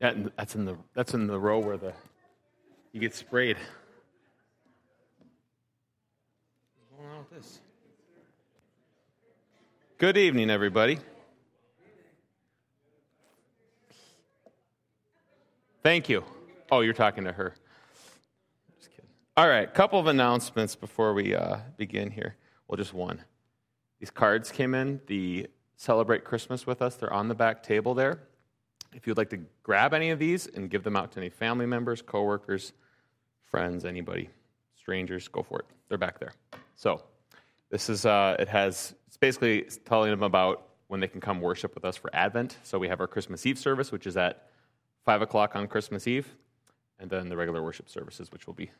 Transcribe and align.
Yeah, 0.00 0.14
that's 0.36 0.54
in 0.54 0.64
the 0.64 0.76
that's 0.94 1.14
in 1.14 1.26
the 1.26 1.38
row 1.38 1.58
where 1.58 1.76
the 1.76 1.92
you 2.92 3.00
get 3.00 3.14
sprayed. 3.14 3.56
What's 6.76 7.02
going 7.02 7.10
on 7.10 7.18
with 7.18 7.30
this? 7.30 7.60
Good 9.98 10.16
evening, 10.16 10.50
everybody. 10.50 10.98
Thank 15.82 16.08
you. 16.08 16.22
Oh, 16.70 16.80
you're 16.80 16.92
talking 16.92 17.24
to 17.24 17.32
her. 17.32 17.54
Just 18.78 18.90
kidding. 18.90 19.10
All 19.36 19.48
right, 19.48 19.72
couple 19.72 19.98
of 19.98 20.06
announcements 20.06 20.76
before 20.76 21.14
we 21.14 21.34
uh, 21.34 21.58
begin 21.76 22.10
here. 22.10 22.36
Well, 22.68 22.76
just 22.76 22.94
one. 22.94 23.24
These 23.98 24.10
cards 24.10 24.52
came 24.52 24.74
in. 24.74 25.00
The 25.06 25.48
Celebrate 25.80 26.24
Christmas 26.24 26.66
with 26.66 26.82
us. 26.82 26.96
They're 26.96 27.12
on 27.12 27.28
the 27.28 27.36
back 27.36 27.62
table 27.62 27.94
there. 27.94 28.18
If 28.92 29.06
you'd 29.06 29.16
like 29.16 29.30
to 29.30 29.40
grab 29.62 29.94
any 29.94 30.10
of 30.10 30.18
these 30.18 30.46
and 30.46 30.70
give 30.70 30.82
them 30.82 30.96
out 30.96 31.12
to 31.12 31.20
any 31.20 31.28
family 31.28 31.66
members, 31.66 32.02
coworkers, 32.02 32.72
friends, 33.44 33.84
anybody, 33.84 34.30
strangers, 34.76 35.28
go 35.28 35.42
for 35.42 35.60
it. 35.60 35.66
They're 35.88 35.98
back 35.98 36.18
there. 36.18 36.32
So, 36.74 37.02
this 37.70 37.90
is 37.90 38.06
uh, 38.06 38.36
it 38.38 38.48
has 38.48 38.94
it's 39.06 39.16
basically 39.16 39.62
telling 39.84 40.10
them 40.10 40.22
about 40.22 40.68
when 40.88 41.00
they 41.00 41.08
can 41.08 41.20
come 41.20 41.40
worship 41.40 41.74
with 41.74 41.84
us 41.84 41.96
for 41.96 42.10
Advent. 42.14 42.56
So 42.62 42.78
we 42.78 42.88
have 42.88 43.00
our 43.00 43.06
Christmas 43.06 43.44
Eve 43.46 43.58
service, 43.58 43.92
which 43.92 44.06
is 44.06 44.16
at 44.16 44.48
five 45.04 45.22
o'clock 45.22 45.54
on 45.54 45.68
Christmas 45.68 46.06
Eve, 46.06 46.34
and 46.98 47.10
then 47.10 47.28
the 47.28 47.36
regular 47.36 47.62
worship 47.62 47.88
services, 47.88 48.32
which 48.32 48.46
will 48.46 48.54
be 48.54 48.70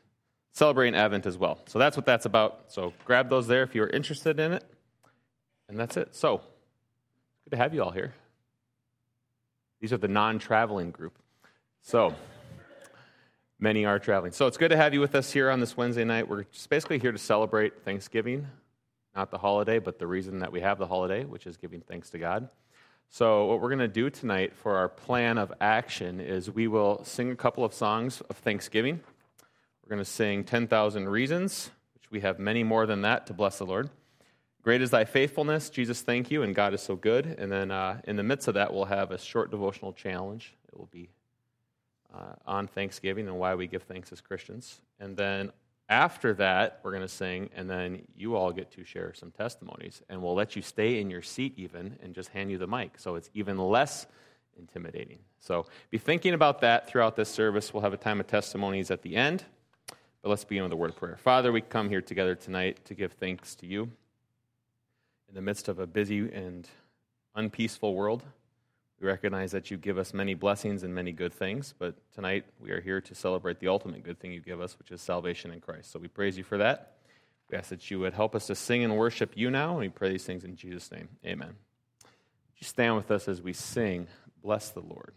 celebrating 0.51 0.95
Advent 0.95 1.25
as 1.25 1.37
well. 1.37 1.59
So 1.67 1.77
that's 1.79 1.95
what 1.95 2.05
that's 2.05 2.25
about. 2.25 2.65
So 2.67 2.93
grab 3.05 3.29
those 3.29 3.47
there 3.47 3.63
if 3.63 3.75
you're 3.75 3.87
interested 3.87 4.39
in 4.39 4.53
it, 4.53 4.63
and 5.67 5.79
that's 5.79 5.97
it. 5.97 6.15
So 6.15 6.41
good 7.43 7.51
to 7.51 7.57
have 7.57 7.73
you 7.73 7.83
all 7.83 7.91
here. 7.91 8.13
These 9.79 9.93
are 9.93 9.97
the 9.97 10.07
non-traveling 10.07 10.91
group. 10.91 11.17
So 11.81 12.13
many 13.59 13.85
are 13.85 13.99
traveling. 13.99 14.31
So 14.31 14.47
it's 14.47 14.57
good 14.57 14.69
to 14.69 14.77
have 14.77 14.93
you 14.93 14.99
with 14.99 15.15
us 15.15 15.31
here 15.31 15.49
on 15.49 15.59
this 15.59 15.77
Wednesday 15.77 16.03
night. 16.03 16.27
We're 16.27 16.43
just 16.43 16.69
basically 16.69 16.99
here 16.99 17.11
to 17.11 17.17
celebrate 17.17 17.83
Thanksgiving, 17.83 18.47
not 19.15 19.31
the 19.31 19.37
holiday, 19.37 19.79
but 19.79 19.99
the 19.99 20.07
reason 20.07 20.39
that 20.39 20.51
we 20.51 20.61
have 20.61 20.77
the 20.77 20.87
holiday, 20.87 21.25
which 21.25 21.47
is 21.47 21.57
giving 21.57 21.81
thanks 21.81 22.09
to 22.11 22.19
God. 22.19 22.49
So, 23.11 23.45
what 23.45 23.59
we're 23.59 23.69
going 23.69 23.79
to 23.79 23.87
do 23.87 24.11
tonight 24.11 24.55
for 24.55 24.75
our 24.75 24.87
plan 24.87 25.39
of 25.39 25.51
action 25.59 26.19
is 26.19 26.51
we 26.51 26.67
will 26.67 27.03
sing 27.03 27.31
a 27.31 27.35
couple 27.35 27.65
of 27.65 27.73
songs 27.73 28.21
of 28.29 28.37
Thanksgiving. 28.37 28.99
We're 29.83 29.95
going 29.95 30.05
to 30.05 30.09
sing 30.09 30.43
10,000 30.43 31.09
Reasons, 31.09 31.71
which 31.95 32.11
we 32.11 32.19
have 32.19 32.37
many 32.37 32.63
more 32.63 32.85
than 32.85 33.01
that 33.01 33.25
to 33.27 33.33
bless 33.33 33.57
the 33.57 33.65
Lord. 33.65 33.89
Great 34.69 34.83
is 34.83 34.91
thy 34.91 35.03
faithfulness. 35.03 35.71
Jesus, 35.71 36.03
thank 36.03 36.29
you, 36.29 36.43
and 36.43 36.53
God 36.53 36.75
is 36.75 36.81
so 36.83 36.95
good. 36.95 37.25
And 37.39 37.51
then 37.51 37.71
uh, 37.71 38.01
in 38.03 38.17
the 38.17 38.21
midst 38.21 38.47
of 38.47 38.53
that, 38.53 38.71
we'll 38.71 38.85
have 38.85 39.09
a 39.09 39.17
short 39.17 39.49
devotional 39.49 39.93
challenge. 39.93 40.53
It 40.67 40.77
will 40.77 40.89
be 40.91 41.09
uh, 42.13 42.33
on 42.45 42.67
Thanksgiving 42.67 43.27
and 43.27 43.39
why 43.39 43.55
we 43.55 43.65
give 43.65 43.81
thanks 43.81 44.11
as 44.11 44.21
Christians. 44.21 44.79
And 44.99 45.17
then 45.17 45.51
after 45.89 46.35
that, 46.35 46.81
we're 46.83 46.91
going 46.91 47.01
to 47.01 47.07
sing, 47.07 47.49
and 47.55 47.67
then 47.67 48.03
you 48.15 48.35
all 48.35 48.51
get 48.51 48.69
to 48.73 48.83
share 48.83 49.11
some 49.15 49.31
testimonies. 49.31 50.03
And 50.07 50.21
we'll 50.21 50.35
let 50.35 50.55
you 50.55 50.61
stay 50.61 51.01
in 51.01 51.09
your 51.09 51.23
seat 51.23 51.55
even 51.57 51.97
and 52.03 52.13
just 52.13 52.29
hand 52.29 52.51
you 52.51 52.59
the 52.59 52.67
mic. 52.67 52.99
So 52.99 53.15
it's 53.15 53.31
even 53.33 53.57
less 53.57 54.05
intimidating. 54.55 55.17
So 55.39 55.65
be 55.89 55.97
thinking 55.97 56.35
about 56.35 56.61
that 56.61 56.87
throughout 56.87 57.15
this 57.15 57.29
service. 57.29 57.73
We'll 57.73 57.81
have 57.81 57.93
a 57.93 57.97
time 57.97 58.19
of 58.19 58.27
testimonies 58.27 58.91
at 58.91 59.01
the 59.01 59.15
end. 59.15 59.45
But 60.21 60.29
let's 60.29 60.43
begin 60.43 60.61
with 60.61 60.73
a 60.73 60.75
word 60.75 60.91
of 60.91 60.95
prayer. 60.95 61.17
Father, 61.17 61.51
we 61.51 61.61
come 61.61 61.89
here 61.89 62.03
together 62.03 62.35
tonight 62.35 62.85
to 62.85 62.93
give 62.93 63.13
thanks 63.13 63.55
to 63.55 63.65
you 63.65 63.89
in 65.29 65.35
the 65.35 65.41
midst 65.41 65.67
of 65.67 65.79
a 65.79 65.87
busy 65.87 66.19
and 66.19 66.67
unpeaceful 67.35 67.93
world. 67.93 68.23
We 68.99 69.07
recognize 69.07 69.51
that 69.51 69.71
you 69.71 69.77
give 69.77 69.97
us 69.97 70.13
many 70.13 70.33
blessings 70.33 70.83
and 70.83 70.93
many 70.93 71.11
good 71.11 71.33
things, 71.33 71.73
but 71.77 71.95
tonight 72.13 72.45
we 72.59 72.71
are 72.71 72.81
here 72.81 72.99
to 72.99 73.15
celebrate 73.15 73.59
the 73.59 73.67
ultimate 73.67 74.03
good 74.03 74.19
thing 74.19 74.33
you 74.33 74.41
give 74.41 74.59
us, 74.59 74.77
which 74.77 74.91
is 74.91 75.01
salvation 75.01 75.51
in 75.51 75.61
Christ. 75.61 75.91
So 75.91 75.99
we 75.99 76.09
praise 76.09 76.37
you 76.37 76.43
for 76.43 76.57
that. 76.57 76.97
We 77.49 77.57
ask 77.57 77.69
that 77.69 77.89
you 77.89 77.99
would 77.99 78.13
help 78.13 78.35
us 78.35 78.47
to 78.47 78.55
sing 78.55 78.83
and 78.83 78.97
worship 78.97 79.31
you 79.35 79.49
now, 79.49 79.71
and 79.71 79.79
we 79.79 79.89
pray 79.89 80.09
these 80.09 80.25
things 80.25 80.43
in 80.43 80.55
Jesus' 80.55 80.91
name. 80.91 81.07
Amen. 81.25 81.47
Would 82.03 82.59
you 82.59 82.67
stand 82.67 82.95
with 82.95 83.09
us 83.11 83.27
as 83.27 83.41
we 83.41 83.53
sing, 83.53 84.07
Bless 84.41 84.69
the 84.69 84.79
Lord. 84.79 85.13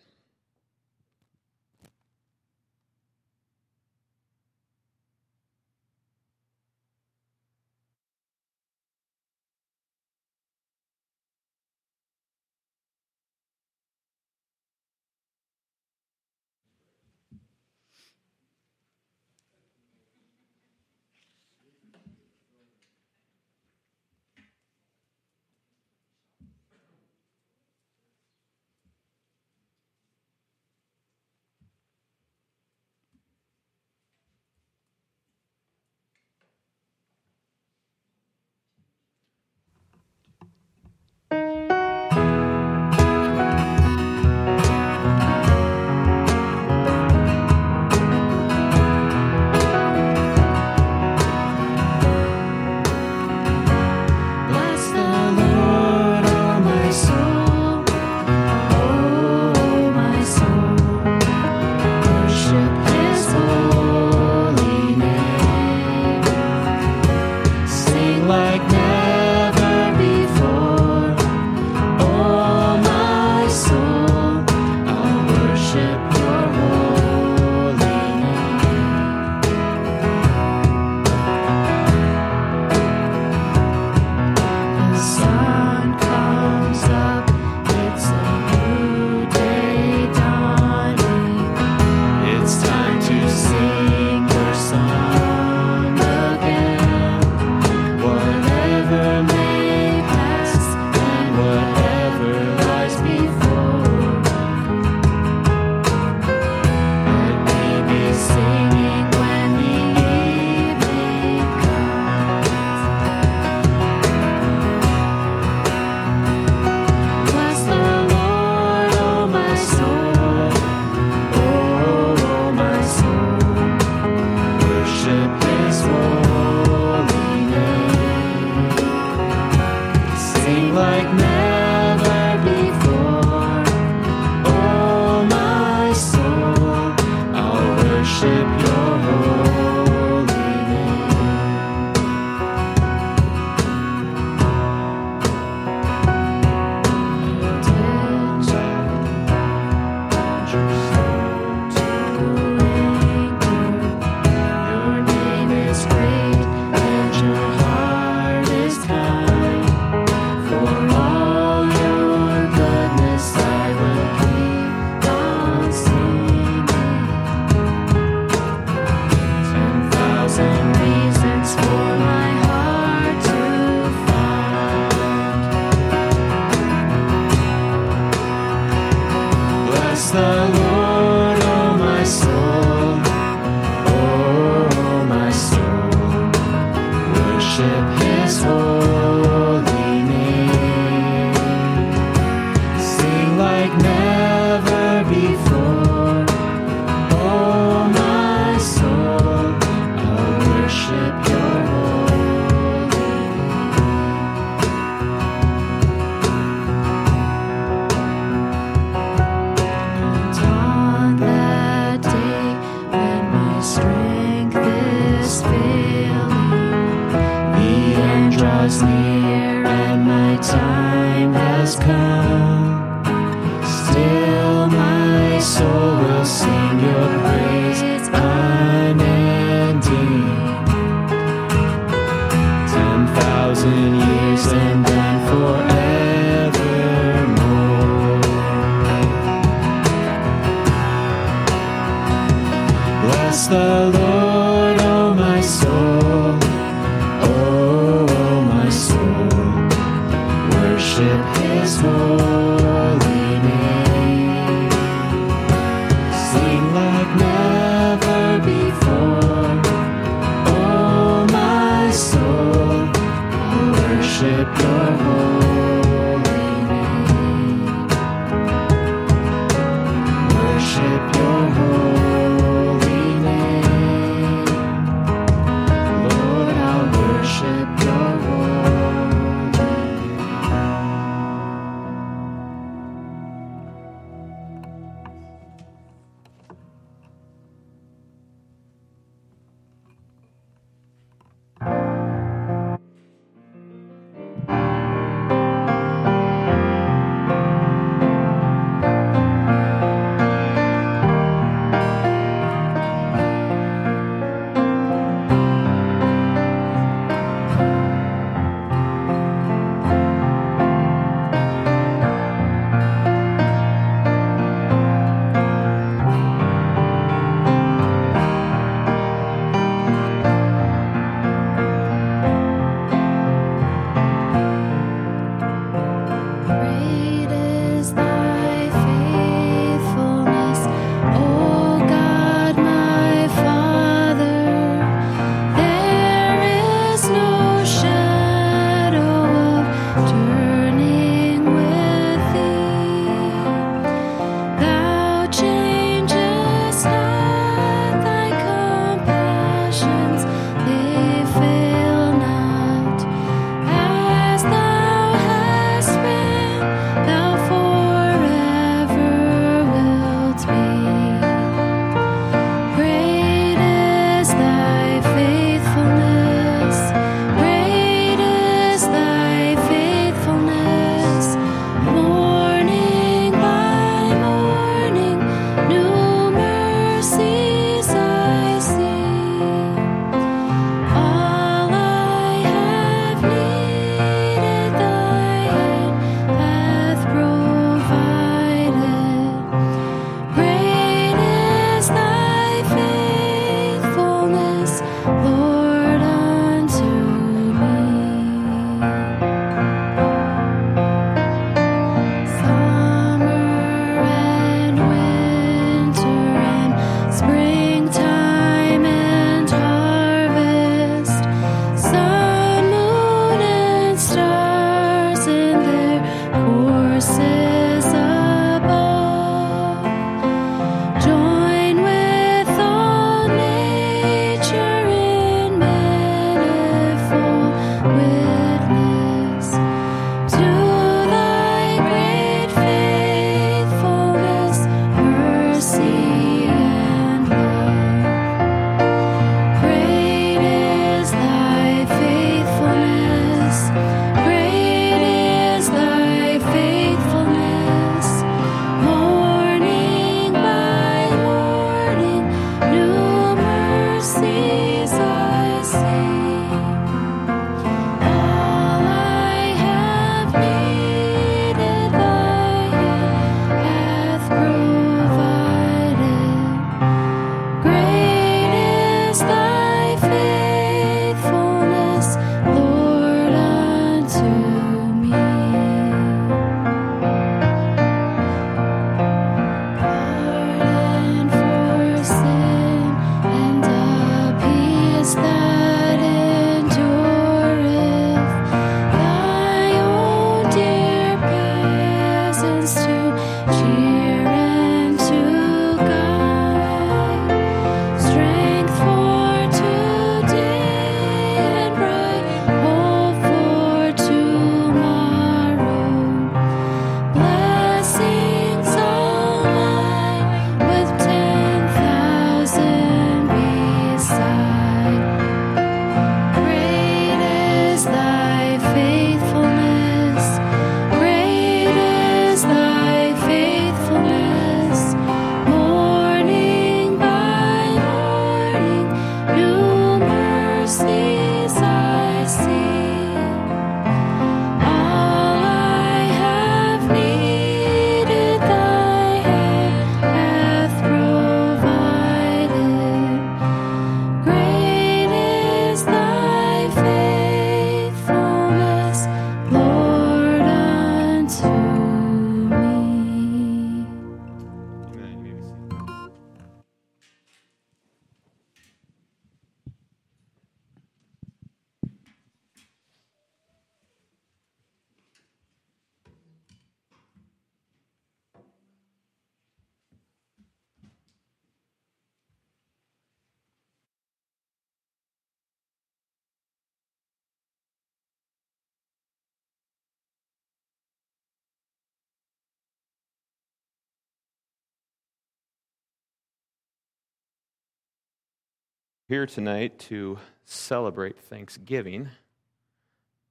Here 589.12 589.26
tonight 589.26 589.78
to 589.78 590.18
celebrate 590.46 591.18
Thanksgiving. 591.18 592.08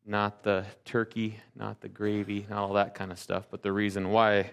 Not 0.05 0.43
the 0.43 0.63
turkey, 0.85 1.39
not 1.55 1.81
the 1.81 1.89
gravy, 1.89 2.45
not 2.47 2.59
all 2.59 2.73
that 2.73 2.93
kind 2.93 3.11
of 3.11 3.17
stuff, 3.17 3.47
but 3.50 3.63
the 3.63 3.71
reason 3.71 4.11
why 4.11 4.51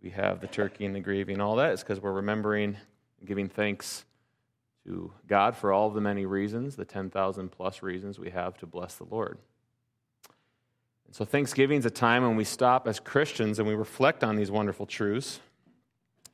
we 0.00 0.10
have 0.10 0.40
the 0.40 0.46
turkey 0.46 0.86
and 0.86 0.94
the 0.94 1.00
gravy 1.00 1.32
and 1.32 1.42
all 1.42 1.56
that 1.56 1.72
is 1.72 1.80
because 1.80 1.98
we're 1.98 2.12
remembering 2.12 2.76
and 3.18 3.26
giving 3.26 3.48
thanks 3.48 4.04
to 4.86 5.10
God 5.26 5.56
for 5.56 5.72
all 5.72 5.90
the 5.90 6.00
many 6.00 6.26
reasons, 6.26 6.76
the 6.76 6.84
10,000 6.84 7.48
plus 7.48 7.82
reasons 7.82 8.20
we 8.20 8.30
have 8.30 8.56
to 8.58 8.66
bless 8.66 8.94
the 8.94 9.06
Lord. 9.10 9.36
And 11.08 11.16
so 11.16 11.24
Thanksgiving 11.24 11.78
is 11.78 11.86
a 11.86 11.90
time 11.90 12.22
when 12.22 12.36
we 12.36 12.44
stop 12.44 12.86
as 12.86 13.00
Christians 13.00 13.58
and 13.58 13.66
we 13.66 13.74
reflect 13.74 14.22
on 14.22 14.36
these 14.36 14.52
wonderful 14.52 14.86
truths, 14.86 15.40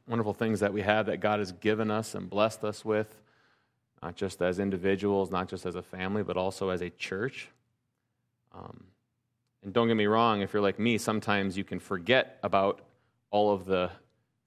wonderful 0.06 0.34
things 0.34 0.60
that 0.60 0.74
we 0.74 0.82
have 0.82 1.06
that 1.06 1.20
God 1.20 1.38
has 1.38 1.52
given 1.52 1.90
us 1.90 2.14
and 2.14 2.28
blessed 2.28 2.62
us 2.62 2.84
with, 2.84 3.22
not 4.06 4.14
just 4.14 4.40
as 4.40 4.60
individuals, 4.60 5.32
not 5.32 5.48
just 5.48 5.66
as 5.66 5.74
a 5.74 5.82
family, 5.82 6.22
but 6.22 6.36
also 6.36 6.68
as 6.68 6.80
a 6.80 6.90
church. 6.90 7.48
Um, 8.54 8.84
and 9.64 9.72
don't 9.72 9.88
get 9.88 9.96
me 9.96 10.06
wrong, 10.06 10.42
if 10.42 10.52
you're 10.52 10.62
like 10.62 10.78
me, 10.78 10.96
sometimes 10.96 11.58
you 11.58 11.64
can 11.64 11.80
forget 11.80 12.38
about 12.44 12.82
all 13.32 13.52
of 13.52 13.64
the 13.64 13.90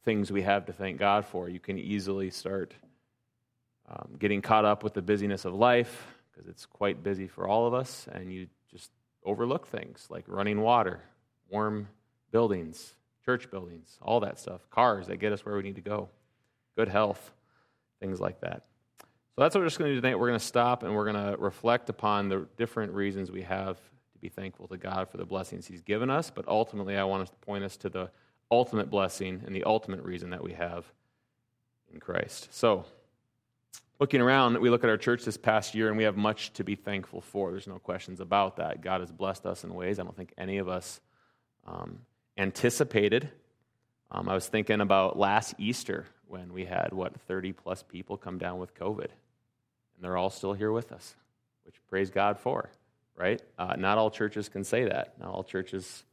things 0.06 0.32
we 0.32 0.44
have 0.44 0.66
to 0.68 0.72
thank 0.72 0.98
God 0.98 1.26
for. 1.26 1.50
You 1.50 1.60
can 1.60 1.78
easily 1.78 2.30
start 2.30 2.74
um, 3.90 4.16
getting 4.18 4.42
caught 4.42 4.64
up 4.64 4.82
with 4.82 4.94
the 4.94 5.02
busyness 5.02 5.44
of 5.44 5.54
life 5.54 6.08
because 6.32 6.48
it's 6.48 6.66
quite 6.66 7.04
busy 7.04 7.28
for 7.28 7.46
all 7.46 7.68
of 7.68 7.74
us, 7.74 8.08
and 8.14 8.32
you 8.32 8.48
just 8.72 8.92
overlook 9.26 9.68
things 9.68 10.08
like 10.10 10.24
running 10.28 10.62
water, 10.62 11.02
warm 11.50 11.90
buildings, 12.32 12.96
church 13.26 13.52
buildings, 13.52 13.98
all 14.02 14.22
that 14.22 14.40
stuff, 14.40 14.70
cars 14.70 15.08
that 15.08 15.18
get 15.18 15.34
us 15.34 15.46
where 15.46 15.58
we 15.58 15.64
need 15.64 15.76
to 15.76 15.82
go, 15.82 16.08
good 16.78 16.88
health, 16.88 17.34
things 18.00 18.22
like 18.22 18.40
that. 18.40 18.64
So 19.36 19.44
that's 19.44 19.56
what 19.56 19.62
we're 19.62 19.68
just 19.68 19.80
going 19.80 19.90
to 19.90 19.96
do 19.96 20.02
tonight. 20.02 20.20
We're 20.20 20.28
going 20.28 20.40
to 20.40 20.46
stop 20.46 20.84
and 20.84 20.94
we're 20.94 21.12
going 21.12 21.32
to 21.32 21.38
reflect 21.38 21.90
upon 21.90 22.30
the 22.30 22.48
different 22.58 22.94
reasons 22.94 23.32
we 23.32 23.44
have 23.44 23.78
to 23.78 24.20
be 24.20 24.30
thankful 24.30 24.68
to 24.68 24.78
God 24.78 25.10
for 25.10 25.18
the 25.18 25.26
blessings 25.26 25.66
He's 25.66 25.82
given 25.82 26.10
us, 26.10 26.30
but 26.30 26.48
ultimately, 26.48 26.98
I 26.98 27.04
want 27.06 27.26
to 27.28 27.34
point 27.38 27.64
us 27.64 27.78
to 27.78 27.90
the 27.90 28.10
ultimate 28.52 28.90
blessing 28.90 29.42
and 29.46 29.56
the 29.56 29.64
ultimate 29.64 30.04
reason 30.04 30.32
that 30.32 30.44
we 30.44 30.54
have 30.54 30.86
in 31.94 32.00
Christ. 32.00 32.50
So, 32.52 32.86
looking 34.00 34.22
around, 34.22 34.60
we 34.60 34.70
look 34.70 34.84
at 34.84 34.90
our 34.90 34.98
church 34.98 35.24
this 35.24 35.38
past 35.38 35.76
year 35.76 35.88
and 35.88 35.98
we 35.98 36.04
have 36.04 36.18
much 36.18 36.54
to 36.54 36.64
be 36.64 36.76
thankful 36.76 37.22
for. 37.22 37.52
There's 37.52 37.68
no 37.68 37.80
questions 37.80 38.20
about 38.20 38.58
that. 38.58 38.82
God 38.82 39.02
has 39.02 39.12
blessed 39.12 39.46
us 39.46 39.64
in 39.64 39.74
ways 39.74 40.00
I 40.00 40.04
don't 40.04 40.16
think 40.16 40.34
any 40.38 40.58
of 40.58 40.68
us 40.68 41.00
um, 41.68 42.00
anticipated. 42.38 43.30
Um, 44.12 44.28
I 44.28 44.34
was 44.34 44.48
thinking 44.48 44.82
about 44.82 45.18
last 45.18 45.54
Easter 45.58 46.08
when 46.30 46.54
we 46.54 46.66
had, 46.66 46.90
what, 46.94 47.20
30 47.22 47.54
plus 47.54 47.84
people 47.84 48.16
come 48.16 48.38
down 48.38 48.60
with 48.60 48.76
COVID. 48.76 49.08
And 49.96 50.04
they're 50.04 50.18
all 50.18 50.30
still 50.30 50.54
here 50.54 50.72
with 50.72 50.92
us, 50.92 51.16
which 51.66 51.76
praise 51.90 52.10
God 52.10 52.40
for, 52.40 52.70
right? 53.16 53.42
Uh, 53.58 53.76
not 53.78 53.98
all 53.98 54.12
churches 54.12 54.48
can 54.48 54.64
say 54.64 54.86
that. 54.86 55.20
Not 55.20 55.30
all 55.30 55.44
churches 55.44 56.04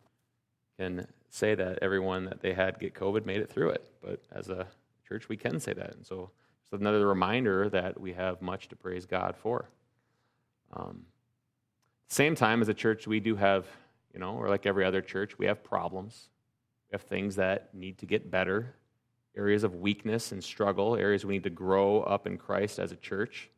can 0.78 1.06
say 1.28 1.54
that 1.54 1.78
everyone 1.82 2.24
that 2.24 2.40
they 2.40 2.54
had 2.54 2.78
get 2.78 2.94
COVID 2.94 3.26
made 3.26 3.40
it 3.40 3.50
through 3.50 3.70
it. 3.70 3.90
But 4.02 4.20
as 4.32 4.48
a 4.48 4.66
church, 5.06 5.28
we 5.28 5.36
can 5.36 5.60
say 5.60 5.74
that. 5.74 5.94
And 5.94 6.06
so 6.06 6.30
it's 6.64 6.80
another 6.80 7.06
reminder 7.06 7.68
that 7.68 8.00
we 8.00 8.14
have 8.14 8.40
much 8.40 8.68
to 8.68 8.76
praise 8.76 9.06
God 9.06 9.36
for. 9.36 9.68
Um, 10.72 11.02
same 12.08 12.34
time, 12.34 12.62
as 12.62 12.68
a 12.68 12.74
church, 12.74 13.06
we 13.06 13.20
do 13.20 13.36
have, 13.36 13.66
you 14.14 14.20
know, 14.20 14.34
or 14.36 14.48
like 14.48 14.64
every 14.64 14.84
other 14.84 15.02
church, 15.02 15.38
we 15.38 15.46
have 15.46 15.62
problems. 15.62 16.28
We 16.90 16.94
have 16.94 17.02
things 17.02 17.36
that 17.36 17.74
need 17.74 17.98
to 17.98 18.06
get 18.06 18.30
better, 18.30 18.74
areas 19.36 19.64
of 19.64 19.76
weakness 19.76 20.32
and 20.32 20.42
struggle, 20.42 20.96
areas 20.96 21.24
we 21.24 21.34
need 21.34 21.44
to 21.44 21.50
grow 21.50 22.02
up 22.02 22.26
in 22.26 22.38
Christ 22.38 22.78
as 22.78 22.92
a 22.92 22.96
church. 22.96 23.50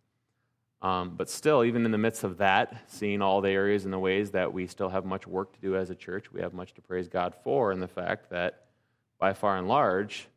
Um, 0.80 1.14
but 1.16 1.28
still, 1.28 1.64
even 1.64 1.84
in 1.84 1.90
the 1.90 1.98
midst 1.98 2.22
of 2.22 2.38
that, 2.38 2.84
seeing 2.86 3.20
all 3.20 3.40
the 3.40 3.50
areas 3.50 3.84
and 3.84 3.92
the 3.92 3.98
ways 3.98 4.30
that 4.30 4.52
we 4.52 4.66
still 4.66 4.88
have 4.88 5.04
much 5.04 5.26
work 5.26 5.52
to 5.52 5.60
do 5.60 5.76
as 5.76 5.90
a 5.90 5.94
church, 5.94 6.32
we 6.32 6.40
have 6.40 6.54
much 6.54 6.74
to 6.74 6.82
praise 6.82 7.08
God 7.08 7.34
for, 7.42 7.72
and 7.72 7.82
the 7.82 7.88
fact 7.88 8.30
that 8.30 8.66
by 9.18 9.32
far 9.32 9.56
and 9.56 9.66
large, 9.66 10.28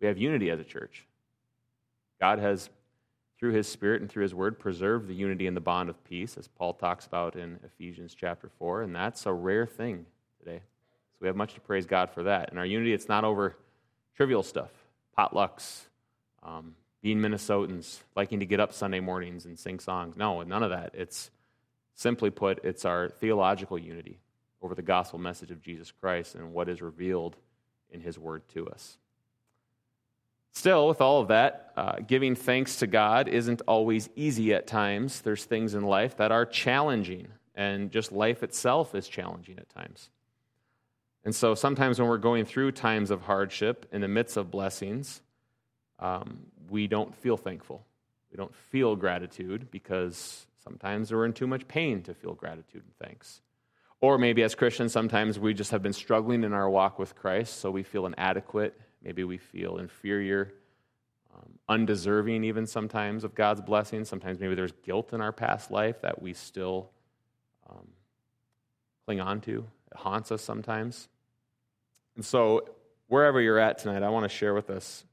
we 0.00 0.06
have 0.06 0.16
unity 0.16 0.50
as 0.50 0.60
a 0.60 0.64
church. 0.64 1.04
God 2.20 2.38
has, 2.38 2.70
through 3.38 3.52
his 3.52 3.66
Spirit 3.66 4.00
and 4.00 4.10
through 4.10 4.22
his 4.22 4.34
word, 4.34 4.58
preserved 4.58 5.08
the 5.08 5.14
unity 5.14 5.48
and 5.48 5.56
the 5.56 5.60
bond 5.60 5.88
of 5.88 6.02
peace, 6.04 6.36
as 6.36 6.46
Paul 6.46 6.74
talks 6.74 7.06
about 7.06 7.34
in 7.34 7.58
Ephesians 7.64 8.14
chapter 8.14 8.48
4, 8.58 8.82
and 8.82 8.94
that's 8.94 9.26
a 9.26 9.32
rare 9.32 9.66
thing 9.66 10.06
today. 10.38 10.58
So 10.58 11.16
we 11.20 11.26
have 11.26 11.36
much 11.36 11.54
to 11.54 11.60
praise 11.60 11.86
God 11.86 12.10
for 12.10 12.22
that. 12.24 12.50
And 12.50 12.58
our 12.60 12.66
unity, 12.66 12.92
it's 12.92 13.08
not 13.08 13.24
over 13.24 13.56
trivial 14.16 14.44
stuff, 14.44 14.70
potlucks, 15.18 15.86
um, 16.42 16.74
being 17.02 17.18
Minnesotans, 17.18 18.00
liking 18.14 18.40
to 18.40 18.46
get 18.46 18.60
up 18.60 18.72
Sunday 18.72 19.00
mornings 19.00 19.44
and 19.44 19.58
sing 19.58 19.80
songs. 19.80 20.16
No, 20.16 20.42
none 20.42 20.62
of 20.62 20.70
that. 20.70 20.90
It's 20.94 21.30
simply 21.94 22.30
put, 22.30 22.64
it's 22.64 22.84
our 22.84 23.08
theological 23.08 23.78
unity 23.78 24.20
over 24.62 24.74
the 24.74 24.82
gospel 24.82 25.18
message 25.18 25.50
of 25.50 25.60
Jesus 25.62 25.92
Christ 26.00 26.34
and 26.34 26.52
what 26.52 26.68
is 26.68 26.82
revealed 26.82 27.36
in 27.90 28.00
his 28.00 28.18
word 28.18 28.42
to 28.54 28.68
us. 28.68 28.98
Still, 30.52 30.88
with 30.88 31.00
all 31.00 31.20
of 31.20 31.28
that, 31.28 31.72
uh, 31.76 31.96
giving 32.04 32.34
thanks 32.34 32.76
to 32.76 32.86
God 32.86 33.28
isn't 33.28 33.62
always 33.68 34.08
easy 34.16 34.52
at 34.54 34.66
times. 34.66 35.20
There's 35.20 35.44
things 35.44 35.74
in 35.74 35.82
life 35.82 36.16
that 36.16 36.32
are 36.32 36.44
challenging, 36.44 37.28
and 37.54 37.92
just 37.92 38.10
life 38.10 38.42
itself 38.42 38.94
is 38.94 39.08
challenging 39.08 39.58
at 39.58 39.68
times. 39.68 40.10
And 41.24 41.34
so 41.34 41.54
sometimes 41.54 41.98
when 41.98 42.08
we're 42.08 42.18
going 42.18 42.44
through 42.44 42.72
times 42.72 43.10
of 43.10 43.22
hardship 43.22 43.86
in 43.92 44.00
the 44.00 44.08
midst 44.08 44.36
of 44.36 44.50
blessings, 44.50 45.20
um, 45.98 46.46
we 46.70 46.86
don't 46.86 47.14
feel 47.14 47.36
thankful. 47.36 47.84
We 48.30 48.36
don't 48.36 48.54
feel 48.54 48.96
gratitude 48.96 49.70
because 49.70 50.46
sometimes 50.62 51.12
we're 51.12 51.24
in 51.24 51.32
too 51.32 51.46
much 51.46 51.66
pain 51.66 52.02
to 52.02 52.14
feel 52.14 52.34
gratitude 52.34 52.82
and 52.84 53.08
thanks. 53.08 53.40
Or 54.00 54.16
maybe 54.16 54.42
as 54.42 54.54
Christians, 54.54 54.92
sometimes 54.92 55.38
we 55.38 55.54
just 55.54 55.72
have 55.72 55.82
been 55.82 55.92
struggling 55.92 56.44
in 56.44 56.52
our 56.52 56.70
walk 56.70 56.98
with 56.98 57.16
Christ, 57.16 57.58
so 57.58 57.70
we 57.70 57.82
feel 57.82 58.06
inadequate. 58.06 58.78
Maybe 59.02 59.24
we 59.24 59.38
feel 59.38 59.78
inferior, 59.78 60.52
um, 61.34 61.58
undeserving, 61.68 62.44
even 62.44 62.66
sometimes, 62.66 63.24
of 63.24 63.34
God's 63.34 63.60
blessings. 63.60 64.08
Sometimes 64.08 64.38
maybe 64.38 64.54
there's 64.54 64.72
guilt 64.84 65.12
in 65.12 65.20
our 65.20 65.32
past 65.32 65.72
life 65.72 66.00
that 66.02 66.22
we 66.22 66.32
still 66.32 66.90
um, 67.68 67.88
cling 69.04 69.20
on 69.20 69.40
to. 69.42 69.66
It 69.90 69.98
haunts 69.98 70.30
us 70.32 70.42
sometimes. 70.42 71.08
And 72.16 72.24
so, 72.24 72.68
wherever 73.06 73.40
you're 73.40 73.58
at 73.58 73.78
tonight, 73.78 74.02
I 74.02 74.08
want 74.08 74.24
to 74.24 74.28
share 74.28 74.54
with 74.54 74.70
us 74.70 75.04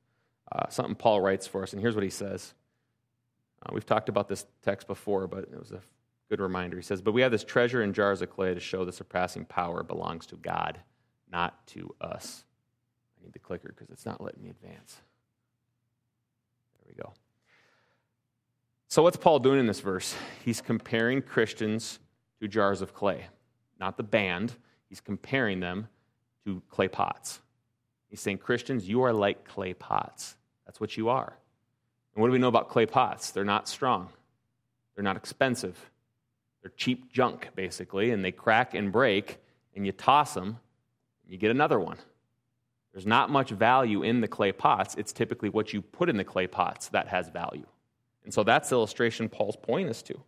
uh, 0.51 0.69
something 0.69 0.95
Paul 0.95 1.21
writes 1.21 1.47
for 1.47 1.63
us, 1.63 1.73
and 1.73 1.81
here's 1.81 1.95
what 1.95 2.03
he 2.03 2.09
says. 2.09 2.53
Uh, 3.63 3.71
we've 3.73 3.85
talked 3.85 4.09
about 4.09 4.27
this 4.27 4.45
text 4.63 4.87
before, 4.87 5.27
but 5.27 5.39
it 5.43 5.57
was 5.57 5.71
a 5.71 5.81
good 6.29 6.39
reminder. 6.39 6.77
He 6.77 6.83
says, 6.83 7.01
But 7.01 7.13
we 7.13 7.21
have 7.21 7.31
this 7.31 7.43
treasure 7.43 7.81
in 7.83 7.93
jars 7.93 8.21
of 8.21 8.29
clay 8.29 8.53
to 8.53 8.59
show 8.59 8.85
the 8.85 8.91
surpassing 8.91 9.45
power 9.45 9.83
belongs 9.83 10.25
to 10.27 10.35
God, 10.35 10.79
not 11.31 11.65
to 11.67 11.93
us. 12.01 12.43
I 13.19 13.23
need 13.23 13.33
the 13.33 13.39
clicker 13.39 13.73
because 13.75 13.89
it's 13.89 14.05
not 14.05 14.21
letting 14.21 14.43
me 14.43 14.49
advance. 14.49 15.01
There 16.83 16.93
we 16.95 17.01
go. 17.01 17.13
So, 18.87 19.01
what's 19.01 19.17
Paul 19.17 19.39
doing 19.39 19.59
in 19.59 19.65
this 19.65 19.81
verse? 19.81 20.15
He's 20.43 20.61
comparing 20.61 21.21
Christians 21.21 21.99
to 22.39 22.47
jars 22.47 22.81
of 22.81 22.93
clay, 22.93 23.25
not 23.79 23.97
the 23.97 24.03
band. 24.03 24.55
He's 24.89 25.01
comparing 25.01 25.59
them 25.59 25.87
to 26.45 26.61
clay 26.69 26.87
pots. 26.87 27.41
He's 28.09 28.21
saying, 28.21 28.37
Christians, 28.37 28.87
you 28.87 29.03
are 29.03 29.13
like 29.13 29.45
clay 29.45 29.73
pots. 29.73 30.35
That's 30.65 30.79
what 30.79 30.95
you 30.95 31.09
are. 31.09 31.33
And 32.13 32.21
what 32.21 32.27
do 32.27 32.31
we 32.31 32.39
know 32.39 32.47
about 32.47 32.69
clay 32.69 32.85
pots? 32.85 33.31
They're 33.31 33.43
not 33.43 33.67
strong, 33.67 34.09
they're 34.95 35.03
not 35.03 35.17
expensive. 35.17 35.89
They're 36.61 36.71
cheap 36.77 37.13
junk, 37.13 37.49
basically, 37.53 38.09
and 38.09 38.25
they 38.25 38.31
crack 38.31 38.73
and 38.73 38.91
break, 38.91 39.37
and 39.75 39.85
you 39.85 39.91
toss 39.91 40.33
them, 40.33 40.47
and 41.23 41.31
you 41.31 41.37
get 41.37 41.51
another 41.51 41.79
one. 41.79 41.97
There's 42.91 43.05
not 43.05 43.29
much 43.29 43.51
value 43.51 44.01
in 44.01 44.19
the 44.19 44.27
clay 44.27 44.51
pots. 44.51 44.95
It's 44.95 45.13
typically 45.13 45.49
what 45.49 45.73
you 45.73 45.81
put 45.83 46.09
in 46.09 46.17
the 46.17 46.23
clay 46.23 46.47
pots 46.47 46.87
that 46.87 47.07
has 47.09 47.29
value. 47.29 47.67
And 48.23 48.33
so 48.33 48.43
that's 48.43 48.69
the 48.69 48.77
illustration 48.77 49.29
Paul's 49.29 49.57
point 49.57 49.89
is 49.89 50.01
to. 50.03 50.19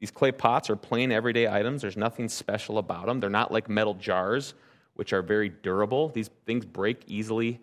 These 0.00 0.10
clay 0.10 0.32
pots 0.32 0.70
are 0.70 0.76
plain 0.76 1.10
everyday 1.10 1.48
items. 1.48 1.82
There's 1.82 1.96
nothing 1.96 2.28
special 2.28 2.78
about 2.78 3.06
them. 3.06 3.20
They're 3.20 3.30
not 3.30 3.52
like 3.52 3.68
metal 3.68 3.94
jars 3.94 4.54
which 4.98 5.12
are 5.12 5.22
very 5.22 5.48
durable. 5.48 6.08
These 6.08 6.28
things 6.44 6.64
break 6.64 7.04
easily 7.06 7.60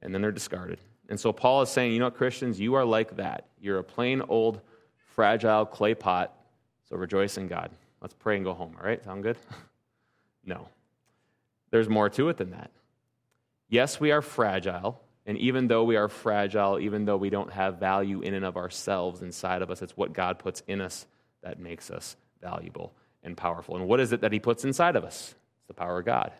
and 0.00 0.14
then 0.14 0.22
they're 0.22 0.30
discarded. 0.30 0.78
And 1.08 1.18
so 1.18 1.32
Paul 1.32 1.62
is 1.62 1.70
saying, 1.70 1.92
you 1.92 1.98
know, 1.98 2.08
Christians, 2.08 2.60
you 2.60 2.74
are 2.74 2.84
like 2.84 3.16
that. 3.16 3.46
You're 3.60 3.78
a 3.78 3.84
plain 3.84 4.22
old, 4.28 4.60
fragile 5.14 5.66
clay 5.66 5.94
pot. 5.94 6.32
So 6.88 6.96
rejoice 6.96 7.36
in 7.36 7.48
God. 7.48 7.72
Let's 8.00 8.14
pray 8.14 8.36
and 8.36 8.44
go 8.44 8.54
home, 8.54 8.76
all 8.78 8.86
right? 8.86 9.02
Sound 9.02 9.24
good? 9.24 9.36
no. 10.44 10.68
There's 11.70 11.88
more 11.88 12.08
to 12.10 12.28
it 12.28 12.36
than 12.36 12.50
that. 12.52 12.70
Yes, 13.68 13.98
we 13.98 14.12
are 14.12 14.22
fragile. 14.22 15.00
And 15.26 15.36
even 15.38 15.66
though 15.66 15.82
we 15.82 15.96
are 15.96 16.08
fragile, 16.08 16.78
even 16.78 17.06
though 17.06 17.16
we 17.16 17.28
don't 17.28 17.52
have 17.52 17.78
value 17.78 18.20
in 18.20 18.34
and 18.34 18.44
of 18.44 18.56
ourselves 18.56 19.20
inside 19.20 19.62
of 19.62 19.70
us, 19.72 19.82
it's 19.82 19.96
what 19.96 20.12
God 20.12 20.38
puts 20.38 20.62
in 20.68 20.80
us 20.80 21.06
that 21.48 21.58
makes 21.58 21.90
us 21.90 22.16
valuable 22.42 22.92
and 23.22 23.36
powerful. 23.36 23.76
And 23.76 23.88
what 23.88 24.00
is 24.00 24.12
it 24.12 24.20
that 24.20 24.32
He 24.32 24.38
puts 24.38 24.64
inside 24.64 24.96
of 24.96 25.04
us? 25.04 25.34
It's 25.58 25.66
the 25.66 25.74
power 25.74 25.98
of 25.98 26.04
God. 26.04 26.30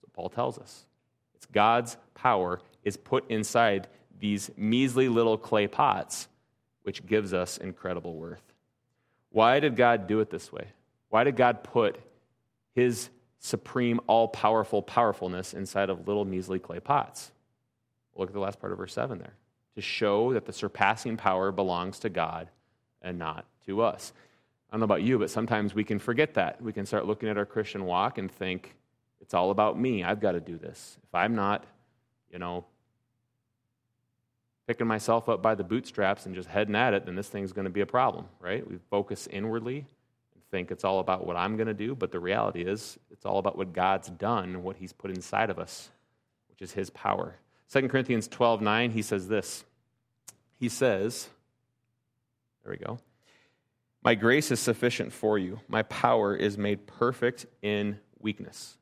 So 0.00 0.08
Paul 0.12 0.28
tells 0.28 0.58
us. 0.58 0.86
It's 1.34 1.46
God's 1.46 1.96
power 2.14 2.60
is 2.84 2.96
put 2.96 3.28
inside 3.30 3.88
these 4.20 4.50
measly 4.56 5.08
little 5.08 5.36
clay 5.36 5.66
pots, 5.66 6.28
which 6.82 7.04
gives 7.04 7.34
us 7.34 7.58
incredible 7.58 8.14
worth. 8.14 8.42
Why 9.30 9.58
did 9.60 9.76
God 9.76 10.06
do 10.06 10.20
it 10.20 10.30
this 10.30 10.52
way? 10.52 10.68
Why 11.08 11.24
did 11.24 11.36
God 11.36 11.64
put 11.64 11.98
his 12.74 13.10
supreme, 13.40 14.00
all 14.06 14.28
powerful 14.28 14.82
powerfulness 14.82 15.52
inside 15.52 15.90
of 15.90 16.06
little 16.06 16.24
measly 16.24 16.60
clay 16.60 16.80
pots? 16.80 17.32
Look 18.14 18.28
at 18.28 18.34
the 18.34 18.40
last 18.40 18.60
part 18.60 18.72
of 18.72 18.78
verse 18.78 18.94
7 18.94 19.18
there. 19.18 19.34
To 19.74 19.80
show 19.80 20.32
that 20.32 20.46
the 20.46 20.52
surpassing 20.52 21.16
power 21.16 21.52
belongs 21.52 22.00
to 22.00 22.08
God 22.08 22.48
and 23.02 23.18
not 23.18 23.44
to 23.66 23.82
us. 23.82 24.12
I 24.68 24.74
don't 24.74 24.80
know 24.80 24.84
about 24.84 25.02
you, 25.02 25.18
but 25.18 25.30
sometimes 25.30 25.74
we 25.74 25.84
can 25.84 25.98
forget 25.98 26.34
that. 26.34 26.60
We 26.60 26.72
can 26.72 26.84
start 26.84 27.06
looking 27.06 27.28
at 27.28 27.38
our 27.38 27.46
Christian 27.46 27.84
walk 27.84 28.18
and 28.18 28.30
think, 28.30 28.74
it's 29.20 29.34
all 29.34 29.50
about 29.50 29.78
me. 29.78 30.04
I've 30.04 30.20
got 30.20 30.32
to 30.32 30.40
do 30.40 30.58
this. 30.58 30.96
If 31.02 31.14
I'm 31.14 31.34
not, 31.34 31.64
you 32.30 32.38
know, 32.38 32.64
picking 34.66 34.86
myself 34.86 35.28
up 35.28 35.42
by 35.42 35.54
the 35.54 35.64
bootstraps 35.64 36.26
and 36.26 36.34
just 36.34 36.48
heading 36.48 36.74
at 36.74 36.92
it, 36.94 37.06
then 37.06 37.16
this 37.16 37.28
thing's 37.28 37.52
going 37.52 37.64
to 37.64 37.70
be 37.70 37.80
a 37.80 37.86
problem, 37.86 38.26
right? 38.40 38.68
We 38.68 38.76
focus 38.90 39.26
inwardly 39.26 39.78
and 40.34 40.44
think 40.50 40.70
it's 40.70 40.84
all 40.84 41.00
about 41.00 41.26
what 41.26 41.36
I'm 41.36 41.56
going 41.56 41.66
to 41.66 41.74
do, 41.74 41.94
but 41.94 42.12
the 42.12 42.20
reality 42.20 42.62
is 42.62 42.98
it's 43.10 43.24
all 43.24 43.38
about 43.38 43.56
what 43.56 43.72
God's 43.72 44.08
done, 44.10 44.62
what 44.62 44.76
He's 44.76 44.92
put 44.92 45.10
inside 45.10 45.48
of 45.48 45.58
us, 45.58 45.88
which 46.50 46.60
is 46.60 46.72
His 46.72 46.90
power. 46.90 47.36
2 47.72 47.88
Corinthians 47.88 48.28
12 48.28 48.60
9, 48.60 48.90
he 48.90 49.02
says 49.02 49.28
this. 49.28 49.64
He 50.58 50.68
says, 50.68 51.28
there 52.62 52.72
we 52.72 52.78
go. 52.78 52.98
My 54.02 54.14
grace 54.14 54.50
is 54.50 54.60
sufficient 54.60 55.12
for 55.12 55.38
you. 55.38 55.60
My 55.68 55.82
power 55.82 56.34
is 56.34 56.56
made 56.56 56.86
perfect 56.86 57.46
in 57.62 57.98
weakness. 58.20 58.76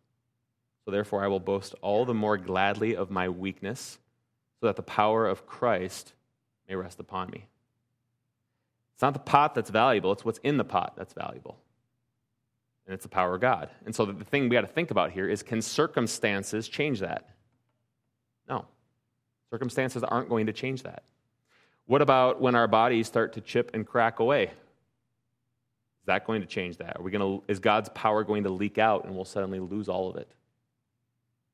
So 0.85 0.90
therefore, 0.90 1.24
I 1.24 1.29
will 1.29 1.40
boast 1.40 1.74
all 1.83 2.05
the 2.05 2.14
more 2.14 2.37
gladly 2.37 2.94
of 2.94 3.11
my 3.11 3.29
weakness 3.29 3.98
so 4.61 4.66
that 4.66 4.76
the 4.76 4.83
power 4.83 5.26
of 5.26 5.46
Christ 5.46 6.12
may 6.68 6.76
rest 6.76 7.00
upon 7.00 7.31
me. 7.31 7.46
It's 8.94 9.02
not 9.02 9.12
the 9.12 9.20
pot 9.20 9.55
that's 9.55 9.70
valuable, 9.70 10.12
it's 10.12 10.24
what's 10.24 10.38
in 10.38 10.57
the 10.57 10.64
pot 10.64 10.94
that's 10.96 11.12
valuable. 11.12 11.59
And 12.87 12.94
it's 12.94 13.02
the 13.02 13.11
power 13.11 13.35
of 13.35 13.40
God. 13.40 13.68
And 13.85 13.94
so 13.94 14.07
the 14.07 14.24
thing 14.24 14.44
we 14.44 14.50
got 14.50 14.61
to 14.61 14.68
think 14.68 14.90
about 14.90 15.11
here 15.11 15.29
is 15.29 15.42
can 15.42 15.61
circumstances 15.61 16.68
change 16.68 17.00
that? 17.00 17.29
No. 18.48 18.64
Circumstances 19.50 20.05
aren't 20.05 20.29
going 20.29 20.46
to 20.46 20.52
change 20.52 20.85
that. 20.85 21.02
What 21.87 22.00
about 22.00 22.40
when 22.40 22.55
our 22.55 22.68
bodies 22.68 23.07
start 23.07 23.33
to 23.35 23.40
chip 23.40 23.72
and 23.74 23.87
crack 23.87 24.20
away? 24.20 24.52
Is 26.07 26.14
that 26.14 26.25
going 26.25 26.40
to 26.40 26.47
change 26.47 26.77
that? 26.77 27.01
Are 27.01 27.03
we 27.03 27.11
going 27.11 27.40
to, 27.40 27.45
is 27.49 27.59
God's 27.59 27.88
power 27.88 28.23
going 28.23 28.45
to 28.45 28.51
leak 28.51 28.79
out 28.79 29.07
and 29.07 29.16
we'll 29.16 29.25
suddenly 29.25 29.59
lose 29.59 29.88
all 29.88 30.09
of 30.09 30.14
it? 30.14 30.31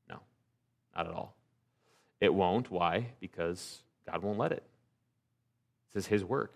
No, 0.07 0.19
not 0.95 1.07
at 1.07 1.11
all. 1.11 1.33
It 2.21 2.31
won't. 2.31 2.69
Why? 2.69 3.07
Because 3.19 3.81
God 4.07 4.21
won't 4.21 4.37
let 4.37 4.51
it. 4.51 4.61
This 5.95 6.03
is 6.03 6.07
His 6.07 6.23
work. 6.23 6.53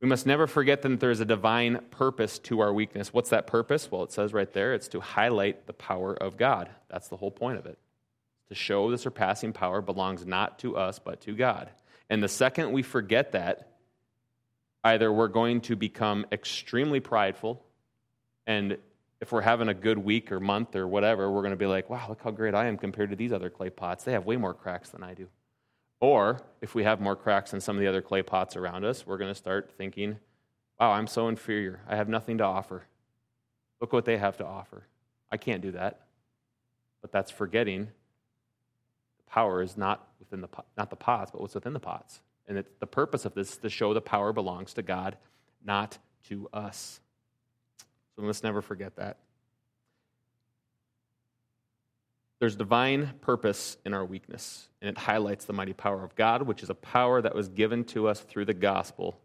We 0.00 0.08
must 0.08 0.24
never 0.24 0.46
forget 0.46 0.80
that 0.80 1.00
there 1.00 1.10
is 1.10 1.20
a 1.20 1.26
divine 1.26 1.80
purpose 1.90 2.38
to 2.38 2.60
our 2.60 2.72
weakness. 2.72 3.12
What's 3.12 3.28
that 3.28 3.46
purpose? 3.46 3.90
Well, 3.90 4.02
it 4.04 4.12
says 4.12 4.32
right 4.32 4.50
there 4.50 4.72
it's 4.72 4.88
to 4.88 5.00
highlight 5.00 5.66
the 5.66 5.74
power 5.74 6.14
of 6.14 6.38
God. 6.38 6.70
That's 6.88 7.08
the 7.08 7.18
whole 7.18 7.30
point 7.30 7.58
of 7.58 7.66
it. 7.66 7.76
To 8.48 8.54
show 8.54 8.90
the 8.90 8.96
surpassing 8.96 9.52
power 9.52 9.82
belongs 9.82 10.24
not 10.24 10.58
to 10.60 10.78
us, 10.78 10.98
but 10.98 11.20
to 11.20 11.34
God. 11.34 11.68
And 12.08 12.22
the 12.22 12.28
second 12.28 12.72
we 12.72 12.82
forget 12.82 13.32
that, 13.32 13.66
either 14.84 15.12
we're 15.12 15.28
going 15.28 15.60
to 15.62 15.76
become 15.76 16.26
extremely 16.32 17.00
prideful 17.00 17.62
and 18.46 18.78
if 19.20 19.32
we're 19.32 19.42
having 19.42 19.68
a 19.68 19.74
good 19.74 19.98
week 19.98 20.32
or 20.32 20.40
month 20.40 20.74
or 20.74 20.88
whatever, 20.88 21.30
we're 21.30 21.42
going 21.42 21.52
to 21.52 21.56
be 21.56 21.66
like, 21.66 21.90
wow, 21.90 22.06
look 22.08 22.22
how 22.22 22.30
great 22.30 22.54
I 22.54 22.66
am 22.66 22.78
compared 22.78 23.10
to 23.10 23.16
these 23.16 23.32
other 23.32 23.50
clay 23.50 23.68
pots. 23.68 24.04
They 24.04 24.12
have 24.12 24.24
way 24.24 24.36
more 24.36 24.54
cracks 24.54 24.90
than 24.90 25.02
I 25.02 25.14
do. 25.14 25.28
Or 26.00 26.40
if 26.62 26.74
we 26.74 26.84
have 26.84 27.00
more 27.00 27.16
cracks 27.16 27.50
than 27.50 27.60
some 27.60 27.76
of 27.76 27.82
the 27.82 27.86
other 27.86 28.00
clay 28.00 28.22
pots 28.22 28.56
around 28.56 28.84
us, 28.84 29.06
we're 29.06 29.18
going 29.18 29.30
to 29.30 29.34
start 29.34 29.70
thinking, 29.76 30.16
wow, 30.78 30.92
I'm 30.92 31.06
so 31.06 31.28
inferior. 31.28 31.80
I 31.86 31.96
have 31.96 32.08
nothing 32.08 32.38
to 32.38 32.44
offer. 32.44 32.84
Look 33.80 33.92
what 33.92 34.06
they 34.06 34.16
have 34.16 34.38
to 34.38 34.46
offer. 34.46 34.86
I 35.30 35.36
can't 35.36 35.60
do 35.60 35.72
that. 35.72 36.06
But 37.02 37.12
that's 37.12 37.30
forgetting 37.30 37.88
the 39.18 39.30
power 39.30 39.62
is 39.62 39.76
not 39.76 40.08
within 40.18 40.40
the 40.40 40.48
not 40.76 40.90
the 40.90 40.96
pots, 40.96 41.30
but 41.30 41.40
what's 41.40 41.54
within 41.54 41.72
the 41.72 41.80
pots. 41.80 42.20
And 42.50 42.64
the 42.80 42.86
purpose 42.86 43.24
of 43.24 43.34
this 43.34 43.52
is 43.52 43.56
to 43.58 43.70
show 43.70 43.94
the 43.94 44.00
power 44.00 44.32
belongs 44.32 44.74
to 44.74 44.82
God, 44.82 45.16
not 45.64 45.96
to 46.28 46.48
us. 46.52 47.00
So 48.16 48.22
let's 48.22 48.42
never 48.42 48.60
forget 48.60 48.96
that. 48.96 49.18
There's 52.40 52.56
divine 52.56 53.12
purpose 53.20 53.76
in 53.86 53.94
our 53.94 54.04
weakness, 54.04 54.68
and 54.82 54.90
it 54.90 54.98
highlights 54.98 55.44
the 55.44 55.52
mighty 55.52 55.74
power 55.74 56.02
of 56.02 56.16
God, 56.16 56.42
which 56.42 56.64
is 56.64 56.70
a 56.70 56.74
power 56.74 57.22
that 57.22 57.36
was 57.36 57.48
given 57.48 57.84
to 57.84 58.08
us 58.08 58.18
through 58.18 58.46
the 58.46 58.54
gospel. 58.54 59.16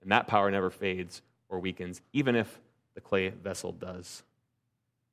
And 0.00 0.10
that 0.10 0.26
power 0.26 0.50
never 0.50 0.70
fades 0.70 1.20
or 1.50 1.58
weakens, 1.58 2.00
even 2.14 2.34
if 2.34 2.60
the 2.94 3.02
clay 3.02 3.28
vessel 3.28 3.72
does. 3.72 4.22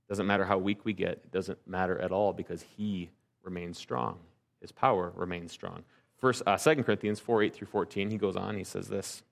It 0.07 0.11
Doesn't 0.11 0.27
matter 0.27 0.45
how 0.45 0.57
weak 0.57 0.85
we 0.85 0.93
get, 0.93 1.11
it 1.11 1.31
doesn't 1.33 1.59
matter 1.67 1.99
at 1.99 2.13
all 2.13 2.31
because 2.31 2.61
He 2.77 3.09
remains 3.43 3.77
strong. 3.77 4.19
His 4.61 4.71
power 4.71 5.11
remains 5.17 5.51
strong. 5.51 5.83
First, 6.21 6.43
uh, 6.45 6.55
2 6.55 6.84
Corinthians 6.84 7.19
4 7.19 7.43
8 7.43 7.55
through 7.55 7.67
14, 7.67 8.12
he 8.12 8.17
goes 8.17 8.36
on, 8.36 8.55
he 8.55 8.63
says 8.63 8.88
this. 8.88 9.23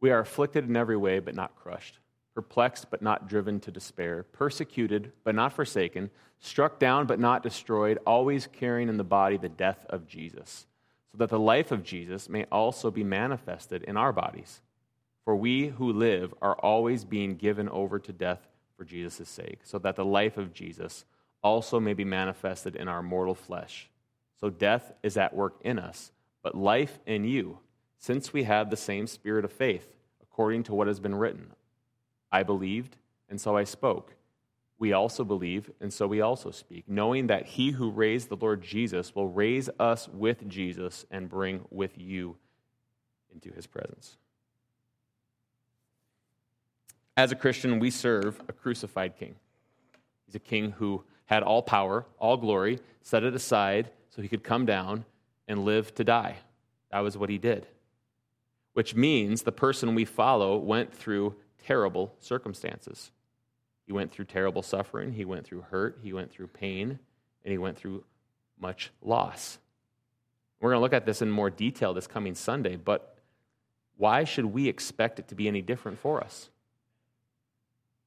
We 0.00 0.10
are 0.12 0.20
afflicted 0.20 0.68
in 0.68 0.76
every 0.76 0.96
way, 0.96 1.18
but 1.18 1.34
not 1.34 1.56
crushed, 1.56 1.98
perplexed, 2.32 2.90
but 2.90 3.02
not 3.02 3.28
driven 3.28 3.58
to 3.60 3.72
despair, 3.72 4.22
persecuted, 4.22 5.10
but 5.24 5.34
not 5.34 5.52
forsaken, 5.52 6.10
struck 6.38 6.78
down, 6.78 7.06
but 7.06 7.18
not 7.18 7.42
destroyed, 7.42 7.98
always 8.06 8.46
carrying 8.46 8.88
in 8.88 8.98
the 8.98 9.04
body 9.04 9.36
the 9.36 9.48
death 9.48 9.84
of 9.88 10.06
Jesus, 10.06 10.66
so 11.10 11.18
that 11.18 11.30
the 11.30 11.40
life 11.40 11.72
of 11.72 11.82
Jesus 11.82 12.28
may 12.28 12.44
also 12.52 12.92
be 12.92 13.02
manifested 13.02 13.82
in 13.82 13.96
our 13.96 14.12
bodies. 14.12 14.60
For 15.24 15.34
we 15.34 15.68
who 15.68 15.92
live 15.92 16.32
are 16.40 16.54
always 16.54 17.04
being 17.04 17.34
given 17.34 17.68
over 17.68 17.98
to 17.98 18.12
death 18.12 18.46
for 18.76 18.84
Jesus' 18.84 19.28
sake, 19.28 19.60
so 19.64 19.78
that 19.78 19.96
the 19.96 20.04
life 20.04 20.36
of 20.36 20.52
Jesus 20.52 21.04
also 21.42 21.80
may 21.80 21.94
be 21.94 22.04
manifested 22.04 22.76
in 22.76 22.88
our 22.88 23.02
mortal 23.02 23.34
flesh. 23.34 23.88
So 24.38 24.50
death 24.50 24.92
is 25.02 25.16
at 25.16 25.34
work 25.34 25.56
in 25.62 25.78
us, 25.78 26.12
but 26.42 26.56
life 26.56 26.98
in 27.06 27.24
you, 27.24 27.58
since 27.98 28.32
we 28.32 28.42
have 28.44 28.68
the 28.70 28.76
same 28.76 29.06
spirit 29.06 29.44
of 29.44 29.52
faith 29.52 29.92
according 30.22 30.62
to 30.64 30.74
what 30.74 30.86
has 30.86 31.00
been 31.00 31.14
written. 31.14 31.52
I 32.30 32.42
believed, 32.42 32.96
and 33.30 33.40
so 33.40 33.56
I 33.56 33.64
spoke. 33.64 34.14
We 34.78 34.92
also 34.92 35.24
believe, 35.24 35.70
and 35.80 35.90
so 35.90 36.06
we 36.06 36.20
also 36.20 36.50
speak, 36.50 36.84
knowing 36.86 37.28
that 37.28 37.46
he 37.46 37.70
who 37.70 37.90
raised 37.90 38.28
the 38.28 38.36
Lord 38.36 38.60
Jesus 38.60 39.14
will 39.14 39.28
raise 39.28 39.70
us 39.80 40.08
with 40.08 40.46
Jesus 40.46 41.06
and 41.10 41.30
bring 41.30 41.64
with 41.70 41.96
you 41.96 42.36
into 43.32 43.50
his 43.50 43.66
presence. 43.66 44.18
As 47.16 47.32
a 47.32 47.36
Christian, 47.36 47.78
we 47.78 47.90
serve 47.90 48.40
a 48.48 48.52
crucified 48.52 49.16
king. 49.16 49.36
He's 50.26 50.34
a 50.34 50.40
king 50.40 50.72
who 50.72 51.04
had 51.26 51.42
all 51.42 51.62
power, 51.62 52.04
all 52.18 52.36
glory, 52.36 52.78
set 53.02 53.24
it 53.24 53.34
aside 53.34 53.90
so 54.10 54.22
he 54.22 54.28
could 54.28 54.44
come 54.44 54.66
down 54.66 55.04
and 55.48 55.64
live 55.64 55.94
to 55.94 56.04
die. 56.04 56.36
That 56.90 57.00
was 57.00 57.16
what 57.16 57.30
he 57.30 57.38
did 57.38 57.66
which 58.76 58.94
means 58.94 59.40
the 59.40 59.52
person 59.52 59.94
we 59.94 60.04
follow 60.04 60.58
went 60.58 60.92
through 60.92 61.34
terrible 61.64 62.12
circumstances. 62.18 63.10
He 63.86 63.92
went 63.94 64.12
through 64.12 64.26
terrible 64.26 64.60
suffering, 64.60 65.14
he 65.14 65.24
went 65.24 65.46
through 65.46 65.62
hurt, 65.62 65.98
he 66.02 66.12
went 66.12 66.30
through 66.30 66.48
pain, 66.48 66.98
and 67.42 67.50
he 67.50 67.56
went 67.56 67.78
through 67.78 68.04
much 68.60 68.90
loss. 69.00 69.56
We're 70.60 70.72
going 70.72 70.76
to 70.80 70.82
look 70.82 70.92
at 70.92 71.06
this 71.06 71.22
in 71.22 71.30
more 71.30 71.48
detail 71.48 71.94
this 71.94 72.06
coming 72.06 72.34
Sunday, 72.34 72.76
but 72.76 73.16
why 73.96 74.24
should 74.24 74.44
we 74.44 74.68
expect 74.68 75.18
it 75.18 75.28
to 75.28 75.34
be 75.34 75.48
any 75.48 75.62
different 75.62 75.98
for 75.98 76.22
us? 76.22 76.50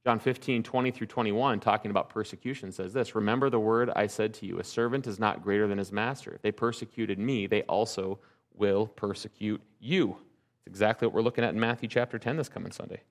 John 0.04 0.18
15, 0.18 0.62
20 0.62 0.90
through 0.90 1.06
21, 1.08 1.60
talking 1.60 1.90
about 1.90 2.08
persecution, 2.08 2.72
says 2.72 2.92
this 2.92 3.14
Remember 3.14 3.50
the 3.50 3.60
word 3.60 3.90
I 3.94 4.06
said 4.06 4.32
to 4.34 4.46
you, 4.46 4.58
a 4.58 4.64
servant 4.64 5.06
is 5.06 5.18
not 5.18 5.42
greater 5.42 5.66
than 5.66 5.78
his 5.78 5.92
master. 5.92 6.32
If 6.32 6.42
they 6.42 6.52
persecuted 6.52 7.18
me, 7.18 7.46
they 7.46 7.62
also 7.62 8.18
will 8.54 8.86
persecute 8.86 9.60
you. 9.78 10.16
It's 10.60 10.66
exactly 10.66 11.06
what 11.06 11.14
we're 11.14 11.22
looking 11.22 11.44
at 11.44 11.52
in 11.52 11.60
Matthew 11.60 11.88
chapter 11.88 12.18
10 12.18 12.36
this 12.36 12.48
coming 12.48 12.72
Sunday. 12.72 13.02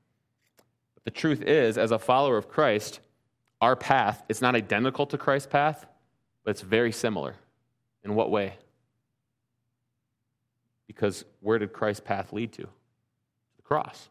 But 0.96 1.04
the 1.04 1.12
truth 1.12 1.42
is, 1.44 1.78
as 1.78 1.92
a 1.92 2.00
follower 2.00 2.38
of 2.38 2.50
Christ, 2.50 3.02
our 3.62 3.76
path, 3.76 4.24
is 4.28 4.42
not 4.42 4.56
identical 4.56 5.06
to 5.08 5.18
Christ's 5.18 5.48
path, 5.52 5.86
but 6.44 6.52
it's 6.52 6.62
very 6.62 6.92
similar. 6.92 7.36
In 8.04 8.16
what 8.16 8.32
way? 8.32 8.54
Because 10.88 11.26
where 11.42 11.60
did 11.60 11.74
Christ's 11.74 12.02
path 12.02 12.34
lead 12.34 12.52
to? 12.54 12.64
The 12.64 13.62
cross. 13.64 14.10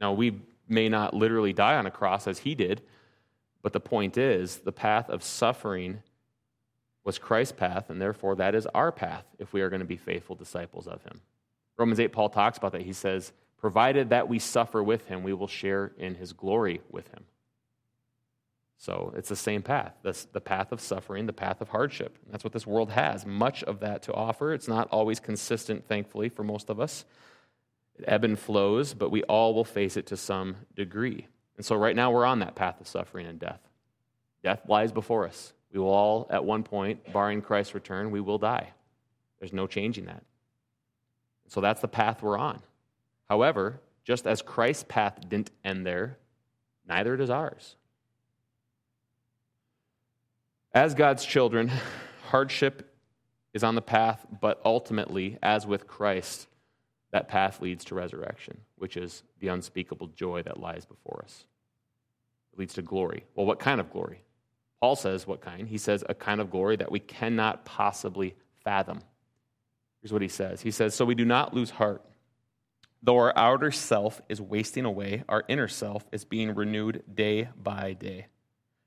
Now, 0.00 0.12
we 0.12 0.40
may 0.72 0.88
not 0.88 1.14
literally 1.14 1.52
die 1.52 1.76
on 1.76 1.86
a 1.86 1.90
cross 1.90 2.26
as 2.26 2.40
he 2.40 2.54
did, 2.54 2.82
but 3.62 3.72
the 3.72 3.80
point 3.80 4.16
is, 4.16 4.58
the 4.58 4.72
path 4.72 5.08
of 5.08 5.22
suffering 5.22 6.02
was 7.04 7.18
Christ's 7.18 7.52
path, 7.52 7.90
and 7.90 8.00
therefore 8.00 8.34
that 8.36 8.54
is 8.54 8.66
our 8.74 8.92
path 8.92 9.24
if 9.38 9.52
we 9.52 9.60
are 9.60 9.68
going 9.68 9.80
to 9.80 9.86
be 9.86 9.96
faithful 9.96 10.34
disciples 10.34 10.86
of 10.86 11.02
him. 11.02 11.20
Romans 11.76 12.00
8, 12.00 12.08
Paul 12.08 12.28
talks 12.28 12.58
about 12.58 12.72
that. 12.72 12.82
He 12.82 12.92
says, 12.92 13.32
Provided 13.58 14.10
that 14.10 14.28
we 14.28 14.40
suffer 14.40 14.82
with 14.82 15.06
him, 15.06 15.22
we 15.22 15.32
will 15.32 15.46
share 15.46 15.92
in 15.96 16.16
his 16.16 16.32
glory 16.32 16.80
with 16.90 17.08
him. 17.08 17.24
So 18.76 19.12
it's 19.16 19.28
the 19.28 19.36
same 19.36 19.62
path, 19.62 19.94
the, 20.02 20.26
the 20.32 20.40
path 20.40 20.72
of 20.72 20.80
suffering, 20.80 21.26
the 21.26 21.32
path 21.32 21.60
of 21.60 21.68
hardship. 21.68 22.18
That's 22.28 22.42
what 22.42 22.52
this 22.52 22.66
world 22.66 22.90
has, 22.90 23.24
much 23.24 23.62
of 23.62 23.78
that 23.78 24.02
to 24.02 24.12
offer. 24.12 24.52
It's 24.52 24.66
not 24.66 24.88
always 24.90 25.20
consistent, 25.20 25.86
thankfully, 25.86 26.28
for 26.28 26.42
most 26.42 26.68
of 26.68 26.80
us. 26.80 27.04
Ebb 28.06 28.24
and 28.24 28.38
flows, 28.38 28.94
but 28.94 29.10
we 29.10 29.22
all 29.24 29.54
will 29.54 29.64
face 29.64 29.96
it 29.96 30.06
to 30.06 30.16
some 30.16 30.56
degree. 30.74 31.26
And 31.56 31.64
so 31.64 31.76
right 31.76 31.96
now 31.96 32.10
we're 32.10 32.24
on 32.24 32.40
that 32.40 32.54
path 32.54 32.80
of 32.80 32.88
suffering 32.88 33.26
and 33.26 33.38
death. 33.38 33.60
Death 34.42 34.62
lies 34.68 34.92
before 34.92 35.26
us. 35.26 35.52
We 35.72 35.80
will 35.80 35.90
all, 35.90 36.26
at 36.30 36.44
one 36.44 36.62
point, 36.62 37.12
barring 37.12 37.42
Christ's 37.42 37.74
return, 37.74 38.10
we 38.10 38.20
will 38.20 38.38
die. 38.38 38.70
There's 39.38 39.52
no 39.52 39.66
changing 39.66 40.06
that. 40.06 40.22
So 41.48 41.60
that's 41.60 41.80
the 41.80 41.88
path 41.88 42.22
we're 42.22 42.38
on. 42.38 42.62
However, 43.28 43.80
just 44.04 44.26
as 44.26 44.42
Christ's 44.42 44.84
path 44.88 45.18
didn't 45.28 45.50
end 45.64 45.86
there, 45.86 46.18
neither 46.86 47.16
does 47.16 47.30
ours. 47.30 47.76
As 50.74 50.94
God's 50.94 51.24
children, 51.24 51.70
hardship 52.30 52.94
is 53.52 53.62
on 53.62 53.74
the 53.74 53.82
path, 53.82 54.26
but 54.40 54.60
ultimately, 54.64 55.38
as 55.42 55.66
with 55.66 55.86
Christ, 55.86 56.48
that 57.12 57.28
path 57.28 57.60
leads 57.60 57.84
to 57.86 57.94
resurrection, 57.94 58.58
which 58.76 58.96
is 58.96 59.22
the 59.38 59.48
unspeakable 59.48 60.08
joy 60.08 60.42
that 60.42 60.58
lies 60.58 60.84
before 60.84 61.22
us. 61.24 61.44
It 62.52 62.58
leads 62.58 62.74
to 62.74 62.82
glory. 62.82 63.24
Well, 63.34 63.46
what 63.46 63.58
kind 63.58 63.80
of 63.80 63.92
glory? 63.92 64.22
Paul 64.80 64.96
says, 64.96 65.26
what 65.26 65.40
kind? 65.40 65.68
He 65.68 65.78
says, 65.78 66.02
a 66.08 66.14
kind 66.14 66.40
of 66.40 66.50
glory 66.50 66.76
that 66.76 66.90
we 66.90 66.98
cannot 66.98 67.64
possibly 67.64 68.34
fathom. 68.64 69.00
Here's 70.00 70.12
what 70.12 70.22
he 70.22 70.28
says 70.28 70.60
He 70.60 70.70
says, 70.70 70.94
So 70.94 71.04
we 71.04 71.14
do 71.14 71.24
not 71.24 71.54
lose 71.54 71.70
heart. 71.70 72.02
Though 73.04 73.18
our 73.18 73.36
outer 73.36 73.72
self 73.72 74.20
is 74.28 74.40
wasting 74.40 74.84
away, 74.84 75.24
our 75.28 75.44
inner 75.48 75.68
self 75.68 76.04
is 76.12 76.24
being 76.24 76.54
renewed 76.54 77.02
day 77.12 77.48
by 77.60 77.94
day. 77.94 78.26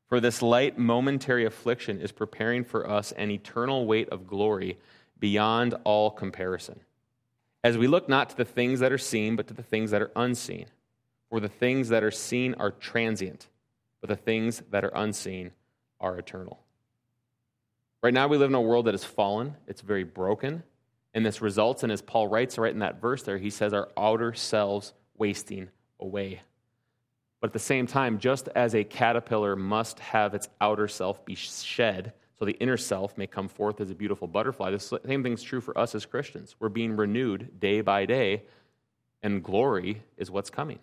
For 0.07 0.19
this 0.19 0.41
light 0.41 0.77
momentary 0.77 1.45
affliction 1.45 1.99
is 1.99 2.11
preparing 2.11 2.63
for 2.63 2.89
us 2.89 3.11
an 3.13 3.31
eternal 3.31 3.85
weight 3.85 4.07
of 4.09 4.27
glory 4.27 4.77
beyond 5.19 5.75
all 5.83 6.11
comparison. 6.11 6.79
As 7.65 7.79
we 7.79 7.87
look 7.87 8.07
not 8.07 8.29
to 8.29 8.37
the 8.37 8.45
things 8.45 8.79
that 8.81 8.91
are 8.91 8.97
seen, 8.99 9.35
but 9.35 9.47
to 9.47 9.55
the 9.55 9.63
things 9.63 9.89
that 9.89 9.99
are 9.99 10.11
unseen. 10.15 10.67
For 11.31 11.39
the 11.39 11.49
things 11.49 11.89
that 11.89 12.03
are 12.03 12.11
seen 12.11 12.53
are 12.59 12.69
transient, 12.69 13.47
but 14.01 14.07
the 14.07 14.15
things 14.15 14.61
that 14.69 14.85
are 14.85 14.91
unseen 14.93 15.49
are 15.99 16.15
eternal. 16.15 16.59
Right 18.03 18.13
now, 18.13 18.27
we 18.27 18.37
live 18.37 18.51
in 18.51 18.55
a 18.55 18.61
world 18.61 18.85
that 18.85 18.93
is 18.93 19.03
fallen, 19.03 19.55
it's 19.65 19.81
very 19.81 20.03
broken, 20.03 20.61
and 21.15 21.25
this 21.25 21.41
results 21.41 21.83
in, 21.83 21.89
as 21.89 22.03
Paul 22.03 22.27
writes 22.27 22.59
right 22.59 22.71
in 22.71 22.79
that 22.81 23.01
verse 23.01 23.23
there, 23.23 23.39
he 23.39 23.49
says, 23.49 23.73
our 23.73 23.89
outer 23.97 24.35
selves 24.35 24.93
wasting 25.17 25.69
away. 25.99 26.41
But 27.41 27.47
at 27.47 27.53
the 27.53 27.57
same 27.57 27.87
time, 27.87 28.19
just 28.19 28.47
as 28.49 28.75
a 28.75 28.83
caterpillar 28.83 29.55
must 29.55 29.97
have 30.01 30.35
its 30.35 30.49
outer 30.61 30.87
self 30.87 31.25
be 31.25 31.33
shed 31.33 32.13
so 32.37 32.45
the 32.45 32.53
inner 32.53 32.77
self 32.77 33.17
may 33.17 33.27
come 33.27 33.47
forth 33.47 33.79
as 33.79 33.89
a 33.89 33.95
beautiful 33.95 34.27
butterfly, 34.27 34.71
the 34.71 34.79
same 34.79 35.23
thing's 35.23 35.41
true 35.41 35.61
for 35.61 35.77
us 35.77 35.95
as 35.95 36.05
Christians. 36.05 36.55
We're 36.59 36.69
being 36.69 36.95
renewed 36.95 37.59
day 37.59 37.81
by 37.81 38.05
day, 38.05 38.43
and 39.23 39.43
glory 39.43 40.01
is 40.17 40.29
what's 40.29 40.49
coming. 40.49 40.79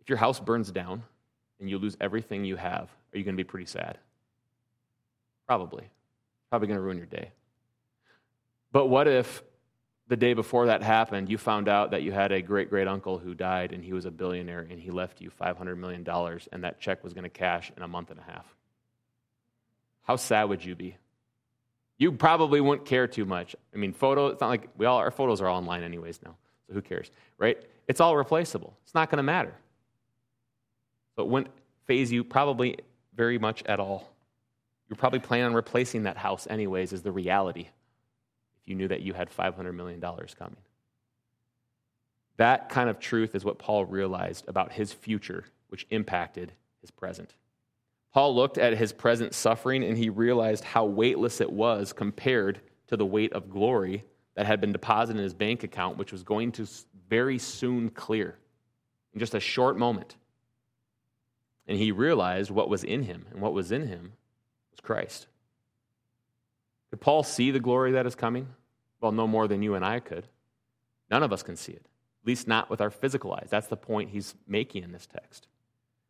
If 0.00 0.10
your 0.10 0.18
house 0.18 0.38
burns 0.38 0.70
down 0.70 1.02
and 1.58 1.70
you 1.70 1.78
lose 1.78 1.96
everything 2.00 2.44
you 2.44 2.56
have, 2.56 2.90
are 3.12 3.18
you 3.18 3.24
going 3.24 3.34
to 3.34 3.42
be 3.42 3.48
pretty 3.48 3.66
sad? 3.66 3.98
Probably. 5.46 5.88
Probably 6.50 6.68
going 6.68 6.78
to 6.78 6.82
ruin 6.82 6.98
your 6.98 7.06
day. 7.06 7.30
But 8.70 8.86
what 8.86 9.08
if 9.08 9.42
the 10.08 10.16
day 10.16 10.34
before 10.34 10.66
that 10.66 10.82
happened, 10.82 11.28
you 11.28 11.38
found 11.38 11.68
out 11.68 11.90
that 11.90 12.02
you 12.02 12.12
had 12.12 12.30
a 12.30 12.42
great 12.42 12.68
great 12.68 12.86
uncle 12.86 13.18
who 13.18 13.34
died 13.34 13.72
and 13.72 13.82
he 13.82 13.92
was 13.92 14.04
a 14.04 14.10
billionaire 14.10 14.66
and 14.70 14.78
he 14.78 14.90
left 14.90 15.20
you 15.20 15.30
$500 15.30 15.76
million 15.76 16.06
and 16.52 16.62
that 16.62 16.80
check 16.80 17.02
was 17.02 17.14
going 17.14 17.24
to 17.24 17.30
cash 17.30 17.72
in 17.76 17.82
a 17.82 17.88
month 17.88 18.10
and 18.10 18.20
a 18.20 18.22
half. 18.22 18.54
How 20.06 20.16
sad 20.16 20.44
would 20.44 20.64
you 20.64 20.76
be? 20.76 20.96
You 21.98 22.12
probably 22.12 22.60
wouldn't 22.60 22.86
care 22.86 23.08
too 23.08 23.24
much. 23.24 23.56
I 23.74 23.76
mean, 23.76 23.92
photo, 23.92 24.28
it's 24.28 24.40
not 24.40 24.48
like 24.48 24.68
we 24.76 24.86
all, 24.86 24.98
our 24.98 25.10
photos 25.10 25.40
are 25.40 25.48
all 25.48 25.58
online 25.58 25.82
anyways 25.82 26.20
now, 26.24 26.36
so 26.66 26.74
who 26.74 26.82
cares, 26.82 27.10
right? 27.38 27.58
It's 27.88 28.00
all 28.00 28.16
replaceable. 28.16 28.76
It's 28.84 28.94
not 28.94 29.10
going 29.10 29.16
to 29.18 29.24
matter. 29.24 29.54
It 31.18 31.26
wouldn't 31.26 31.52
phase 31.86 32.12
you 32.12 32.22
probably 32.22 32.78
very 33.16 33.38
much 33.38 33.64
at 33.64 33.80
all. 33.80 34.08
You're 34.88 34.96
probably 34.96 35.18
planning 35.18 35.46
on 35.46 35.54
replacing 35.54 36.04
that 36.04 36.16
house 36.16 36.46
anyways, 36.48 36.92
is 36.92 37.02
the 37.02 37.10
reality 37.10 37.62
if 37.62 38.68
you 38.68 38.76
knew 38.76 38.88
that 38.88 39.00
you 39.00 39.12
had 39.12 39.30
$500 39.30 39.74
million 39.74 40.00
coming. 40.00 40.56
That 42.36 42.68
kind 42.68 42.88
of 42.90 43.00
truth 43.00 43.34
is 43.34 43.44
what 43.44 43.58
Paul 43.58 43.86
realized 43.86 44.46
about 44.46 44.72
his 44.72 44.92
future, 44.92 45.46
which 45.68 45.86
impacted 45.90 46.52
his 46.80 46.90
present. 46.90 47.34
Paul 48.16 48.34
looked 48.34 48.56
at 48.56 48.78
his 48.78 48.94
present 48.94 49.34
suffering 49.34 49.84
and 49.84 49.98
he 49.98 50.08
realized 50.08 50.64
how 50.64 50.86
weightless 50.86 51.42
it 51.42 51.52
was 51.52 51.92
compared 51.92 52.62
to 52.86 52.96
the 52.96 53.04
weight 53.04 53.34
of 53.34 53.50
glory 53.50 54.06
that 54.36 54.46
had 54.46 54.58
been 54.58 54.72
deposited 54.72 55.18
in 55.18 55.22
his 55.22 55.34
bank 55.34 55.64
account, 55.64 55.98
which 55.98 56.12
was 56.12 56.22
going 56.22 56.50
to 56.52 56.66
very 57.10 57.36
soon 57.36 57.90
clear 57.90 58.38
in 59.12 59.20
just 59.20 59.34
a 59.34 59.38
short 59.38 59.76
moment. 59.76 60.16
And 61.68 61.76
he 61.76 61.92
realized 61.92 62.50
what 62.50 62.70
was 62.70 62.84
in 62.84 63.02
him, 63.02 63.26
and 63.32 63.42
what 63.42 63.52
was 63.52 63.70
in 63.70 63.86
him 63.86 64.14
was 64.70 64.80
Christ. 64.80 65.26
Could 66.88 67.02
Paul 67.02 67.22
see 67.22 67.50
the 67.50 67.60
glory 67.60 67.92
that 67.92 68.06
is 68.06 68.14
coming? 68.14 68.48
Well, 68.98 69.12
no 69.12 69.26
more 69.26 69.46
than 69.46 69.60
you 69.60 69.74
and 69.74 69.84
I 69.84 70.00
could. 70.00 70.26
None 71.10 71.22
of 71.22 71.34
us 71.34 71.42
can 71.42 71.56
see 71.56 71.72
it, 71.72 71.84
at 72.22 72.26
least 72.26 72.48
not 72.48 72.70
with 72.70 72.80
our 72.80 72.90
physical 72.90 73.34
eyes. 73.34 73.48
That's 73.50 73.66
the 73.66 73.76
point 73.76 74.08
he's 74.08 74.34
making 74.48 74.84
in 74.84 74.92
this 74.92 75.04
text, 75.04 75.48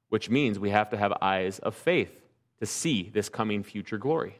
which 0.09 0.31
means 0.31 0.59
we 0.59 0.71
have 0.71 0.91
to 0.91 0.97
have 0.97 1.13
eyes 1.21 1.59
of 1.61 1.75
faith 1.75 2.13
to 2.61 2.67
see 2.67 3.11
this 3.13 3.29
coming 3.29 3.63
future 3.63 3.99
glory. 3.99 4.39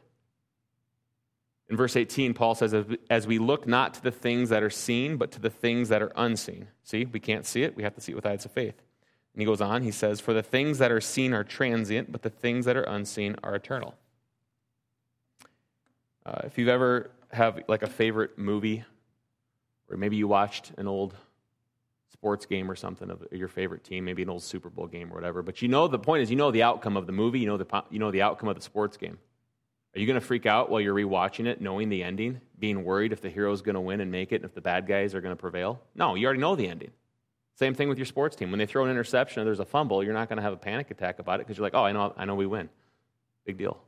In 1.69 1.75
verse 1.75 1.95
18, 1.95 2.33
Paul 2.33 2.55
says, 2.55 2.73
As 3.09 3.27
we 3.27 3.39
look 3.39 3.67
not 3.67 3.93
to 3.95 4.03
the 4.03 4.11
things 4.11 4.49
that 4.49 4.63
are 4.63 4.69
seen, 4.69 5.17
but 5.17 5.31
to 5.31 5.39
the 5.39 5.49
things 5.49 5.89
that 5.89 6.01
are 6.01 6.13
unseen. 6.15 6.67
See, 6.83 7.05
we 7.05 7.19
can't 7.19 7.45
see 7.45 7.63
it. 7.63 7.75
We 7.75 7.83
have 7.83 7.95
to 7.95 8.01
see 8.01 8.13
it 8.13 8.15
with 8.15 8.25
eyes 8.25 8.45
of 8.45 8.51
faith. 8.51 8.81
And 9.33 9.41
he 9.41 9.45
goes 9.45 9.61
on, 9.61 9.83
he 9.83 9.91
says, 9.91 10.21
For 10.21 10.33
the 10.33 10.41
things 10.41 10.77
that 10.77 10.91
are 10.91 11.01
seen 11.01 11.33
are 11.33 11.43
transient, 11.43 12.11
but 12.11 12.21
the 12.21 12.29
things 12.29 12.65
that 12.65 12.77
are 12.77 12.83
unseen 12.83 13.35
are 13.43 13.53
eternal. 13.53 13.95
Uh, 16.25 16.41
if 16.45 16.57
you've 16.57 16.69
ever 16.69 17.11
have 17.31 17.61
like 17.67 17.83
a 17.83 17.87
favorite 17.87 18.37
movie, 18.37 18.83
or 19.89 19.97
maybe 19.97 20.15
you 20.15 20.27
watched 20.27 20.71
an 20.77 20.87
old 20.87 21.15
sports 22.27 22.45
game 22.45 22.69
or 22.69 22.75
something 22.75 23.09
of 23.09 23.25
your 23.31 23.47
favorite 23.47 23.85
team, 23.85 24.03
maybe 24.03 24.21
an 24.21 24.29
old 24.29 24.43
Super 24.43 24.69
Bowl 24.69 24.85
game 24.85 25.09
or 25.13 25.15
whatever. 25.15 25.41
But 25.41 25.61
you 25.61 25.69
know 25.69 25.87
the 25.87 25.97
point 25.97 26.23
is 26.23 26.29
you 26.29 26.35
know 26.35 26.51
the 26.51 26.61
outcome 26.61 26.97
of 26.97 27.07
the 27.07 27.13
movie, 27.13 27.39
you 27.39 27.47
know 27.47 27.55
the 27.55 27.83
you 27.89 27.99
know 27.99 28.11
the 28.11 28.21
outcome 28.21 28.49
of 28.49 28.55
the 28.57 28.61
sports 28.61 28.97
game. 28.97 29.17
Are 29.95 29.99
you 29.99 30.05
going 30.05 30.19
to 30.19 30.25
freak 30.25 30.45
out 30.45 30.69
while 30.69 30.81
you're 30.81 30.93
rewatching 30.93 31.45
it, 31.45 31.61
knowing 31.61 31.87
the 31.87 32.03
ending, 32.03 32.41
being 32.59 32.83
worried 32.83 33.13
if 33.13 33.21
the 33.21 33.29
hero 33.29 33.53
is 33.53 33.61
going 33.61 33.75
to 33.75 33.79
win 33.79 34.01
and 34.01 34.11
make 34.11 34.33
it, 34.33 34.37
and 34.37 34.45
if 34.45 34.53
the 34.53 34.59
bad 34.59 34.87
guys 34.87 35.15
are 35.15 35.21
going 35.21 35.31
to 35.31 35.39
prevail? 35.39 35.79
No, 35.95 36.15
you 36.15 36.25
already 36.25 36.41
know 36.41 36.57
the 36.57 36.67
ending. 36.67 36.91
Same 37.55 37.73
thing 37.73 37.87
with 37.87 37.97
your 37.97 38.05
sports 38.05 38.35
team. 38.35 38.51
When 38.51 38.59
they 38.59 38.65
throw 38.65 38.83
an 38.83 38.91
interception 38.91 39.41
or 39.41 39.45
there's 39.45 39.61
a 39.61 39.65
fumble, 39.65 40.03
you're 40.03 40.13
not 40.13 40.27
going 40.27 40.37
to 40.37 40.43
have 40.43 40.51
a 40.51 40.57
panic 40.57 40.91
attack 40.91 41.19
about 41.19 41.39
it 41.39 41.47
because 41.47 41.57
you're 41.57 41.65
like, 41.65 41.75
oh, 41.75 41.85
I 41.85 41.93
know, 41.93 42.13
I 42.17 42.25
know 42.25 42.35
we 42.35 42.45
win. 42.45 42.69
Big 43.45 43.57
deal. 43.57 43.79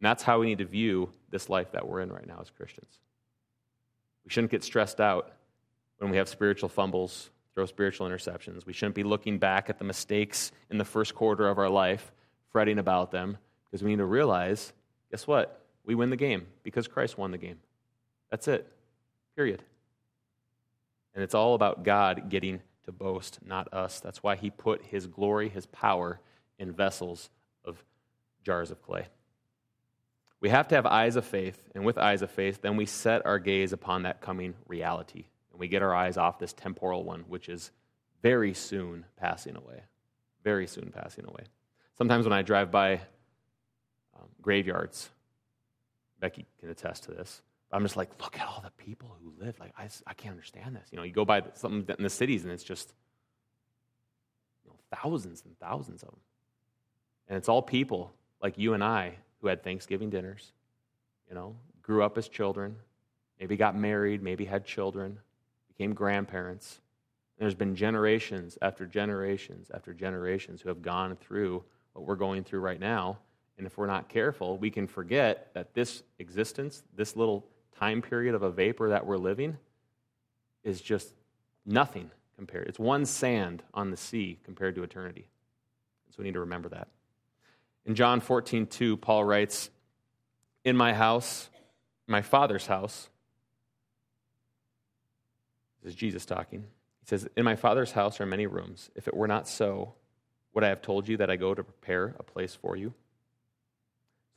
And 0.00 0.06
that's 0.06 0.22
how 0.22 0.38
we 0.38 0.46
need 0.46 0.58
to 0.58 0.66
view 0.66 1.10
this 1.30 1.48
life 1.48 1.72
that 1.72 1.88
we're 1.88 2.02
in 2.02 2.12
right 2.12 2.26
now 2.26 2.38
as 2.42 2.50
Christians. 2.50 2.98
We 4.26 4.30
shouldn't 4.30 4.50
get 4.50 4.62
stressed 4.62 5.00
out 5.00 5.32
when 5.98 6.10
we 6.10 6.16
have 6.16 6.28
spiritual 6.28 6.68
fumbles, 6.68 7.30
throw 7.54 7.66
spiritual 7.66 8.08
interceptions. 8.08 8.66
We 8.66 8.72
shouldn't 8.72 8.94
be 8.94 9.02
looking 9.02 9.38
back 9.38 9.70
at 9.70 9.78
the 9.78 9.84
mistakes 9.84 10.52
in 10.70 10.78
the 10.78 10.84
first 10.84 11.14
quarter 11.14 11.48
of 11.48 11.58
our 11.58 11.70
life, 11.70 12.12
fretting 12.50 12.78
about 12.78 13.10
them, 13.10 13.38
because 13.64 13.82
we 13.82 13.90
need 13.90 13.98
to 13.98 14.04
realize 14.04 14.72
guess 15.10 15.26
what? 15.26 15.62
We 15.84 15.94
win 15.94 16.10
the 16.10 16.16
game 16.16 16.46
because 16.62 16.88
Christ 16.88 17.16
won 17.16 17.30
the 17.30 17.38
game. 17.38 17.58
That's 18.30 18.48
it. 18.48 18.70
Period. 19.36 19.62
And 21.14 21.22
it's 21.22 21.34
all 21.34 21.54
about 21.54 21.84
God 21.84 22.28
getting 22.28 22.60
to 22.84 22.92
boast, 22.92 23.38
not 23.44 23.72
us. 23.72 24.00
That's 24.00 24.22
why 24.22 24.36
he 24.36 24.50
put 24.50 24.84
his 24.84 25.06
glory, 25.06 25.48
his 25.48 25.66
power 25.66 26.20
in 26.58 26.72
vessels 26.72 27.30
of 27.64 27.82
jars 28.42 28.70
of 28.70 28.82
clay. 28.82 29.06
We 30.40 30.50
have 30.50 30.68
to 30.68 30.74
have 30.74 30.86
eyes 30.86 31.16
of 31.16 31.24
faith, 31.24 31.62
and 31.74 31.84
with 31.84 31.98
eyes 31.98 32.22
of 32.22 32.30
faith, 32.30 32.60
then 32.60 32.76
we 32.76 32.86
set 32.86 33.24
our 33.24 33.38
gaze 33.38 33.72
upon 33.72 34.02
that 34.02 34.20
coming 34.20 34.54
reality. 34.68 35.24
And 35.56 35.60
we 35.62 35.68
get 35.68 35.80
our 35.80 35.94
eyes 35.94 36.18
off 36.18 36.38
this 36.38 36.52
temporal 36.52 37.02
one, 37.02 37.24
which 37.28 37.48
is 37.48 37.70
very 38.20 38.52
soon 38.52 39.06
passing 39.16 39.56
away. 39.56 39.80
Very 40.44 40.66
soon 40.66 40.92
passing 40.94 41.24
away. 41.24 41.44
Sometimes 41.96 42.26
when 42.26 42.34
I 42.34 42.42
drive 42.42 42.70
by 42.70 42.96
um, 44.14 44.28
graveyards, 44.42 45.08
Becky 46.20 46.44
can 46.60 46.68
attest 46.68 47.04
to 47.04 47.12
this. 47.12 47.40
I'm 47.72 47.82
just 47.82 47.96
like, 47.96 48.10
look 48.22 48.38
at 48.38 48.46
all 48.46 48.60
the 48.62 48.70
people 48.84 49.16
who 49.22 49.32
live. 49.42 49.58
Like, 49.58 49.72
I, 49.78 49.88
I 50.06 50.12
can't 50.12 50.32
understand 50.32 50.76
this. 50.76 50.88
You 50.92 50.98
know, 50.98 51.04
you 51.04 51.12
go 51.12 51.24
by 51.24 51.42
something 51.54 51.96
in 51.96 52.02
the 52.02 52.10
cities, 52.10 52.44
and 52.44 52.52
it's 52.52 52.62
just 52.62 52.92
you 54.62 54.70
know, 54.70 54.76
thousands 54.94 55.42
and 55.46 55.58
thousands 55.58 56.02
of 56.02 56.10
them. 56.10 56.20
And 57.28 57.38
it's 57.38 57.48
all 57.48 57.62
people 57.62 58.12
like 58.42 58.58
you 58.58 58.74
and 58.74 58.84
I 58.84 59.14
who 59.40 59.48
had 59.48 59.64
Thanksgiving 59.64 60.10
dinners, 60.10 60.52
you 61.30 61.34
know, 61.34 61.56
grew 61.80 62.02
up 62.02 62.18
as 62.18 62.28
children, 62.28 62.76
maybe 63.40 63.56
got 63.56 63.74
married, 63.74 64.22
maybe 64.22 64.44
had 64.44 64.66
children, 64.66 65.18
became 65.76 65.94
grandparents, 65.94 66.80
there's 67.38 67.54
been 67.54 67.76
generations 67.76 68.56
after 68.62 68.86
generations 68.86 69.70
after 69.74 69.92
generations 69.92 70.62
who 70.62 70.68
have 70.68 70.80
gone 70.80 71.16
through 71.16 71.62
what 71.92 72.06
we're 72.06 72.16
going 72.16 72.44
through 72.44 72.60
right 72.60 72.80
now. 72.80 73.18
And 73.58 73.66
if 73.66 73.76
we're 73.76 73.86
not 73.86 74.08
careful, 74.08 74.58
we 74.58 74.70
can 74.70 74.86
forget 74.86 75.50
that 75.54 75.74
this 75.74 76.02
existence, 76.18 76.82
this 76.94 77.16
little 77.16 77.46
time 77.78 78.00
period 78.00 78.34
of 78.34 78.42
a 78.42 78.50
vapor 78.50 78.88
that 78.90 79.06
we're 79.06 79.18
living, 79.18 79.56
is 80.64 80.80
just 80.80 81.12
nothing 81.64 82.10
compared. 82.36 82.68
It's 82.68 82.78
one 82.78 83.04
sand 83.04 83.62
on 83.74 83.90
the 83.90 83.96
sea 83.96 84.38
compared 84.44 84.74
to 84.76 84.82
eternity. 84.82 85.26
So 86.10 86.16
we 86.18 86.24
need 86.24 86.34
to 86.34 86.40
remember 86.40 86.68
that. 86.70 86.88
In 87.84 87.94
John 87.94 88.20
14, 88.20 88.66
2, 88.66 88.96
Paul 88.96 89.24
writes, 89.24 89.70
In 90.64 90.76
my 90.76 90.92
house, 90.92 91.50
my 92.06 92.22
father's 92.22 92.66
house, 92.66 93.08
this 95.86 95.94
is 95.94 96.00
Jesus 96.00 96.26
talking. 96.26 96.62
He 96.62 97.06
says, 97.06 97.28
In 97.36 97.44
my 97.44 97.54
father's 97.54 97.92
house 97.92 98.20
are 98.20 98.26
many 98.26 98.48
rooms. 98.48 98.90
If 98.96 99.06
it 99.06 99.14
were 99.14 99.28
not 99.28 99.46
so, 99.46 99.94
would 100.52 100.64
I 100.64 100.68
have 100.68 100.82
told 100.82 101.06
you 101.06 101.18
that 101.18 101.30
I 101.30 101.36
go 101.36 101.54
to 101.54 101.62
prepare 101.62 102.16
a 102.18 102.24
place 102.24 102.56
for 102.56 102.74
you? 102.76 102.92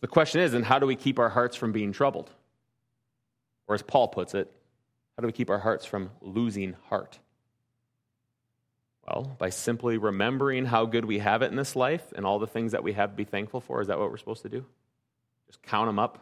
The 0.01 0.07
question 0.07 0.41
is, 0.41 0.53
and 0.53 0.63
how 0.63 0.77
do 0.77 0.85
we 0.85 0.95
keep 0.95 1.17
our 1.17 1.29
hearts 1.29 1.55
from 1.55 1.71
being 1.71 1.91
troubled? 1.91 2.29
Or 3.67 3.73
as 3.73 3.81
Paul 3.81 4.09
puts 4.09 4.35
it, 4.35 4.51
how 5.17 5.21
do 5.21 5.25
we 5.25 5.33
keep 5.33 5.49
our 5.49 5.57
hearts 5.57 5.85
from 5.85 6.11
losing 6.21 6.75
heart? 6.87 7.17
Well, 9.07 9.35
by 9.39 9.49
simply 9.49 9.97
remembering 9.97 10.65
how 10.65 10.85
good 10.85 11.05
we 11.05 11.17
have 11.17 11.41
it 11.41 11.49
in 11.49 11.55
this 11.55 11.75
life 11.75 12.13
and 12.15 12.27
all 12.27 12.37
the 12.37 12.45
things 12.45 12.73
that 12.73 12.83
we 12.83 12.93
have 12.93 13.09
to 13.09 13.15
be 13.15 13.23
thankful 13.23 13.59
for. 13.59 13.81
Is 13.81 13.87
that 13.87 13.97
what 13.97 14.11
we're 14.11 14.17
supposed 14.17 14.43
to 14.43 14.49
do? 14.49 14.63
Just 15.47 15.63
count 15.63 15.87
them 15.89 15.97
up, 15.97 16.19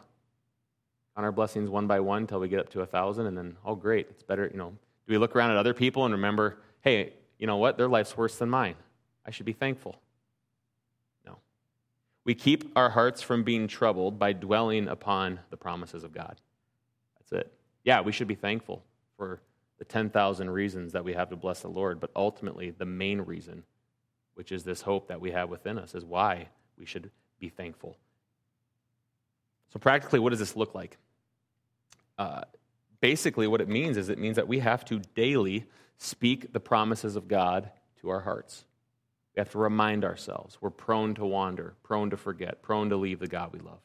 count 1.14 1.26
our 1.26 1.32
blessings 1.32 1.68
one 1.68 1.86
by 1.86 2.00
one 2.00 2.22
until 2.22 2.40
we 2.40 2.48
get 2.48 2.60
up 2.60 2.70
to 2.70 2.80
a 2.80 2.86
thousand, 2.86 3.26
and 3.26 3.36
then, 3.36 3.58
oh, 3.62 3.74
great, 3.74 4.06
it's 4.08 4.22
better. 4.22 4.48
You 4.50 4.56
know, 4.56 4.72
do 5.08 5.14
we 5.14 5.18
look 5.18 5.34
around 5.34 5.50
at 5.50 5.56
other 5.56 5.72
people 5.72 6.04
and 6.04 6.12
remember, 6.12 6.58
hey, 6.82 7.14
you 7.38 7.46
know 7.46 7.56
what? 7.56 7.78
Their 7.78 7.88
life's 7.88 8.14
worse 8.14 8.36
than 8.36 8.50
mine. 8.50 8.74
I 9.24 9.30
should 9.30 9.46
be 9.46 9.54
thankful. 9.54 9.98
No. 11.26 11.38
We 12.24 12.34
keep 12.34 12.70
our 12.76 12.90
hearts 12.90 13.22
from 13.22 13.42
being 13.42 13.68
troubled 13.68 14.18
by 14.18 14.34
dwelling 14.34 14.86
upon 14.86 15.40
the 15.48 15.56
promises 15.56 16.04
of 16.04 16.12
God. 16.12 16.38
That's 17.18 17.32
it. 17.46 17.52
Yeah, 17.84 18.02
we 18.02 18.12
should 18.12 18.28
be 18.28 18.34
thankful 18.34 18.84
for 19.16 19.40
the 19.78 19.86
10,000 19.86 20.50
reasons 20.50 20.92
that 20.92 21.04
we 21.04 21.14
have 21.14 21.30
to 21.30 21.36
bless 21.36 21.62
the 21.62 21.68
Lord, 21.68 22.00
but 22.00 22.10
ultimately, 22.14 22.70
the 22.70 22.84
main 22.84 23.22
reason, 23.22 23.64
which 24.34 24.52
is 24.52 24.62
this 24.62 24.82
hope 24.82 25.08
that 25.08 25.22
we 25.22 25.30
have 25.30 25.48
within 25.48 25.78
us, 25.78 25.94
is 25.94 26.04
why 26.04 26.48
we 26.78 26.84
should 26.84 27.10
be 27.40 27.48
thankful. 27.48 27.96
So, 29.72 29.78
practically, 29.78 30.18
what 30.18 30.30
does 30.30 30.38
this 30.38 30.54
look 30.54 30.74
like? 30.74 30.98
Uh, 32.18 32.42
basically, 33.00 33.46
what 33.46 33.60
it 33.60 33.68
means 33.68 33.96
is 33.96 34.08
it 34.08 34.18
means 34.18 34.36
that 34.36 34.48
we 34.48 34.58
have 34.60 34.84
to 34.86 35.00
daily 35.14 35.66
speak 35.98 36.52
the 36.52 36.60
promises 36.60 37.16
of 37.16 37.28
God 37.28 37.70
to 38.00 38.08
our 38.08 38.20
hearts. 38.20 38.64
We 39.34 39.40
have 39.40 39.50
to 39.50 39.58
remind 39.58 40.04
ourselves 40.04 40.58
we're 40.60 40.70
prone 40.70 41.14
to 41.14 41.24
wander, 41.24 41.74
prone 41.82 42.10
to 42.10 42.16
forget, 42.16 42.62
prone 42.62 42.90
to 42.90 42.96
leave 42.96 43.20
the 43.20 43.28
God 43.28 43.52
we 43.52 43.60
love. 43.60 43.80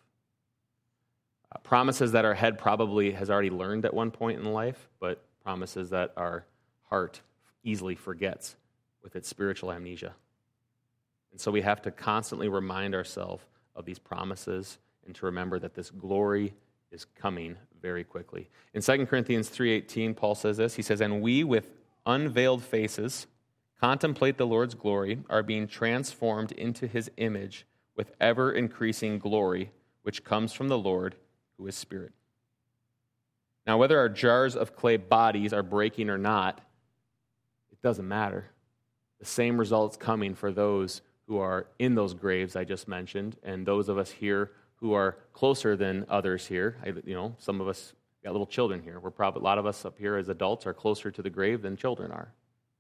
Uh, 1.54 1.60
promises 1.60 2.12
that 2.14 2.26
our 2.26 2.34
head 2.34 2.58
probably 2.58 3.12
has 3.12 3.30
already 3.30 3.50
learned 3.50 3.86
at 3.86 3.94
one 3.94 4.12
point 4.12 4.40
in 4.40 4.46
life, 4.46 4.90
but 5.00 5.24
promises 5.44 5.90
that 5.92 6.14
our 6.18 6.46
heart 6.90 7.22
easily 7.64 7.96
forgets 7.96 8.56
with 9.04 9.16
its 9.16 9.28
spiritual 9.28 9.72
amnesia. 9.72 10.14
And 11.32 11.42
so 11.42 11.52
we 11.52 11.62
have 11.62 11.82
to 11.84 11.92
constantly 11.92 12.48
remind 12.48 12.96
ourselves 12.96 13.44
of 13.76 13.86
these 13.86 14.00
promises 14.00 14.78
and 15.06 15.16
to 15.16 15.26
remember 15.26 15.60
that 15.60 15.74
this 15.74 15.90
glory 15.90 16.54
is 16.94 17.06
coming 17.06 17.58
very 17.82 18.04
quickly. 18.04 18.50
In 18.74 18.82
2 18.82 19.08
Corinthians 19.08 19.50
3:18 19.50 20.16
Paul 20.16 20.36
says 20.36 20.58
this. 20.58 20.76
He 20.76 20.82
says, 20.82 21.02
"And 21.02 21.22
we 21.22 21.44
with 21.44 21.72
unveiled 22.06 22.64
faces 22.64 23.28
contemplate 23.80 24.38
the 24.38 24.48
Lord's 24.48 24.76
glory, 24.76 25.22
are 25.30 25.44
being 25.44 25.68
transformed 25.68 26.54
into 26.54 26.88
his 26.88 27.12
image 27.18 27.66
with 27.96 28.16
ever 28.22 28.52
increasing 28.52 29.20
glory, 29.20 29.72
which 30.04 30.24
comes 30.24 30.54
from 30.54 30.70
the 30.70 30.78
Lord, 30.78 31.16
who 31.58 31.68
is 31.68 31.76
spirit." 31.76 32.14
Now, 33.68 33.78
whether 33.78 33.98
our 33.98 34.10
jars 34.10 34.56
of 34.56 34.76
clay 34.76 34.98
bodies 34.98 35.52
are 35.52 35.64
breaking 35.64 36.10
or 36.10 36.18
not, 36.18 36.62
it 37.72 37.82
doesn't 37.82 38.08
matter. 38.08 38.52
The 39.20 39.26
same 39.26 39.58
results 39.58 39.98
coming 39.98 40.36
for 40.36 40.52
those 40.52 41.02
who 41.28 41.38
are 41.38 41.68
in 41.80 41.96
those 41.96 42.14
graves 42.14 42.56
I 42.56 42.66
just 42.66 42.88
mentioned, 42.88 43.38
and 43.44 43.66
those 43.66 43.90
of 43.90 43.98
us 43.98 44.12
here 44.12 44.52
who 44.84 44.94
are 44.94 45.18
closer 45.34 45.76
than 45.76 46.06
others 46.10 46.46
here. 46.46 46.78
I, 46.86 46.90
you 47.06 47.16
know, 47.16 47.36
some 47.40 47.60
of 47.60 47.68
us 47.68 47.94
got 48.24 48.34
little 48.34 48.46
children 48.46 48.84
here. 48.84 49.00
We're 49.00 49.10
probably 49.10 49.40
a 49.40 49.44
lot 49.44 49.58
of 49.58 49.66
us 49.66 49.86
up 49.86 49.98
here 49.98 50.18
as 50.18 50.30
adults 50.30 50.68
are 50.68 50.74
closer 50.74 51.10
to 51.10 51.22
the 51.24 51.32
grave 51.32 51.64
than 51.64 51.76
children 51.76 52.12
are. 52.12 52.32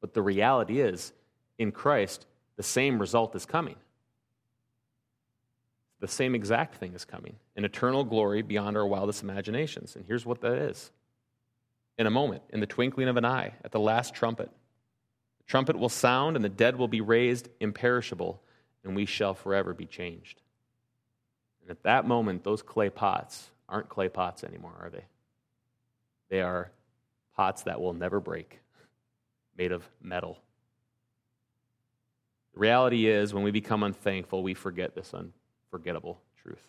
But 0.01 0.13
the 0.13 0.21
reality 0.21 0.81
is, 0.81 1.13
in 1.57 1.71
Christ, 1.71 2.27
the 2.57 2.63
same 2.63 2.99
result 2.99 3.35
is 3.35 3.47
coming 3.47 3.77
the 6.03 6.07
same 6.09 6.35
exact 6.35 6.75
thing 6.75 6.93
is 6.95 7.05
coming 7.05 7.37
an 7.55 7.63
eternal 7.63 8.03
glory 8.03 8.41
beyond 8.41 8.75
our 8.75 8.85
wildest 8.85 9.23
imaginations. 9.23 9.95
And 9.95 10.03
here's 10.05 10.25
what 10.25 10.41
that 10.41 10.57
is 10.57 10.91
in 11.97 12.07
a 12.07 12.11
moment, 12.11 12.43
in 12.49 12.59
the 12.59 12.67
twinkling 12.67 13.07
of 13.07 13.15
an 13.15 13.23
eye, 13.23 13.53
at 13.63 13.71
the 13.71 13.79
last 13.79 14.13
trumpet. 14.13 14.49
The 15.37 15.43
trumpet 15.45 15.79
will 15.79 15.87
sound, 15.87 16.35
and 16.35 16.43
the 16.43 16.49
dead 16.49 16.75
will 16.75 16.89
be 16.89 16.99
raised 16.99 17.47
imperishable, 17.61 18.41
and 18.83 18.97
we 18.97 19.05
shall 19.05 19.33
forever 19.33 19.73
be 19.73 19.85
changed. 19.85 20.41
And 21.63 21.71
at 21.71 21.83
that 21.83 22.05
moment, 22.05 22.43
those 22.43 22.61
clay 22.61 22.89
pots 22.89 23.49
aren't 23.67 23.89
clay 23.89 24.09
pots 24.09 24.43
anymore, 24.43 24.75
are 24.79 24.89
they? 24.89 25.05
They 26.29 26.41
are 26.41 26.71
pots 27.35 27.63
that 27.63 27.81
will 27.81 27.93
never 27.93 28.19
break, 28.19 28.59
made 29.57 29.71
of 29.71 29.87
metal. 30.01 30.37
The 32.53 32.59
reality 32.59 33.07
is, 33.07 33.33
when 33.33 33.43
we 33.43 33.51
become 33.51 33.81
unthankful, 33.81 34.43
we 34.43 34.53
forget 34.53 34.93
this 34.93 35.13
unforgettable 35.13 36.21
truth. 36.41 36.67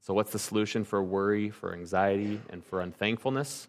So, 0.00 0.14
what's 0.14 0.32
the 0.32 0.38
solution 0.38 0.84
for 0.84 1.02
worry, 1.02 1.50
for 1.50 1.74
anxiety, 1.74 2.40
and 2.48 2.64
for 2.64 2.80
unthankfulness? 2.80 3.68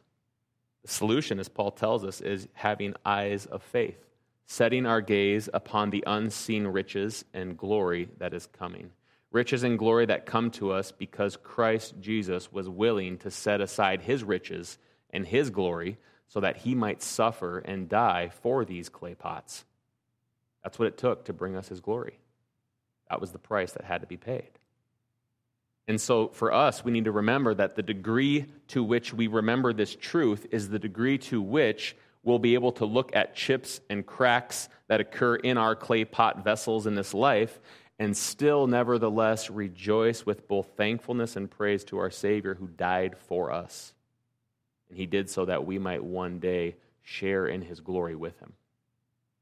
The 0.84 0.88
solution, 0.88 1.40
as 1.40 1.50
Paul 1.50 1.72
tells 1.72 2.06
us, 2.06 2.22
is 2.22 2.48
having 2.54 2.96
eyes 3.06 3.46
of 3.48 3.62
faith, 3.62 4.00
setting 4.46 4.86
our 4.86 5.02
gaze 5.02 5.50
upon 5.54 5.90
the 5.90 6.04
unseen 6.08 6.68
riches 6.68 7.26
and 7.34 7.58
glory 7.58 8.08
that 8.20 8.34
is 8.34 8.48
coming. 8.48 8.92
Riches 9.32 9.64
and 9.64 9.80
glory 9.80 10.06
that 10.08 10.26
come 10.26 10.52
to 10.52 10.72
us 10.72 10.92
because 10.92 11.38
Christ 11.38 11.96
Jesus 12.02 12.52
was 12.52 12.68
willing 12.68 13.18
to 13.20 13.32
set 13.32 13.62
aside 13.62 14.02
his 14.02 14.24
riches 14.24 14.78
and 15.10 15.26
his 15.26 15.50
glory 15.50 15.98
so 16.28 16.40
that 16.42 16.58
he 16.58 16.76
might 16.76 17.02
suffer 17.02 17.60
and 17.60 17.90
die 17.90 18.30
for 18.42 18.66
these 18.66 18.90
clay 18.90 19.16
pots. 19.16 19.66
That's 20.64 20.78
what 20.78 20.88
it 20.88 20.98
took 20.98 21.26
to 21.26 21.34
bring 21.34 21.56
us 21.56 21.70
his 21.70 21.80
glory. 21.80 22.20
That 23.10 23.22
was 23.22 23.32
the 23.32 23.40
price 23.40 23.72
that 23.74 23.86
had 23.86 24.02
to 24.02 24.08
be 24.08 24.18
paid. 24.18 24.50
And 25.88 26.00
so 26.00 26.30
for 26.30 26.54
us, 26.54 26.86
we 26.86 26.92
need 26.92 27.06
to 27.06 27.12
remember 27.12 27.54
that 27.54 27.76
the 27.76 27.84
degree 27.84 28.46
to 28.70 28.84
which 28.84 29.14
we 29.14 29.28
remember 29.28 29.74
this 29.74 29.96
truth 29.96 30.48
is 30.52 30.70
the 30.70 30.80
degree 30.80 31.18
to 31.18 31.42
which 31.42 31.96
we'll 32.24 32.40
be 32.40 32.54
able 32.54 32.72
to 32.74 32.86
look 32.86 33.16
at 33.16 33.36
chips 33.36 33.82
and 33.90 34.06
cracks 34.06 34.70
that 34.88 35.02
occur 35.02 35.36
in 35.36 35.58
our 35.58 35.76
clay 35.76 36.06
pot 36.06 36.44
vessels 36.44 36.86
in 36.86 36.96
this 36.96 37.14
life 37.14 37.60
and 38.02 38.18
still, 38.18 38.66
nevertheless, 38.66 39.52
rejoice 39.52 40.26
with 40.26 40.48
both 40.48 40.70
thankfulness 40.76 41.36
and 41.36 41.52
praise 41.52 41.84
to 41.84 42.00
our 42.00 42.10
Savior 42.10 42.56
who 42.56 42.66
died 42.66 43.16
for 43.28 43.52
us. 43.52 43.94
And 44.90 44.98
he 44.98 45.06
did 45.06 45.30
so 45.30 45.46
that 45.46 45.68
we 45.68 45.78
might 45.78 46.04
one 46.04 46.40
day 46.40 46.78
share 47.04 47.46
in 47.46 47.62
his 47.62 47.80
glory 47.80 48.16
with 48.16 48.40
him. 48.40 48.54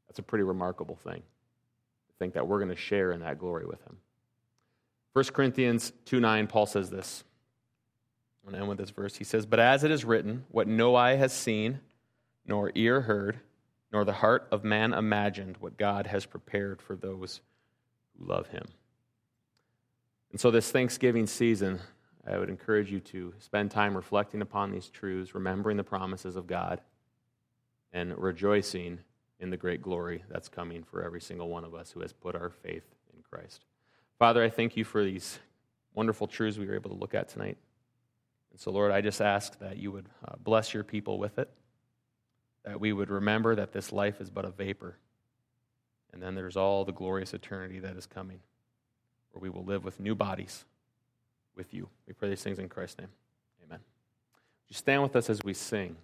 That's 0.10 0.20
a 0.20 0.24
pretty 0.24 0.44
remarkable 0.44 0.98
thing 0.98 1.22
To 1.22 2.16
think 2.20 2.34
that 2.34 2.50
we're 2.50 2.58
going 2.58 2.68
to 2.68 2.76
share 2.76 3.14
in 3.14 3.22
that 3.22 3.40
glory 3.40 3.66
with 3.66 3.82
him. 3.84 3.96
1 5.14 5.24
Corinthians 5.28 5.94
2 6.04 6.20
9, 6.20 6.48
Paul 6.48 6.66
says 6.66 6.90
this. 6.90 7.24
I'm 8.44 8.52
going 8.52 8.56
to 8.56 8.60
end 8.60 8.68
with 8.68 8.78
this 8.78 8.90
verse. 8.90 9.16
He 9.16 9.24
says, 9.24 9.46
But 9.46 9.62
as 9.62 9.86
it 9.86 9.92
is 9.92 10.04
written, 10.04 10.44
what 10.52 10.68
no 10.68 10.98
eye 10.98 11.16
has 11.16 11.32
seen, 11.32 11.80
nor 12.46 12.74
ear 12.76 13.00
heard, 13.00 13.40
nor 13.94 14.04
the 14.04 14.12
heart 14.12 14.50
of 14.52 14.66
man 14.66 14.92
imagined, 14.92 15.56
what 15.62 15.78
God 15.78 16.08
has 16.08 16.26
prepared 16.26 16.82
for 16.82 16.98
those 16.98 17.40
love 18.20 18.48
him. 18.50 18.66
And 20.32 20.40
so, 20.40 20.52
this 20.52 20.72
Thanksgiving 20.72 21.26
season, 21.26 21.80
I 22.28 22.38
would 22.38 22.50
encourage 22.50 22.92
you 22.92 23.00
to 23.00 23.34
spend 23.40 23.72
time 23.72 23.96
reflecting 23.96 24.42
upon 24.42 24.72
these 24.72 24.90
truths, 24.90 25.34
remembering 25.34 25.78
the 25.78 25.84
promises 25.84 26.36
of 26.36 26.46
God, 26.46 26.82
and 27.92 28.16
rejoicing 28.18 29.00
in 29.40 29.50
the 29.50 29.58
great 29.58 29.82
glory 29.82 30.24
that's 30.30 30.50
coming 30.50 30.84
for 30.84 31.04
every 31.04 31.22
single 31.22 31.50
one 31.50 31.64
of 31.64 31.74
us 31.74 31.92
who 31.92 32.02
has 32.02 32.14
put 32.14 32.36
our 32.36 32.50
faith 32.50 32.84
in 33.16 33.24
Christ. 33.24 33.66
Father, 34.20 34.44
I 34.44 34.50
thank 34.50 34.76
you 34.76 34.84
for 34.84 35.04
these 35.04 35.40
wonderful 35.94 36.28
truths 36.28 36.58
we 36.58 36.68
were 36.68 36.76
able 36.76 36.90
to 36.90 36.96
look 36.96 37.16
at 37.16 37.30
tonight. 37.30 37.58
And 38.52 38.60
so, 38.60 38.72
Lord, 38.72 38.92
I 38.92 39.02
just 39.02 39.22
ask 39.22 39.58
that 39.60 39.78
you 39.78 39.92
would 39.92 40.08
uh, 40.28 40.36
bless 40.44 40.74
your 40.74 40.84
people 40.84 41.18
with 41.18 41.40
it, 41.40 41.50
that 42.66 42.80
we 42.80 42.94
would 42.94 43.10
remember 43.10 43.56
that 43.56 43.72
this 43.72 43.92
life 43.92 44.22
is 44.22 44.30
but 44.30 44.46
a 44.46 44.50
vapor, 44.50 44.98
and 46.14 46.22
then 46.22 46.36
there's 46.36 46.58
all 46.58 46.86
the 46.86 46.92
glorious 46.92 47.34
eternity 47.34 47.80
that 47.80 47.96
is 47.96 48.06
coming, 48.06 48.40
where 49.32 49.42
we 49.42 49.50
will 49.50 49.64
live 49.64 49.84
with 49.84 50.00
new 50.00 50.16
bodies 50.16 50.66
with 51.56 51.74
you. 51.74 51.90
We 52.08 52.14
pray 52.14 52.30
these 52.30 52.44
things 52.44 52.60
in 52.60 52.70
Christ's 52.70 53.00
name. 53.00 53.10
Amen. 53.66 53.80
Would 53.80 54.70
you 54.70 54.76
stand 54.76 55.04
with 55.04 55.16
us 55.16 55.30
as 55.30 55.42
we 55.44 55.54
sing? 55.54 55.96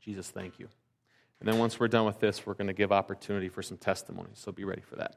Jesus, 0.00 0.30
thank 0.30 0.58
you. 0.58 0.68
And 1.40 1.48
then 1.48 1.58
once 1.58 1.80
we're 1.80 1.88
done 1.88 2.06
with 2.06 2.20
this, 2.20 2.46
we're 2.46 2.54
going 2.54 2.68
to 2.68 2.72
give 2.72 2.92
opportunity 2.92 3.48
for 3.48 3.62
some 3.62 3.76
testimonies. 3.76 4.38
So 4.38 4.52
be 4.52 4.64
ready 4.64 4.82
for 4.82 4.96
that. 4.96 5.16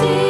Now 0.00 0.27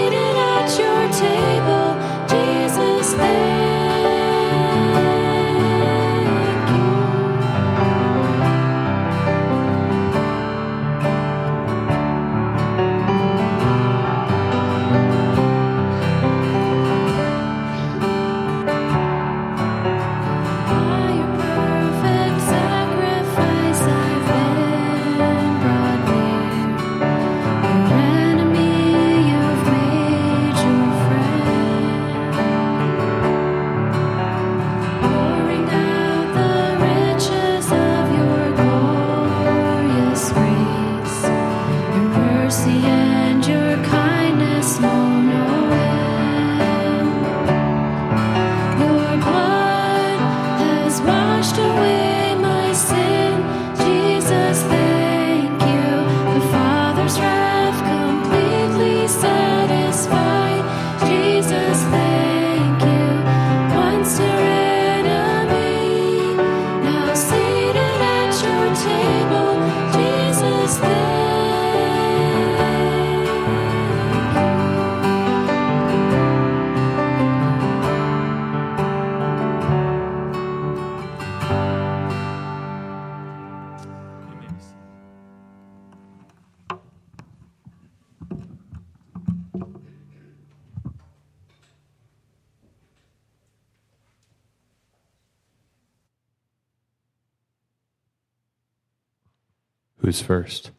Who's 100.18 100.26
first? 100.26 100.70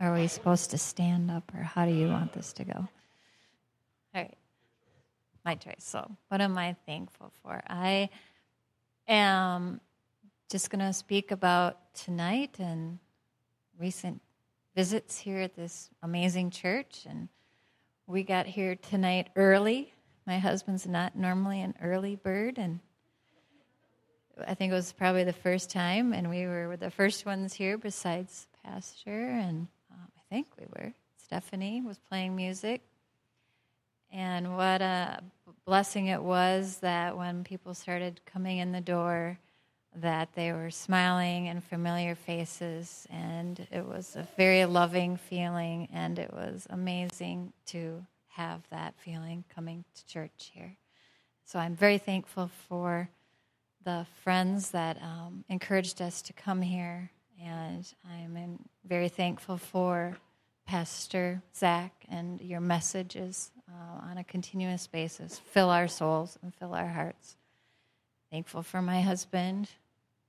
Are 0.00 0.14
we 0.14 0.28
supposed 0.28 0.70
to 0.70 0.78
stand 0.78 1.30
up 1.30 1.52
or 1.54 1.62
how 1.62 1.84
do 1.84 1.92
you 1.92 2.08
want 2.08 2.32
this 2.32 2.54
to 2.54 2.64
go? 2.64 2.72
All 2.72 2.88
right. 4.14 4.34
My 5.44 5.56
choice. 5.56 5.74
So, 5.80 6.10
what 6.28 6.40
am 6.40 6.56
I 6.56 6.74
thankful 6.86 7.32
for? 7.42 7.62
I 7.66 8.08
am 9.08 9.82
just 10.50 10.70
going 10.70 10.84
to 10.86 10.94
speak 10.94 11.32
about 11.32 11.94
tonight 11.94 12.56
and 12.58 12.98
recent 13.78 14.22
visits 14.74 15.18
here 15.18 15.40
at 15.40 15.54
this 15.54 15.90
amazing 16.02 16.50
church. 16.50 17.04
And 17.06 17.28
we 18.06 18.22
got 18.22 18.46
here 18.46 18.74
tonight 18.74 19.28
early. 19.36 19.92
My 20.26 20.38
husband's 20.38 20.86
not 20.86 21.14
normally 21.16 21.60
an 21.60 21.74
early 21.80 22.16
bird, 22.16 22.58
and 22.58 22.80
I 24.46 24.54
think 24.54 24.72
it 24.72 24.74
was 24.74 24.92
probably 24.92 25.24
the 25.24 25.32
first 25.32 25.70
time, 25.70 26.12
and 26.12 26.28
we 26.28 26.46
were 26.46 26.76
the 26.76 26.90
first 26.90 27.24
ones 27.24 27.54
here 27.54 27.78
besides 27.78 28.48
Pastor, 28.64 29.28
and 29.28 29.68
um, 29.92 30.08
I 30.16 30.20
think 30.28 30.48
we 30.58 30.66
were. 30.76 30.92
Stephanie 31.16 31.80
was 31.80 31.98
playing 31.98 32.34
music. 32.34 32.82
And 34.12 34.56
what 34.56 34.82
a 34.82 35.20
blessing 35.64 36.06
it 36.06 36.22
was 36.22 36.78
that 36.78 37.16
when 37.16 37.44
people 37.44 37.74
started 37.74 38.20
coming 38.24 38.58
in 38.58 38.72
the 38.72 38.80
door, 38.80 39.38
that 39.96 40.30
they 40.34 40.52
were 40.52 40.70
smiling 40.70 41.48
and 41.48 41.62
familiar 41.62 42.14
faces, 42.14 43.06
and 43.10 43.66
it 43.70 43.86
was 43.86 44.16
a 44.16 44.26
very 44.36 44.64
loving 44.64 45.16
feeling, 45.16 45.88
and 45.92 46.18
it 46.18 46.32
was 46.32 46.66
amazing 46.70 47.52
to 47.66 48.04
have 48.36 48.62
that 48.70 48.94
feeling 48.98 49.44
coming 49.54 49.84
to 49.94 50.06
church 50.06 50.50
here. 50.52 50.76
So 51.46 51.58
I'm 51.58 51.74
very 51.74 51.96
thankful 51.96 52.50
for 52.68 53.08
the 53.84 54.06
friends 54.22 54.72
that 54.72 55.00
um, 55.00 55.44
encouraged 55.48 56.02
us 56.02 56.20
to 56.22 56.32
come 56.32 56.60
here, 56.60 57.10
and 57.42 57.90
I'm 58.10 58.58
very 58.84 59.08
thankful 59.08 59.56
for 59.56 60.18
Pastor 60.66 61.40
Zach 61.54 61.92
and 62.10 62.40
your 62.40 62.60
messages 62.60 63.52
uh, 63.70 64.10
on 64.10 64.18
a 64.18 64.24
continuous 64.24 64.86
basis. 64.86 65.38
Fill 65.38 65.70
our 65.70 65.88
souls 65.88 66.38
and 66.42 66.52
fill 66.54 66.74
our 66.74 66.88
hearts. 66.88 67.36
Thankful 68.30 68.62
for 68.62 68.82
my 68.82 69.00
husband 69.00 69.70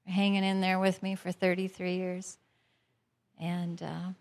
hanging 0.05 0.43
in 0.43 0.62
there 0.62 0.80
with 0.80 1.03
me 1.03 1.16
for 1.16 1.32
33 1.32 1.95
years. 1.95 2.38
And 3.39 3.82
uh, 3.82 4.12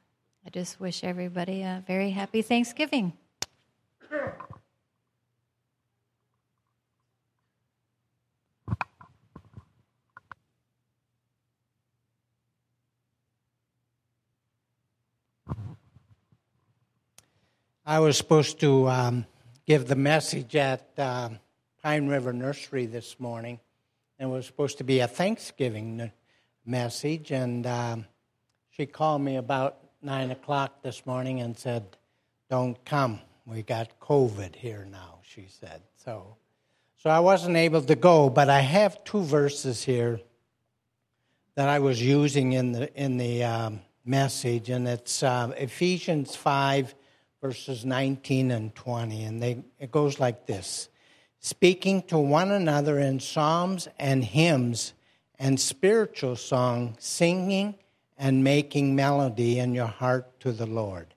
I 0.45 0.51
just 0.51 0.81
wish 0.81 1.05
everybody 1.05 1.63
a 1.63 1.85
very 1.87 2.11
happy 2.11 2.43
Thanksgiving. 2.43 3.13
I 17.89 18.01
was 18.01 18.19
supposed 18.19 18.59
to 18.61 18.89
um, 18.89 19.27
give 19.65 19.87
the 19.87 19.95
message 19.95 20.57
at 20.57 20.89
um 20.99 21.39
Pine 21.85 22.09
River 22.09 22.33
Nursery 22.33 22.87
this 22.87 23.21
morning, 23.21 23.61
and 24.19 24.29
it 24.29 24.33
was 24.33 24.45
supposed 24.45 24.79
to 24.79 24.85
be 24.85 24.99
a 24.99 25.07
Thanksgiving 25.07 26.11
message, 26.65 27.31
and 27.31 27.65
um, 27.65 28.07
she 28.71 28.87
called 28.87 29.23
me 29.23 29.37
about 29.37 29.79
nine 30.03 30.33
o'clock 30.33 30.83
this 30.83 31.07
morning 31.07 31.41
and 31.41 31.57
said, 31.57 31.97
"Don't 32.51 32.85
come. 32.85 33.21
We 33.45 33.63
got 33.63 34.01
COVID 34.01 34.57
here 34.57 34.85
now." 34.91 35.21
She 35.23 35.47
said 35.49 35.81
so. 36.05 36.35
So 36.97 37.09
I 37.09 37.21
wasn't 37.21 37.57
able 37.57 37.83
to 37.83 37.95
go, 37.95 38.29
but 38.29 38.51
I 38.51 38.63
have 38.63 39.05
two 39.05 39.23
verses 39.23 39.85
here 39.85 40.19
that 41.55 41.69
I 41.69 41.79
was 41.79 42.03
using 42.03 42.53
in 42.53 42.73
the 42.73 42.93
in 43.01 43.17
the 43.17 43.45
um, 43.45 43.81
message, 44.05 44.71
and 44.71 44.89
it's 44.89 45.23
uh, 45.23 45.53
Ephesians 45.57 46.35
five, 46.35 46.93
verses 47.47 47.85
nineteen 47.85 48.51
and 48.51 48.75
twenty, 48.75 49.23
and 49.23 49.41
they 49.41 49.63
it 49.79 49.93
goes 49.93 50.19
like 50.19 50.47
this: 50.47 50.89
speaking 51.39 52.03
to 52.03 52.19
one 52.19 52.51
another 52.51 52.99
in 52.99 53.21
psalms 53.21 53.87
and 54.01 54.25
hymns 54.25 54.95
and 55.39 55.61
spiritual 55.61 56.35
song, 56.35 56.97
singing 56.99 57.75
and 58.19 58.43
making 58.43 58.97
melody 58.97 59.59
in 59.61 59.75
your 59.75 59.87
heart 59.87 60.41
to 60.41 60.51
the 60.51 60.67
Lord. 60.67 61.15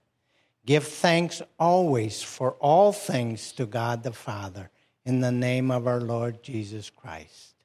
Give 0.65 0.83
thanks 0.83 1.41
always 1.57 2.21
for 2.21 2.51
all 2.59 2.91
things 2.91 3.51
to 3.53 3.65
God 3.65 4.03
the 4.03 4.11
Father 4.11 4.69
in 5.05 5.21
the 5.21 5.31
name 5.31 5.71
of 5.71 5.87
our 5.87 6.01
Lord 6.01 6.43
Jesus 6.43 6.91
Christ. 6.91 7.55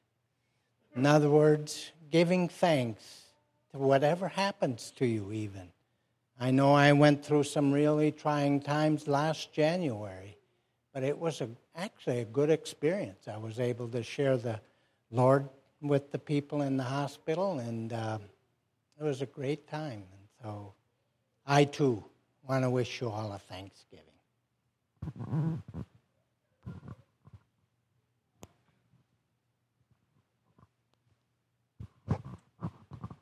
In 0.97 1.05
other 1.05 1.29
words, 1.29 1.91
giving 2.11 2.49
thanks 2.49 3.25
to 3.73 3.79
whatever 3.79 4.29
happens 4.29 4.91
to 4.97 5.05
you, 5.05 5.33
even. 5.33 5.74
I 6.39 6.51
know 6.51 6.75
I 6.75 6.93
went 6.93 7.25
through 7.25 7.45
some 7.45 7.73
really 7.73 8.11
trying 8.11 8.61
times 8.61 9.07
last 9.07 9.53
January, 9.53 10.37
but 10.93 11.05
it 11.05 11.17
was 11.17 11.41
a, 11.41 11.49
actually 11.77 12.21
a 12.21 12.25
good 12.25 12.51
experience. 12.51 13.29
I 13.29 13.37
was 13.37 13.61
able 13.61 13.89
to 13.89 14.03
share 14.03 14.37
the 14.37 14.61
Lord 15.11 15.49
with 15.81 16.11
the 16.11 16.19
people 16.19 16.63
in 16.63 16.77
the 16.77 16.85
hospital, 16.85 17.61
and 17.61 17.93
uh, 17.93 18.19
it 18.99 19.05
was 19.05 19.23
a 19.23 19.27
great 19.27 19.69
time. 19.69 20.03
And 20.13 20.29
so 20.43 20.73
I 21.47 21.65
too 21.65 22.05
want 22.49 22.65
to 22.65 22.71
wish 22.71 23.01
you 23.01 23.09
all 23.09 23.33
a 23.33 23.39
Thanksgiving. 23.39 24.05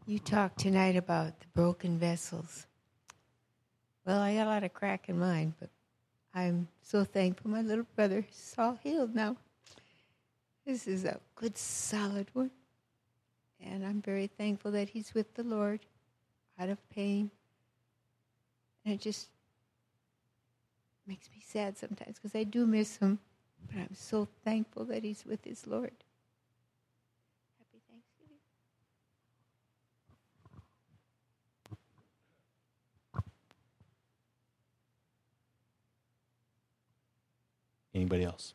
You 0.06 0.18
talked 0.18 0.58
tonight 0.58 0.96
about 0.96 1.40
the 1.40 1.46
broken 1.54 1.98
vessels. 1.98 2.66
Well, 4.04 4.20
I 4.20 4.34
got 4.34 4.46
a 4.46 4.50
lot 4.50 4.64
of 4.64 4.74
crack 4.74 5.08
in 5.08 5.18
mine, 5.18 5.54
but 5.60 5.70
I'm 6.34 6.68
so 6.82 7.04
thankful 7.04 7.50
my 7.50 7.62
little 7.62 7.86
brother 7.94 8.26
is 8.28 8.54
all 8.58 8.78
healed 8.82 9.14
now. 9.14 9.36
This 10.66 10.86
is 10.86 11.04
a 11.04 11.20
good, 11.34 11.56
solid 11.56 12.28
one. 12.32 12.50
And 13.60 13.86
I'm 13.86 14.02
very 14.02 14.26
thankful 14.26 14.72
that 14.72 14.88
he's 14.88 15.14
with 15.14 15.34
the 15.34 15.44
Lord, 15.44 15.80
out 16.58 16.68
of 16.68 16.78
pain. 16.90 17.30
And 18.84 18.94
it 18.94 19.00
just 19.00 19.28
makes 21.06 21.28
me 21.30 21.42
sad 21.46 21.78
sometimes 21.78 22.16
because 22.16 22.34
I 22.34 22.42
do 22.42 22.66
miss 22.66 22.96
him. 22.96 23.20
But 23.68 23.78
I'm 23.78 23.94
so 23.94 24.26
thankful 24.44 24.84
that 24.86 25.04
he's 25.04 25.24
with 25.24 25.44
his 25.44 25.66
Lord. 25.66 25.92
Anybody 38.02 38.24
else? 38.24 38.54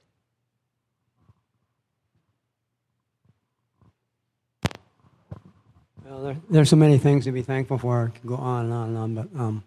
Well, 6.04 6.22
there, 6.22 6.38
there's 6.50 6.70
so 6.70 6.76
many 6.76 6.98
things 6.98 7.24
to 7.24 7.32
be 7.32 7.44
thankful 7.44 7.78
for. 7.78 8.12
I 8.14 8.20
can 8.20 8.28
go 8.28 8.36
on 8.36 8.66
and 8.66 8.74
on 8.74 8.90
and 8.90 8.98
on, 8.98 9.16
but 9.16 9.40
um, 9.40 9.64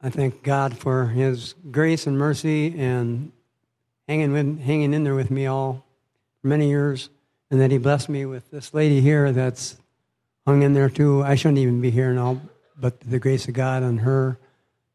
I 0.00 0.08
thank 0.08 0.42
God 0.42 0.78
for 0.78 1.08
His 1.08 1.54
grace 1.70 2.06
and 2.06 2.16
mercy 2.16 2.80
and 2.80 3.30
hanging 4.08 4.32
with, 4.32 4.58
hanging 4.58 4.94
in 4.94 5.04
there 5.04 5.14
with 5.14 5.30
me 5.30 5.44
all 5.44 5.84
for 6.40 6.48
many 6.48 6.70
years, 6.70 7.10
and 7.50 7.60
that 7.60 7.70
He 7.70 7.76
blessed 7.76 8.08
me 8.08 8.24
with 8.24 8.50
this 8.50 8.72
lady 8.72 9.02
here 9.02 9.32
that's 9.32 9.76
hung 10.46 10.62
in 10.62 10.72
there 10.72 10.88
too. 10.88 11.22
I 11.22 11.34
shouldn't 11.34 11.58
even 11.58 11.82
be 11.82 11.90
here 11.90 12.14
now, 12.14 12.40
but 12.80 13.00
the 13.00 13.18
grace 13.18 13.48
of 13.48 13.52
God 13.52 13.82
and 13.82 14.00
her 14.00 14.38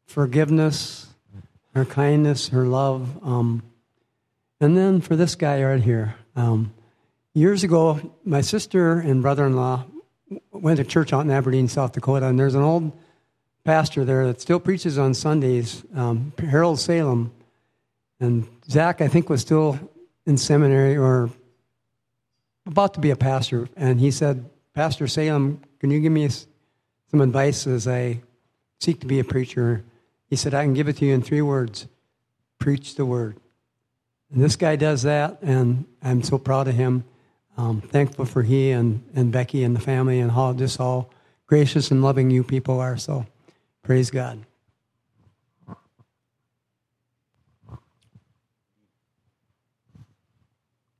forgiveness, 0.04 1.06
her 1.76 1.84
kindness, 1.84 2.48
her 2.48 2.64
love, 2.66 3.24
um, 3.24 3.62
and 4.60 4.76
then 4.76 5.00
for 5.00 5.16
this 5.16 5.34
guy 5.34 5.62
right 5.62 5.82
here. 5.82 6.14
Um, 6.36 6.72
years 7.34 7.64
ago, 7.64 8.00
my 8.24 8.40
sister 8.40 8.98
and 8.98 9.22
brother-in-law 9.22 9.84
went 10.52 10.78
to 10.78 10.84
church 10.84 11.12
out 11.12 11.20
in 11.20 11.30
Aberdeen, 11.30 11.68
South 11.68 11.92
Dakota, 11.92 12.26
and 12.26 12.38
there's 12.38 12.54
an 12.54 12.62
old 12.62 12.92
pastor 13.64 14.04
there 14.04 14.26
that 14.26 14.40
still 14.40 14.60
preaches 14.60 14.98
on 14.98 15.14
Sundays, 15.14 15.84
um, 15.94 16.32
Harold 16.38 16.78
Salem. 16.78 17.32
And 18.20 18.46
Zach, 18.68 19.00
I 19.00 19.08
think, 19.08 19.28
was 19.28 19.40
still 19.40 19.78
in 20.26 20.36
seminary 20.36 20.96
or 20.96 21.30
about 22.66 22.94
to 22.94 23.00
be 23.00 23.10
a 23.10 23.16
pastor. 23.16 23.68
And 23.76 24.00
he 24.00 24.10
said, 24.10 24.48
Pastor 24.74 25.06
Salem, 25.06 25.60
can 25.80 25.90
you 25.90 26.00
give 26.00 26.12
me 26.12 26.28
some 26.28 27.20
advice 27.20 27.66
as 27.66 27.86
I 27.86 28.20
seek 28.80 29.00
to 29.00 29.06
be 29.06 29.18
a 29.18 29.24
preacher? 29.24 29.84
He 30.28 30.36
said, 30.36 30.54
I 30.54 30.64
can 30.64 30.74
give 30.74 30.88
it 30.88 30.96
to 30.98 31.06
you 31.06 31.14
in 31.14 31.22
three 31.22 31.42
words 31.42 31.86
preach 32.58 32.94
the 32.94 33.04
word. 33.04 33.36
And 34.32 34.42
this 34.42 34.56
guy 34.56 34.76
does 34.76 35.02
that, 35.02 35.38
and 35.42 35.84
I'm 36.02 36.22
so 36.22 36.38
proud 36.38 36.68
of 36.68 36.74
him. 36.74 37.04
Um, 37.56 37.80
thankful 37.80 38.24
for 38.24 38.42
he 38.42 38.72
and, 38.72 39.04
and 39.14 39.30
Becky 39.30 39.62
and 39.62 39.76
the 39.76 39.80
family 39.80 40.18
and 40.18 40.30
how 40.30 40.52
just 40.54 40.80
all 40.80 41.10
gracious 41.46 41.90
and 41.90 42.02
loving 42.02 42.30
you 42.30 42.42
people 42.42 42.80
are. 42.80 42.96
So 42.96 43.26
praise 43.82 44.10
God. 44.10 44.44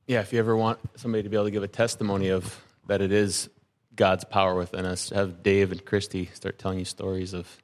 Yeah, 0.07 0.21
if 0.21 0.33
you 0.33 0.39
ever 0.39 0.55
want 0.55 0.79
somebody 0.97 1.23
to 1.23 1.29
be 1.31 1.37
able 1.37 1.47
to 1.47 1.51
give 1.51 1.63
a 1.63 1.69
testimony 1.69 2.29
of 2.29 2.63
that 2.87 3.01
it 3.01 3.11
is 3.11 3.49
God's 3.97 4.25
power 4.25 4.55
within 4.55 4.85
us, 4.85 5.09
have 5.11 5.43
Dave 5.43 5.73
and 5.73 5.85
Christy 5.85 6.27
start 6.35 6.59
telling 6.59 6.79
you 6.79 6.85
stories 6.85 7.33
of 7.33 7.63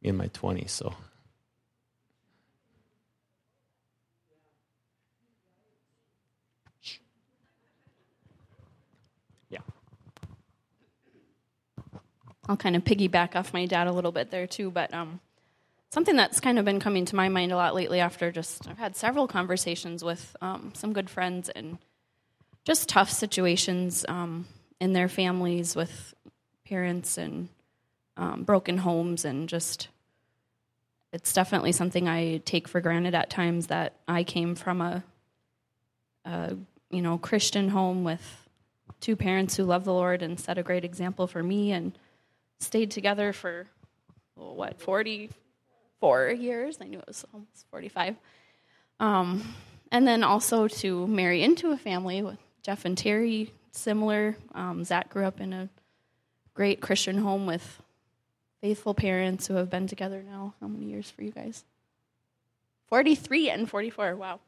me 0.00 0.10
in 0.10 0.16
my 0.16 0.28
20s. 0.28 0.70
So 0.70 0.94
I'll 12.52 12.56
kind 12.58 12.76
of 12.76 12.84
piggyback 12.84 13.34
off 13.34 13.54
my 13.54 13.64
dad 13.64 13.86
a 13.86 13.92
little 13.92 14.12
bit 14.12 14.30
there 14.30 14.46
too, 14.46 14.70
but 14.70 14.92
um, 14.92 15.20
something 15.88 16.16
that's 16.16 16.38
kind 16.38 16.58
of 16.58 16.66
been 16.66 16.80
coming 16.80 17.06
to 17.06 17.16
my 17.16 17.30
mind 17.30 17.50
a 17.50 17.56
lot 17.56 17.74
lately 17.74 17.98
after 17.98 18.30
just 18.30 18.68
I've 18.68 18.76
had 18.76 18.94
several 18.94 19.26
conversations 19.26 20.04
with 20.04 20.36
um, 20.42 20.72
some 20.74 20.92
good 20.92 21.08
friends 21.08 21.48
and 21.48 21.78
just 22.66 22.90
tough 22.90 23.10
situations 23.10 24.04
um, 24.06 24.46
in 24.82 24.92
their 24.92 25.08
families 25.08 25.74
with 25.74 26.12
parents 26.66 27.16
and 27.16 27.48
um, 28.18 28.42
broken 28.42 28.76
homes 28.76 29.24
and 29.24 29.48
just 29.48 29.88
it's 31.10 31.32
definitely 31.32 31.72
something 31.72 32.06
I 32.06 32.42
take 32.44 32.68
for 32.68 32.82
granted 32.82 33.14
at 33.14 33.30
times 33.30 33.68
that 33.68 33.94
I 34.06 34.24
came 34.24 34.56
from 34.56 34.82
a, 34.82 35.02
a 36.26 36.54
you 36.90 37.00
know 37.00 37.16
Christian 37.16 37.70
home 37.70 38.04
with 38.04 38.46
two 39.00 39.16
parents 39.16 39.56
who 39.56 39.64
love 39.64 39.86
the 39.86 39.94
Lord 39.94 40.20
and 40.20 40.38
set 40.38 40.58
a 40.58 40.62
great 40.62 40.84
example 40.84 41.26
for 41.26 41.42
me 41.42 41.72
and 41.72 41.96
stayed 42.62 42.90
together 42.90 43.32
for 43.32 43.66
what 44.34 44.80
44 44.80 46.30
years? 46.30 46.78
I 46.80 46.86
knew 46.86 46.98
it 46.98 47.06
was 47.06 47.24
almost 47.32 47.66
45 47.70 48.16
um, 49.00 49.54
and 49.90 50.06
then 50.06 50.22
also 50.22 50.68
to 50.68 51.06
marry 51.06 51.42
into 51.42 51.72
a 51.72 51.76
family 51.76 52.22
with 52.22 52.38
jeff 52.62 52.84
and 52.84 52.96
terry 52.96 53.52
similar. 53.72 54.36
Um, 54.54 54.84
zach 54.84 55.10
grew 55.10 55.24
up 55.24 55.40
in 55.40 55.52
a 55.52 55.68
great 56.54 56.80
christian 56.80 57.18
home 57.18 57.46
with 57.46 57.82
faithful 58.60 58.94
parents 58.94 59.46
who 59.46 59.54
have 59.54 59.70
been 59.70 59.86
together 59.86 60.22
now 60.22 60.54
how 60.60 60.68
many 60.68 60.86
years 60.86 61.10
for 61.10 61.22
you 61.22 61.32
guys? 61.32 61.64
43 62.88 63.50
and 63.50 63.68
44 63.68 64.16
wow. 64.16 64.40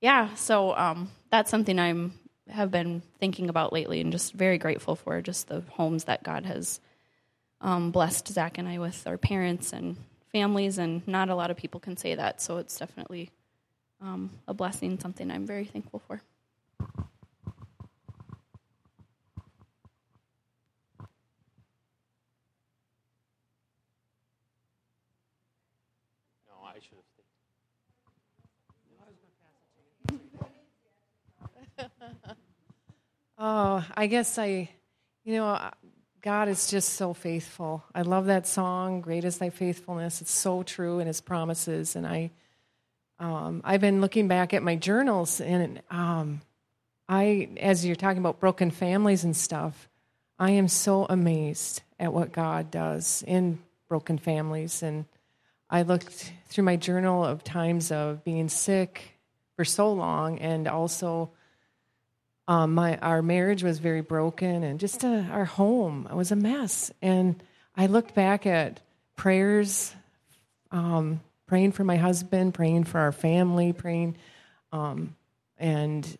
Yeah 0.00 0.34
so 0.34 0.76
um, 0.76 1.10
that's 1.30 1.50
something 1.50 1.78
i'm 1.78 2.18
have 2.50 2.70
been 2.70 3.00
thinking 3.20 3.48
about 3.48 3.72
lately 3.72 4.00
and 4.00 4.12
just 4.12 4.34
very 4.34 4.58
grateful 4.58 4.96
for 4.96 5.22
just 5.22 5.48
the 5.48 5.62
homes 5.70 6.04
that 6.04 6.22
god 6.22 6.44
has 6.44 6.80
um, 7.60 7.90
blessed 7.90 8.28
Zach 8.28 8.58
and 8.58 8.68
I 8.68 8.78
with 8.78 9.06
our 9.06 9.18
parents 9.18 9.72
and 9.72 9.96
families, 10.32 10.78
and 10.78 11.06
not 11.08 11.28
a 11.28 11.34
lot 11.34 11.50
of 11.50 11.56
people 11.56 11.80
can 11.80 11.96
say 11.96 12.14
that. 12.14 12.40
So 12.42 12.58
it's 12.58 12.78
definitely 12.78 13.30
um, 14.00 14.30
a 14.46 14.54
blessing, 14.54 14.98
something 15.00 15.30
I'm 15.30 15.46
very 15.46 15.64
thankful 15.64 16.00
for. 16.06 16.20
No, 26.48 26.54
I 26.64 26.74
should 26.80 26.98
have. 31.78 32.36
Oh, 33.36 33.84
I 33.96 34.06
guess 34.06 34.38
I, 34.38 34.70
you 35.24 35.34
know, 35.34 35.70
God 36.24 36.48
is 36.48 36.70
just 36.70 36.94
so 36.94 37.12
faithful. 37.12 37.84
I 37.94 38.00
love 38.00 38.24
that 38.26 38.46
song, 38.46 39.02
"Great 39.02 39.26
is 39.26 39.36
Thy 39.36 39.50
Faithfulness." 39.50 40.22
It's 40.22 40.32
so 40.32 40.62
true 40.62 40.98
in 40.98 41.06
His 41.06 41.20
promises, 41.20 41.96
and 41.96 42.06
I, 42.06 42.30
um, 43.18 43.60
I've 43.62 43.82
been 43.82 44.00
looking 44.00 44.26
back 44.26 44.54
at 44.54 44.62
my 44.62 44.74
journals, 44.74 45.38
and 45.42 45.82
um, 45.90 46.40
I, 47.10 47.50
as 47.60 47.84
you're 47.84 47.94
talking 47.94 48.20
about 48.20 48.40
broken 48.40 48.70
families 48.70 49.22
and 49.22 49.36
stuff, 49.36 49.90
I 50.38 50.52
am 50.52 50.66
so 50.66 51.04
amazed 51.10 51.82
at 52.00 52.14
what 52.14 52.32
God 52.32 52.70
does 52.70 53.22
in 53.26 53.58
broken 53.86 54.16
families, 54.16 54.82
and 54.82 55.04
I 55.68 55.82
looked 55.82 56.32
through 56.46 56.64
my 56.64 56.76
journal 56.76 57.22
of 57.22 57.44
times 57.44 57.92
of 57.92 58.24
being 58.24 58.48
sick 58.48 59.18
for 59.56 59.64
so 59.66 59.92
long, 59.92 60.38
and 60.38 60.68
also 60.68 61.32
um, 62.46 62.74
my 62.74 62.98
our 62.98 63.22
marriage 63.22 63.62
was 63.62 63.78
very 63.78 64.02
broken, 64.02 64.62
and 64.62 64.78
just 64.78 65.04
uh, 65.04 65.24
our 65.30 65.44
home 65.44 66.08
was 66.12 66.30
a 66.30 66.36
mess. 66.36 66.90
And 67.00 67.42
I 67.76 67.86
looked 67.86 68.14
back 68.14 68.46
at 68.46 68.80
prayers, 69.16 69.94
um, 70.70 71.20
praying 71.46 71.72
for 71.72 71.84
my 71.84 71.96
husband, 71.96 72.54
praying 72.54 72.84
for 72.84 73.00
our 73.00 73.12
family, 73.12 73.72
praying, 73.72 74.16
um, 74.72 75.16
and 75.56 76.18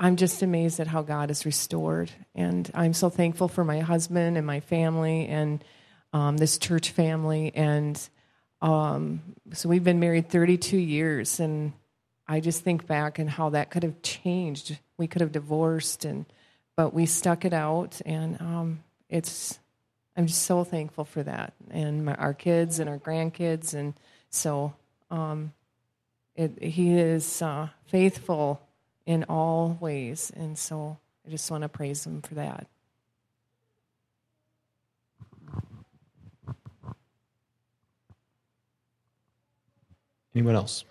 I'm 0.00 0.16
just 0.16 0.42
amazed 0.42 0.80
at 0.80 0.86
how 0.86 1.02
God 1.02 1.30
has 1.30 1.44
restored. 1.44 2.10
And 2.34 2.70
I'm 2.74 2.92
so 2.92 3.10
thankful 3.10 3.48
for 3.48 3.64
my 3.64 3.80
husband 3.80 4.36
and 4.36 4.46
my 4.46 4.60
family 4.60 5.26
and 5.26 5.62
um, 6.12 6.36
this 6.36 6.58
church 6.58 6.90
family. 6.90 7.52
And 7.54 8.00
um, 8.62 9.22
so 9.52 9.68
we've 9.68 9.84
been 9.84 10.00
married 10.00 10.28
32 10.28 10.76
years, 10.76 11.40
and 11.40 11.72
I 12.28 12.40
just 12.40 12.62
think 12.62 12.86
back 12.86 13.18
and 13.18 13.30
how 13.30 13.50
that 13.50 13.70
could 13.70 13.82
have 13.82 14.02
changed. 14.02 14.78
We 14.98 15.06
could 15.06 15.22
have 15.22 15.32
divorced, 15.32 16.04
and 16.04 16.26
but 16.76 16.92
we 16.92 17.06
stuck 17.06 17.44
it 17.44 17.54
out, 17.54 18.00
and 18.04 18.40
um, 18.40 18.84
it's. 19.08 19.58
I'm 20.16 20.26
just 20.26 20.42
so 20.42 20.64
thankful 20.64 21.04
for 21.04 21.22
that, 21.22 21.54
and 21.70 22.04
my, 22.04 22.14
our 22.14 22.34
kids 22.34 22.80
and 22.80 22.90
our 22.90 22.98
grandkids, 22.98 23.72
and 23.72 23.94
so 24.30 24.74
um, 25.10 25.52
it, 26.34 26.60
he 26.62 26.90
is 26.98 27.40
uh, 27.40 27.68
faithful 27.86 28.60
in 29.06 29.24
all 29.24 29.78
ways, 29.80 30.32
and 30.36 30.58
so 30.58 30.98
I 31.26 31.30
just 31.30 31.50
want 31.50 31.62
to 31.62 31.68
praise 31.68 32.04
him 32.04 32.20
for 32.20 32.34
that. 32.34 32.66
Anyone 40.34 40.56
else? 40.56 40.84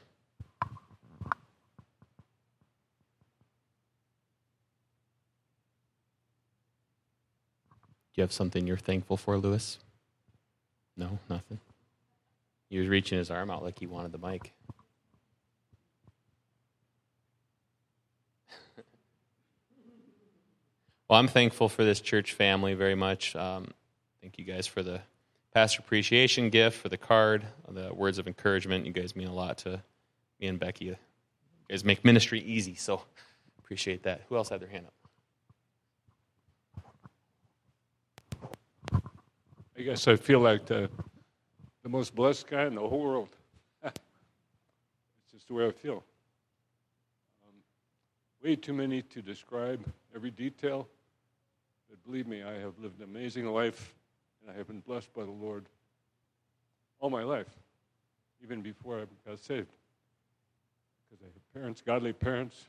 You 8.17 8.23
have 8.23 8.33
something 8.33 8.67
you're 8.67 8.77
thankful 8.77 9.15
for, 9.15 9.37
Lewis? 9.37 9.77
No, 10.97 11.19
nothing. 11.29 11.59
He 12.69 12.79
was 12.79 12.87
reaching 12.87 13.19
his 13.19 13.31
arm 13.31 13.49
out 13.51 13.63
like 13.63 13.79
he 13.79 13.87
wanted 13.87 14.11
the 14.11 14.17
mic. 14.17 14.51
well, 21.07 21.19
I'm 21.19 21.27
thankful 21.27 21.69
for 21.69 21.85
this 21.85 22.01
church 22.01 22.33
family 22.33 22.73
very 22.73 22.95
much. 22.95 23.35
Um, 23.35 23.67
thank 24.21 24.39
you 24.39 24.43
guys 24.43 24.65
for 24.65 24.81
the 24.81 24.99
pastor 25.53 25.81
appreciation 25.81 26.49
gift, 26.49 26.81
for 26.81 26.89
the 26.89 26.97
card, 26.97 27.45
the 27.69 27.93
words 27.93 28.17
of 28.17 28.27
encouragement. 28.27 28.87
You 28.87 28.91
guys 28.91 29.15
mean 29.15 29.27
a 29.27 29.33
lot 29.33 29.59
to 29.59 29.81
me 30.39 30.47
and 30.47 30.59
Becky. 30.59 30.85
You 30.85 30.95
guys 31.69 31.85
make 31.85 32.03
ministry 32.03 32.39
easy, 32.39 32.73
so 32.75 33.03
appreciate 33.59 34.03
that. 34.03 34.23
Who 34.27 34.35
else 34.35 34.49
had 34.49 34.59
their 34.59 34.69
hand 34.69 34.87
up? 34.87 34.93
I 39.77 39.83
guess 39.83 40.07
I 40.07 40.15
feel 40.15 40.39
like 40.39 40.65
the, 40.65 40.89
the 41.83 41.89
most 41.89 42.15
blessed 42.15 42.47
guy 42.47 42.65
in 42.65 42.73
the 42.73 42.81
whole 42.81 43.03
world. 43.03 43.29
it's 43.83 43.93
just 45.31 45.47
the 45.47 45.53
way 45.53 45.67
I 45.67 45.71
feel. 45.71 46.03
Um, 47.45 47.53
way 48.43 48.55
too 48.55 48.73
many 48.73 49.03
to 49.03 49.21
describe 49.21 49.85
every 50.15 50.31
detail, 50.31 50.87
but 51.87 52.03
believe 52.03 52.25
me, 52.25 52.41
I 52.41 52.53
have 52.53 52.73
lived 52.79 52.97
an 52.97 53.03
amazing 53.03 53.45
life, 53.45 53.93
and 54.41 54.49
I 54.49 54.57
have 54.57 54.65
been 54.65 54.79
blessed 54.79 55.13
by 55.13 55.25
the 55.25 55.31
Lord 55.31 55.67
all 56.99 57.11
my 57.11 57.21
life, 57.21 57.59
even 58.43 58.63
before 58.63 59.01
I 59.01 59.29
got 59.29 59.37
saved. 59.37 59.69
Because 61.07 61.23
I 61.23 61.27
have 61.27 61.53
parents, 61.53 61.83
godly 61.85 62.13
parents, 62.13 62.65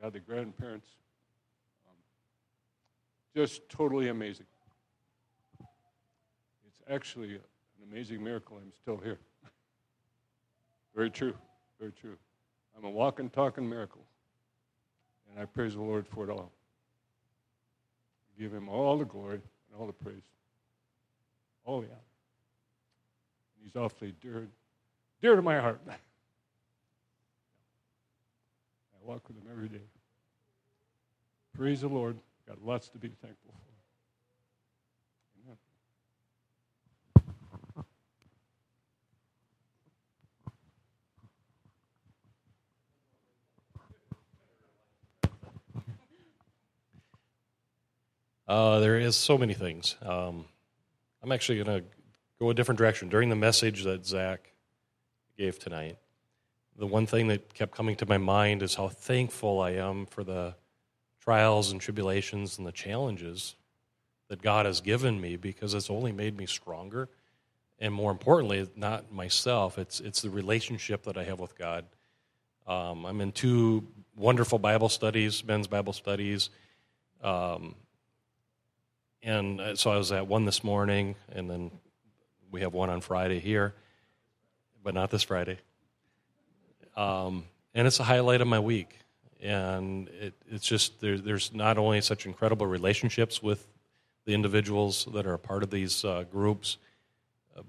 godly 0.00 0.20
grandparents. 0.20 0.86
Um, 1.88 1.96
just 3.34 3.68
totally 3.68 4.10
amazing 4.10 4.46
actually 6.90 7.34
an 7.34 7.40
amazing 7.90 8.22
miracle 8.22 8.58
I'm 8.62 8.72
still 8.72 8.96
here. 8.96 9.18
very 10.94 11.10
true, 11.10 11.34
very 11.78 11.92
true. 11.92 12.16
I'm 12.76 12.84
a 12.84 12.90
walking, 12.90 13.30
talking 13.30 13.68
miracle. 13.68 14.02
And 15.30 15.40
I 15.40 15.44
praise 15.46 15.74
the 15.74 15.82
Lord 15.82 16.06
for 16.06 16.24
it 16.24 16.30
all. 16.30 16.50
I 18.26 18.42
give 18.42 18.52
him 18.52 18.68
all 18.68 18.98
the 18.98 19.04
glory 19.04 19.40
and 19.40 19.80
all 19.80 19.86
the 19.86 19.92
praise. 19.92 20.22
All 21.64 21.80
the 21.80 21.86
honor. 21.86 21.96
He's 23.62 23.76
awfully 23.76 24.14
dear, 24.20 24.48
dear 25.20 25.36
to 25.36 25.42
my 25.42 25.60
heart. 25.60 25.80
I 25.88 25.94
walk 29.04 29.28
with 29.28 29.36
him 29.36 29.44
every 29.50 29.68
day. 29.68 29.84
Praise 31.56 31.82
the 31.82 31.88
Lord. 31.88 32.16
Got 32.48 32.64
lots 32.64 32.88
to 32.90 32.98
be 32.98 33.08
thankful 33.08 33.52
for. 33.52 33.61
Uh, 48.48 48.80
there 48.80 48.98
is 48.98 49.16
so 49.16 49.38
many 49.38 49.54
things. 49.54 49.96
Um, 50.02 50.46
I'm 51.22 51.30
actually 51.30 51.62
going 51.62 51.80
to 51.80 51.86
go 52.40 52.50
a 52.50 52.54
different 52.54 52.78
direction. 52.78 53.08
During 53.08 53.28
the 53.28 53.36
message 53.36 53.84
that 53.84 54.04
Zach 54.04 54.52
gave 55.38 55.58
tonight, 55.58 55.98
the 56.76 56.86
one 56.86 57.06
thing 57.06 57.28
that 57.28 57.54
kept 57.54 57.72
coming 57.72 57.94
to 57.96 58.06
my 58.06 58.18
mind 58.18 58.62
is 58.62 58.74
how 58.74 58.88
thankful 58.88 59.60
I 59.60 59.72
am 59.72 60.06
for 60.06 60.24
the 60.24 60.54
trials 61.20 61.70
and 61.70 61.80
tribulations 61.80 62.58
and 62.58 62.66
the 62.66 62.72
challenges 62.72 63.54
that 64.28 64.42
God 64.42 64.66
has 64.66 64.80
given 64.80 65.20
me 65.20 65.36
because 65.36 65.74
it's 65.74 65.90
only 65.90 66.10
made 66.10 66.36
me 66.36 66.46
stronger. 66.46 67.08
And 67.78 67.94
more 67.94 68.10
importantly, 68.10 68.68
not 68.74 69.12
myself, 69.12 69.78
it's, 69.78 70.00
it's 70.00 70.22
the 70.22 70.30
relationship 70.30 71.04
that 71.04 71.16
I 71.16 71.24
have 71.24 71.38
with 71.38 71.56
God. 71.56 71.84
Um, 72.66 73.04
I'm 73.04 73.20
in 73.20 73.32
two 73.32 73.86
wonderful 74.16 74.58
Bible 74.58 74.88
studies, 74.88 75.44
men's 75.44 75.66
Bible 75.66 75.92
studies. 75.92 76.50
Um, 77.22 77.74
and 79.22 79.60
uh, 79.60 79.76
so 79.76 79.90
I 79.90 79.96
was 79.96 80.12
at 80.12 80.26
one 80.26 80.44
this 80.44 80.64
morning, 80.64 81.14
and 81.32 81.48
then 81.48 81.70
we 82.50 82.60
have 82.62 82.72
one 82.72 82.90
on 82.90 83.00
Friday 83.00 83.40
here, 83.40 83.74
but 84.82 84.94
not 84.94 85.10
this 85.10 85.22
Friday. 85.22 85.58
Um, 86.96 87.44
and 87.74 87.86
it's 87.86 88.00
a 88.00 88.04
highlight 88.04 88.40
of 88.40 88.48
my 88.48 88.58
week. 88.58 88.98
And 89.40 90.08
it, 90.08 90.34
it's 90.48 90.66
just 90.66 91.00
there, 91.00 91.18
there's 91.18 91.52
not 91.52 91.78
only 91.78 92.00
such 92.00 92.26
incredible 92.26 92.66
relationships 92.66 93.42
with 93.42 93.66
the 94.24 94.34
individuals 94.34 95.08
that 95.12 95.26
are 95.26 95.34
a 95.34 95.38
part 95.38 95.62
of 95.62 95.70
these 95.70 96.04
uh, 96.04 96.24
groups, 96.30 96.76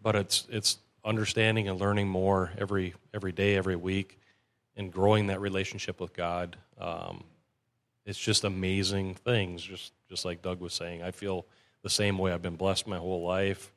but 0.01 0.15
it's 0.15 0.45
it's 0.49 0.77
understanding 1.03 1.67
and 1.67 1.79
learning 1.79 2.07
more 2.07 2.51
every 2.57 2.93
every 3.13 3.31
day, 3.31 3.55
every 3.55 3.75
week, 3.75 4.19
and 4.77 4.91
growing 4.91 5.27
that 5.27 5.41
relationship 5.41 5.99
with 5.99 6.13
God. 6.13 6.57
Um, 6.79 7.23
it's 8.05 8.19
just 8.19 8.43
amazing 8.43 9.15
things. 9.15 9.61
Just 9.61 9.93
just 10.09 10.25
like 10.25 10.41
Doug 10.41 10.59
was 10.59 10.73
saying, 10.73 11.01
I 11.01 11.11
feel 11.11 11.45
the 11.81 11.89
same 11.89 12.17
way. 12.17 12.31
I've 12.31 12.41
been 12.41 12.55
blessed 12.55 12.87
my 12.87 12.97
whole 12.97 13.25
life, 13.25 13.71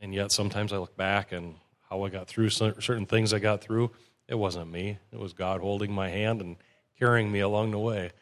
and 0.00 0.14
yet 0.14 0.32
sometimes 0.32 0.72
I 0.72 0.78
look 0.78 0.96
back 0.96 1.32
and 1.32 1.54
how 1.88 2.04
I 2.04 2.08
got 2.08 2.26
through 2.26 2.50
certain 2.50 3.06
things 3.06 3.32
I 3.32 3.38
got 3.38 3.60
through. 3.60 3.90
It 4.28 4.34
wasn't 4.36 4.70
me. 4.70 4.98
It 5.12 5.18
was 5.18 5.32
God 5.32 5.60
holding 5.60 5.92
my 5.92 6.08
hand 6.08 6.40
and 6.40 6.56
carrying 6.98 7.30
me 7.30 7.40
along 7.40 7.72
the 7.72 7.78
way. 7.78 8.12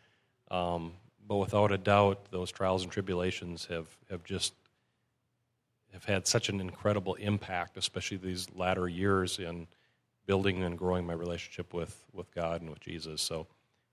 Um, 0.51 0.95
but 1.27 1.37
without 1.37 1.71
a 1.71 1.79
doubt, 1.79 2.33
those 2.33 2.51
trials 2.51 2.83
and 2.83 2.91
tribulations 2.91 3.67
have, 3.67 3.87
have 4.11 4.25
just 4.25 4.55
have 5.93 6.05
had 6.05 6.27
such 6.27 6.49
an 6.49 6.61
incredible 6.61 7.15
impact, 7.15 7.77
especially 7.77 8.17
these 8.17 8.49
latter 8.55 8.89
years 8.89 9.39
in 9.39 9.67
building 10.27 10.63
and 10.63 10.79
growing 10.79 11.07
my 11.07 11.13
relationship 11.13 11.73
with, 11.73 12.05
with 12.13 12.33
God 12.35 12.61
and 12.61 12.71
with 12.71 12.81
Jesus. 12.81 13.23
So, 13.23 13.47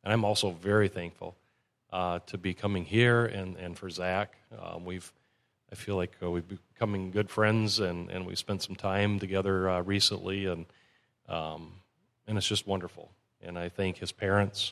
and 0.08 0.14
I'm 0.14 0.24
also 0.24 0.52
very 0.52 0.88
thankful 0.88 1.36
uh, 1.92 2.20
to 2.28 2.38
be 2.38 2.54
coming 2.54 2.86
here 2.86 3.26
and, 3.26 3.58
and 3.58 3.78
for 3.78 3.90
Zach. 3.90 4.38
Um, 4.58 4.86
we've 4.86 5.12
I 5.70 5.76
feel 5.76 5.98
like 5.98 6.16
uh, 6.24 6.32
we've 6.32 6.48
becoming 6.48 7.12
good 7.12 7.30
friends 7.30 7.82
and, 7.82 8.10
and 8.10 8.26
we 8.26 8.34
spent 8.36 8.64
some 8.64 8.78
time 8.78 9.20
together 9.20 9.70
uh, 9.70 9.82
recently 9.82 10.46
and 10.46 10.66
um, 11.28 11.74
and 12.26 12.38
it's 12.38 12.48
just 12.48 12.66
wonderful. 12.66 13.12
And 13.42 13.60
I 13.60 13.68
thank 13.68 13.98
his 13.98 14.14
parents 14.14 14.72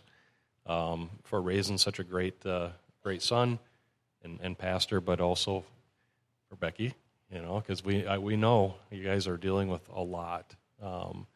um, 0.65 1.09
for 1.23 1.41
raising 1.41 1.77
such 1.77 1.99
a 1.99 2.05
great 2.05 2.45
uh, 2.45 2.69
great 3.03 3.21
son 3.21 3.59
and, 4.23 4.39
and 4.41 4.57
Pastor, 4.57 5.01
but 5.01 5.19
also 5.19 5.65
for 6.47 6.55
Becky, 6.55 6.93
you 7.29 7.41
know, 7.41 7.59
because 7.59 7.83
we, 7.83 8.07
I, 8.07 8.19
we 8.19 8.37
know 8.37 8.75
you 8.89 9.03
guys 9.03 9.27
are 9.27 9.35
dealing 9.35 9.67
with 9.67 9.85
a 9.93 10.01
lot. 10.01 10.55
Um, 10.81 11.27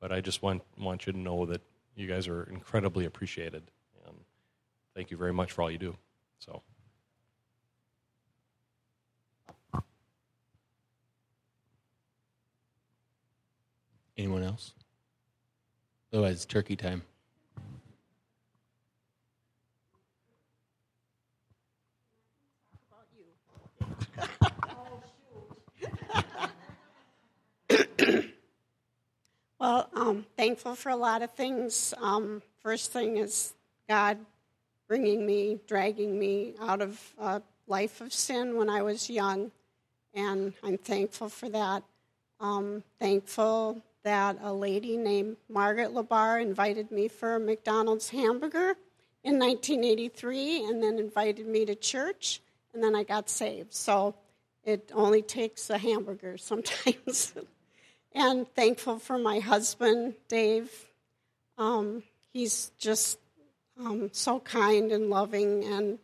but 0.00 0.12
I 0.12 0.20
just 0.20 0.40
want, 0.40 0.62
want 0.78 1.08
you 1.08 1.12
to 1.12 1.18
know 1.18 1.46
that 1.46 1.62
you 2.00 2.08
guys 2.08 2.26
are 2.26 2.44
incredibly 2.44 3.04
appreciated. 3.04 3.62
And 4.06 4.16
thank 4.94 5.10
you 5.10 5.16
very 5.16 5.32
much 5.32 5.52
for 5.52 5.62
all 5.62 5.70
you 5.70 5.78
do. 5.78 5.96
So. 6.38 6.62
Anyone 14.16 14.42
else? 14.42 14.72
Otherwise, 16.12 16.36
it's 16.36 16.44
turkey 16.46 16.76
time. 16.76 17.02
Well, 29.60 29.90
um, 29.92 30.24
thankful 30.38 30.74
for 30.74 30.88
a 30.88 30.96
lot 30.96 31.20
of 31.20 31.32
things. 31.32 31.92
Um, 32.00 32.40
first 32.62 32.92
thing 32.92 33.18
is 33.18 33.52
God 33.86 34.16
bringing 34.88 35.26
me, 35.26 35.60
dragging 35.66 36.18
me 36.18 36.54
out 36.62 36.80
of 36.80 36.98
a 37.18 37.42
life 37.66 38.00
of 38.00 38.10
sin 38.10 38.56
when 38.56 38.70
I 38.70 38.80
was 38.80 39.10
young, 39.10 39.50
and 40.14 40.54
I'm 40.64 40.78
thankful 40.78 41.28
for 41.28 41.50
that. 41.50 41.82
Um, 42.40 42.82
thankful 42.98 43.82
that 44.02 44.38
a 44.40 44.50
lady 44.50 44.96
named 44.96 45.36
Margaret 45.50 45.92
Labar 45.92 46.40
invited 46.40 46.90
me 46.90 47.08
for 47.08 47.36
a 47.36 47.40
McDonald's 47.40 48.08
hamburger 48.08 48.76
in 49.24 49.38
1983, 49.38 50.64
and 50.64 50.82
then 50.82 50.98
invited 50.98 51.46
me 51.46 51.66
to 51.66 51.74
church, 51.74 52.40
and 52.72 52.82
then 52.82 52.96
I 52.96 53.02
got 53.02 53.28
saved. 53.28 53.74
So 53.74 54.14
it 54.64 54.90
only 54.94 55.20
takes 55.20 55.68
a 55.68 55.76
hamburger 55.76 56.38
sometimes. 56.38 57.34
and 58.12 58.46
thankful 58.54 58.98
for 58.98 59.18
my 59.18 59.38
husband, 59.38 60.14
Dave. 60.28 60.70
Um, 61.58 62.02
he's 62.32 62.72
just 62.78 63.18
um, 63.78 64.10
so 64.12 64.40
kind 64.40 64.92
and 64.92 65.10
loving, 65.10 65.64
and 65.64 65.98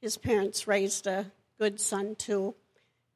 his 0.00 0.16
parents 0.16 0.66
raised 0.66 1.06
a 1.06 1.30
good 1.58 1.80
son 1.80 2.14
too. 2.16 2.54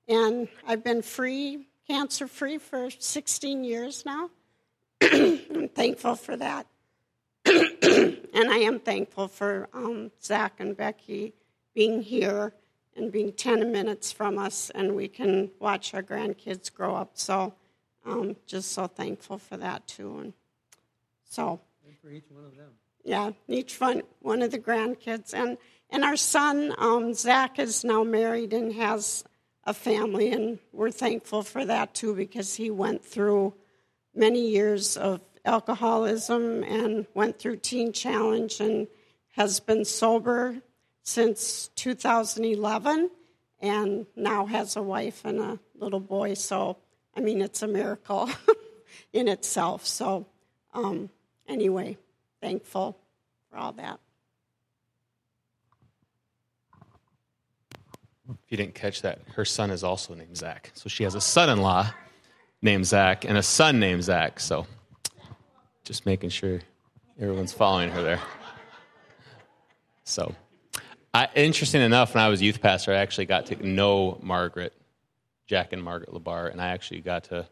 And 0.09 0.49
I've 0.66 0.84
been 0.84 1.03
free, 1.03 1.66
cancer 1.88 2.28
free, 2.28 2.59
for 2.59 2.90
16 2.90 3.64
years 3.64 4.05
now. 4.07 4.30
I'm 5.03 5.68
thankful 5.68 6.14
for 6.14 6.36
that. 6.36 6.66
and 7.47 8.51
I 8.51 8.59
am 8.59 8.80
thankful 8.80 9.28
for 9.28 9.68
um, 9.72 10.11
Zach 10.22 10.55
and 10.59 10.76
Becky 10.76 11.34
being 11.74 12.03
here 12.03 12.53
and 12.97 13.12
being 13.12 13.32
10 13.32 13.72
minutes 13.72 14.11
from 14.11 14.38
us, 14.38 14.70
and 14.70 14.97
we 14.97 15.09
can 15.09 15.51
watch 15.61 15.92
our 15.92 16.03
grandkids 16.03 16.72
grow 16.72 16.97
up. 16.97 17.11
So, 17.14 17.55
um, 18.07 18.36
just 18.46 18.72
so 18.72 18.86
thankful 18.86 19.38
for 19.38 19.57
that 19.57 19.86
too. 19.86 20.18
And 20.18 20.32
so, 21.24 21.61
And 21.86 21.96
for 21.98 22.11
each 22.11 22.30
one 22.30 22.44
of 22.44 22.57
them. 22.57 22.70
yeah, 23.04 23.30
each 23.48 23.80
one 23.80 24.02
one 24.20 24.42
of 24.42 24.50
the 24.50 24.59
grandkids, 24.59 25.34
and 25.34 25.59
and 25.90 26.04
our 26.04 26.16
son 26.16 26.72
um, 26.78 27.14
Zach 27.14 27.59
is 27.59 27.84
now 27.84 28.02
married 28.04 28.52
and 28.52 28.72
has 28.74 29.24
a 29.64 29.74
family, 29.74 30.30
and 30.32 30.59
we're 30.72 30.90
thankful 30.90 31.42
for 31.42 31.64
that 31.64 31.94
too 31.94 32.14
because 32.14 32.54
he 32.54 32.70
went 32.70 33.04
through 33.04 33.54
many 34.14 34.48
years 34.48 34.96
of 34.96 35.20
alcoholism 35.44 36.62
and 36.64 37.07
went 37.14 37.38
through 37.38 37.57
Teen 37.57 37.92
Challenge 37.92 38.61
and 38.61 38.86
has 39.32 39.61
been 39.61 39.84
sober 39.84 40.57
since 41.02 41.68
2011 41.76 43.11
and 43.61 44.07
now 44.16 44.46
has 44.46 44.76
a 44.76 44.82
wife 44.82 45.24
and 45.24 45.38
a 45.38 45.59
little 45.78 46.00
boy. 46.00 46.34
So, 46.34 46.78
I 47.16 47.20
mean, 47.20 47.40
it's 47.40 47.62
a 47.62 47.66
miracle 47.66 48.28
in 49.12 49.28
itself. 49.28 49.86
So, 49.86 50.26
um, 50.74 51.08
anyway, 51.48 51.96
thankful 52.40 52.98
for 53.50 53.58
all 53.58 53.72
that. 53.72 53.98
If 58.28 58.50
you 58.50 58.56
didn't 58.56 58.74
catch 58.74 59.02
that, 59.02 59.20
her 59.34 59.44
son 59.44 59.70
is 59.70 59.82
also 59.82 60.14
named 60.14 60.36
Zach. 60.36 60.72
So 60.74 60.88
she 60.88 61.04
has 61.04 61.14
a 61.14 61.20
son 61.20 61.48
in 61.48 61.60
law 61.60 61.90
named 62.60 62.86
Zach 62.86 63.24
and 63.24 63.38
a 63.38 63.42
son 63.42 63.80
named 63.80 64.04
Zach. 64.04 64.40
So 64.40 64.66
just 65.84 66.04
making 66.04 66.30
sure 66.30 66.60
everyone's 67.20 67.52
following 67.52 67.90
her 67.90 68.02
there. 68.02 68.20
So, 70.04 70.34
I, 71.14 71.28
interesting 71.34 71.82
enough, 71.82 72.14
when 72.14 72.22
I 72.22 72.28
was 72.28 72.42
youth 72.42 72.60
pastor, 72.60 72.92
I 72.92 72.96
actually 72.96 73.26
got 73.26 73.46
to 73.46 73.66
know 73.66 74.18
Margaret, 74.22 74.72
Jack 75.47 75.72
and 75.72 75.82
Margaret 75.82 76.12
Labar, 76.12 76.51
and 76.51 76.61
I 76.61 76.68
actually 76.68 77.01
got 77.01 77.24
to 77.24 77.47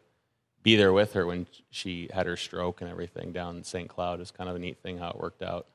be 0.63 0.75
there 0.75 0.93
with 0.93 1.13
her 1.13 1.25
when 1.25 1.47
she 1.69 2.09
had 2.13 2.25
her 2.25 2.35
stroke 2.35 2.81
and 2.81 2.89
everything 2.89 3.31
down 3.31 3.57
in 3.57 3.63
St. 3.63 3.87
Cloud. 3.87 4.19
It's 4.19 4.31
kind 4.31 4.49
of 4.49 4.55
a 4.55 4.59
neat 4.59 4.79
thing 4.81 4.97
how 4.97 5.11
it 5.11 5.19
worked 5.19 5.43
out. 5.43 5.67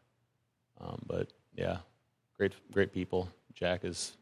Um, 0.81 1.01
but 1.07 1.29
yeah, 1.55 1.79
great, 2.37 2.55
great 2.73 2.93
people. 2.93 3.29
Jack 3.55 3.85
is 3.85 4.16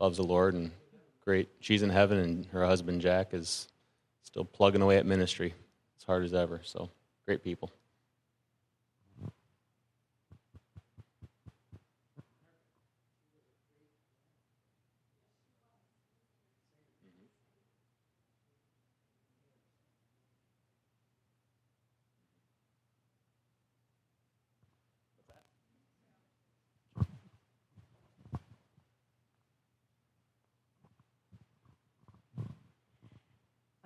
loves 0.00 0.16
the 0.16 0.22
Lord 0.22 0.54
and 0.54 0.70
great. 1.24 1.48
She's 1.60 1.82
in 1.82 1.90
heaven, 1.90 2.18
and 2.18 2.46
her 2.46 2.64
husband 2.66 3.00
Jack 3.00 3.34
is 3.34 3.68
still 4.22 4.44
plugging 4.44 4.82
away 4.82 4.96
at 4.96 5.06
ministry 5.06 5.54
as 5.98 6.04
hard 6.04 6.24
as 6.24 6.34
ever. 6.34 6.60
So 6.64 6.90
great 7.24 7.42
people. 7.42 7.70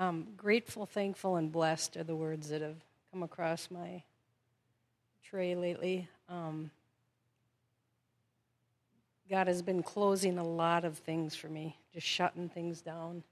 Um, 0.03 0.27
grateful, 0.37 0.85
thankful, 0.85 1.37
and 1.37 1.53
blessed 1.53 1.97
are 1.97 2.03
the 2.03 2.17
words 2.17 2.49
that 2.49 2.61
have 2.61 2.75
come 3.13 3.23
across 3.23 3.71
my 3.71 4.03
tray 5.23 5.55
lately. 5.55 6.09
Um, 6.29 6.73
God 9.31 9.47
has 9.47 9.63
been 9.63 9.85
closing 9.85 10.39
a 10.39 10.45
lot 10.45 10.85
of 10.85 10.99
things 10.99 11.37
for 11.37 11.47
me, 11.47 11.77
just 11.95 12.05
shutting 12.05 12.49
things 12.49 12.83
down. 12.83 13.23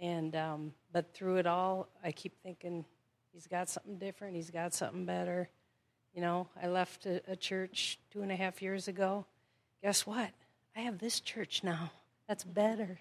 And 0.00 0.36
um, 0.36 0.74
but 0.92 1.12
through 1.12 1.38
it 1.38 1.48
all, 1.48 1.88
I 2.04 2.12
keep 2.12 2.40
thinking 2.40 2.84
He's 3.32 3.48
got 3.48 3.68
something 3.68 3.98
different. 3.98 4.36
He's 4.36 4.52
got 4.52 4.72
something 4.72 5.04
better. 5.04 5.48
You 6.14 6.20
know, 6.20 6.46
I 6.62 6.68
left 6.68 7.04
a, 7.06 7.20
a 7.26 7.34
church 7.34 7.98
two 8.12 8.22
and 8.22 8.30
a 8.30 8.36
half 8.36 8.62
years 8.62 8.86
ago. 8.86 9.26
Guess 9.82 10.06
what? 10.06 10.30
I 10.76 10.82
have 10.82 10.98
this 10.98 11.18
church 11.18 11.64
now. 11.64 11.90
That's 12.28 12.44
better. 12.44 13.00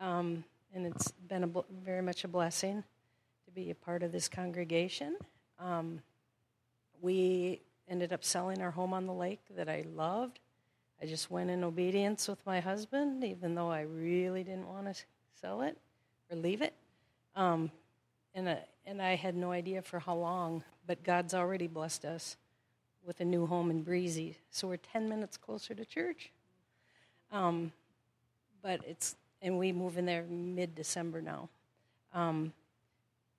Um, 0.00 0.44
and 0.74 0.86
it's 0.86 1.10
been 1.28 1.44
a, 1.44 1.46
bl- 1.46 1.60
very 1.84 2.02
much 2.02 2.24
a 2.24 2.28
blessing 2.28 2.82
to 3.44 3.50
be 3.50 3.70
a 3.70 3.74
part 3.74 4.02
of 4.02 4.12
this 4.12 4.28
congregation. 4.28 5.16
Um, 5.58 6.00
we 7.00 7.60
ended 7.88 8.12
up 8.12 8.24
selling 8.24 8.62
our 8.62 8.70
home 8.70 8.94
on 8.94 9.06
the 9.06 9.12
lake 9.12 9.40
that 9.56 9.68
I 9.68 9.84
loved. 9.94 10.38
I 11.00 11.06
just 11.06 11.30
went 11.30 11.50
in 11.50 11.64
obedience 11.64 12.28
with 12.28 12.44
my 12.46 12.60
husband, 12.60 13.24
even 13.24 13.54
though 13.54 13.70
I 13.70 13.82
really 13.82 14.44
didn't 14.44 14.68
want 14.68 14.86
to 14.86 15.02
sell 15.40 15.62
it 15.62 15.76
or 16.30 16.36
leave 16.36 16.62
it. 16.62 16.74
Um, 17.34 17.70
and, 18.34 18.48
uh, 18.48 18.56
and 18.86 19.02
I 19.02 19.16
had 19.16 19.34
no 19.34 19.52
idea 19.52 19.82
for 19.82 19.98
how 19.98 20.14
long, 20.14 20.62
but 20.86 21.02
God's 21.02 21.34
already 21.34 21.66
blessed 21.66 22.04
us 22.04 22.36
with 23.04 23.20
a 23.20 23.24
new 23.24 23.46
home 23.46 23.70
in 23.70 23.82
Breezy. 23.82 24.36
So 24.50 24.68
we're 24.68 24.76
10 24.76 25.08
minutes 25.08 25.36
closer 25.36 25.74
to 25.74 25.84
church. 25.84 26.30
Um, 27.32 27.72
but 28.62 28.80
it's 28.86 29.16
and 29.42 29.58
we 29.58 29.72
move 29.72 29.98
in 29.98 30.06
there 30.06 30.24
mid 30.28 30.74
December 30.74 31.20
now. 31.20 31.48
Um, 32.14 32.52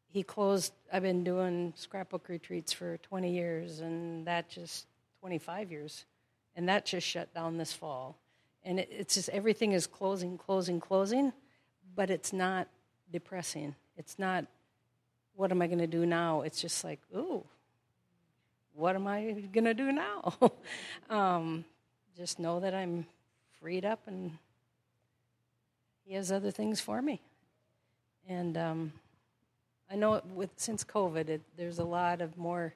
he 0.09 0.21
closed. 0.21 0.73
I've 0.91 1.01
been 1.01 1.23
doing 1.23 1.73
scrapbook 1.75 2.29
retreats 2.29 2.71
for 2.71 2.97
20 2.97 3.33
years, 3.33 3.79
and 3.79 4.27
that 4.27 4.49
just 4.49 4.85
25 5.21 5.71
years, 5.71 6.05
and 6.55 6.69
that 6.69 6.85
just 6.85 7.07
shut 7.07 7.33
down 7.33 7.57
this 7.57 7.73
fall. 7.73 8.17
And 8.63 8.79
it, 8.79 8.89
it's 8.91 9.15
just 9.15 9.29
everything 9.29 9.71
is 9.71 9.87
closing, 9.87 10.37
closing, 10.37 10.79
closing, 10.79 11.33
but 11.95 12.09
it's 12.09 12.33
not 12.33 12.67
depressing. 13.11 13.75
It's 13.97 14.19
not. 14.19 14.45
What 15.35 15.51
am 15.51 15.63
I 15.63 15.67
going 15.67 15.79
to 15.79 15.87
do 15.87 16.05
now? 16.05 16.41
It's 16.41 16.61
just 16.61 16.83
like, 16.83 16.99
ooh, 17.15 17.43
what 18.75 18.95
am 18.95 19.07
I 19.07 19.47
going 19.51 19.65
to 19.65 19.73
do 19.73 19.91
now? 19.91 20.33
um, 21.09 21.65
just 22.15 22.37
know 22.37 22.59
that 22.59 22.75
I'm 22.75 23.07
freed 23.59 23.83
up 23.83 24.01
and 24.05 24.37
he 26.05 26.13
has 26.15 26.31
other 26.31 26.51
things 26.51 26.79
for 26.79 27.01
me. 27.01 27.21
And 28.27 28.57
um, 28.57 28.93
I 29.89 29.95
know 29.95 30.21
with 30.33 30.51
since 30.55 30.83
COVID, 30.83 31.29
it, 31.29 31.41
there's 31.57 31.79
a 31.79 31.83
lot 31.83 32.21
of 32.21 32.37
more 32.37 32.73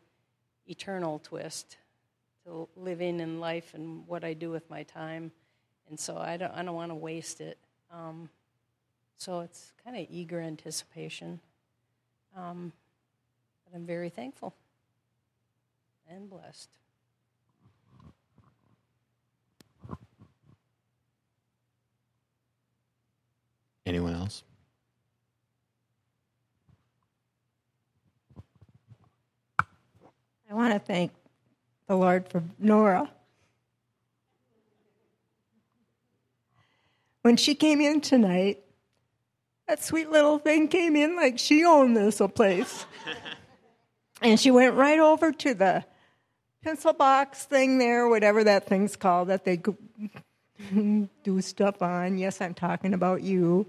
eternal 0.67 1.19
twist 1.19 1.77
to 2.45 2.67
living 2.75 3.19
in 3.19 3.39
life 3.39 3.73
and 3.73 4.05
what 4.07 4.23
I 4.23 4.33
do 4.33 4.49
with 4.49 4.69
my 4.69 4.83
time. 4.83 5.31
and 5.89 5.99
so 5.99 6.17
I 6.17 6.37
don't 6.37 6.51
I 6.51 6.63
don't 6.63 6.75
want 6.75 6.91
to 6.91 6.95
waste 6.95 7.41
it. 7.41 7.57
Um, 7.91 8.29
so 9.17 9.39
it's 9.39 9.71
kind 9.83 9.97
of 9.97 10.05
eager 10.09 10.39
anticipation. 10.39 11.39
Um, 12.35 12.71
but 13.65 13.75
I'm 13.75 13.85
very 13.85 14.09
thankful 14.09 14.53
and 16.09 16.29
blessed. 16.29 16.69
Anyone 23.87 24.15
else? 24.15 24.43
I 29.57 30.53
want 30.53 30.73
to 30.73 30.79
thank 30.79 31.13
the 31.87 31.95
Lord 31.95 32.27
for 32.27 32.43
Nora. 32.59 33.09
When 37.21 37.37
she 37.37 37.55
came 37.55 37.79
in 37.79 38.01
tonight, 38.01 38.59
that 39.69 39.81
sweet 39.81 40.11
little 40.11 40.37
thing 40.37 40.67
came 40.67 40.97
in 40.97 41.15
like 41.15 41.39
she 41.39 41.63
owned 41.63 41.95
this 41.95 42.21
place. 42.35 42.85
and 44.21 44.37
she 44.37 44.51
went 44.51 44.75
right 44.75 44.99
over 44.99 45.31
to 45.31 45.53
the 45.53 45.85
pencil 46.61 46.91
box 46.91 47.45
thing 47.45 47.77
there, 47.77 48.09
whatever 48.09 48.43
that 48.43 48.65
thing's 48.65 48.97
called 48.97 49.29
that 49.29 49.45
they 49.45 49.61
do 51.23 51.41
stuff 51.41 51.81
on. 51.81 52.17
Yes, 52.17 52.41
I'm 52.41 52.53
talking 52.53 52.93
about 52.93 53.21
you. 53.21 53.65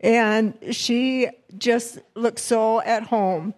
And 0.00 0.58
she 0.72 1.28
just 1.56 1.98
looked 2.14 2.38
so 2.38 2.80
at 2.82 3.04
home. 3.04 3.54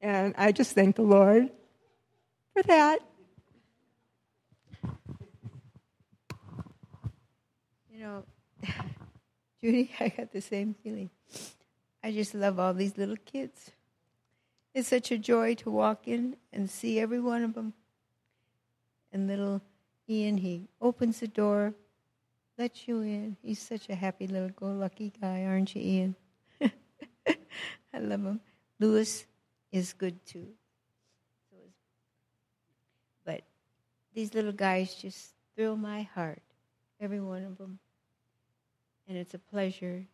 And 0.00 0.34
I 0.36 0.52
just 0.52 0.74
thank 0.74 0.96
the 0.96 1.02
Lord 1.02 1.50
for 2.54 2.62
that. 2.64 3.00
You 7.92 8.00
know, 8.00 8.24
Judy, 9.60 9.90
I 10.00 10.08
got 10.08 10.32
the 10.32 10.40
same 10.40 10.74
feeling. 10.82 11.10
I 12.02 12.12
just 12.12 12.34
love 12.34 12.58
all 12.58 12.72
these 12.72 12.96
little 12.96 13.18
kids. 13.26 13.70
It's 14.72 14.88
such 14.88 15.10
a 15.10 15.18
joy 15.18 15.54
to 15.56 15.70
walk 15.70 16.08
in 16.08 16.36
and 16.52 16.70
see 16.70 16.98
every 16.98 17.20
one 17.20 17.42
of 17.42 17.54
them. 17.54 17.74
And 19.12 19.26
little 19.26 19.60
Ian, 20.08 20.38
he 20.38 20.68
opens 20.80 21.20
the 21.20 21.28
door, 21.28 21.74
lets 22.60 22.86
you 22.86 23.00
in. 23.00 23.38
He's 23.42 23.58
such 23.58 23.88
a 23.88 23.94
happy 23.94 24.26
little 24.26 24.50
go 24.50 24.66
lucky 24.66 25.14
guy, 25.18 25.44
aren't 25.44 25.74
you, 25.74 25.80
Ian? 25.80 26.14
I 26.60 27.98
love 27.98 28.22
him. 28.22 28.40
Lewis 28.78 29.24
is 29.72 29.94
good 29.94 30.24
too. 30.26 30.46
But 33.24 33.40
these 34.12 34.34
little 34.34 34.52
guys 34.52 34.94
just 34.94 35.30
thrill 35.54 35.74
my 35.74 36.02
heart, 36.02 36.42
every 37.00 37.20
one 37.20 37.44
of 37.44 37.56
them. 37.56 37.78
And 39.08 39.16
it's 39.16 39.32
a 39.32 39.38
pleasure 39.38 40.04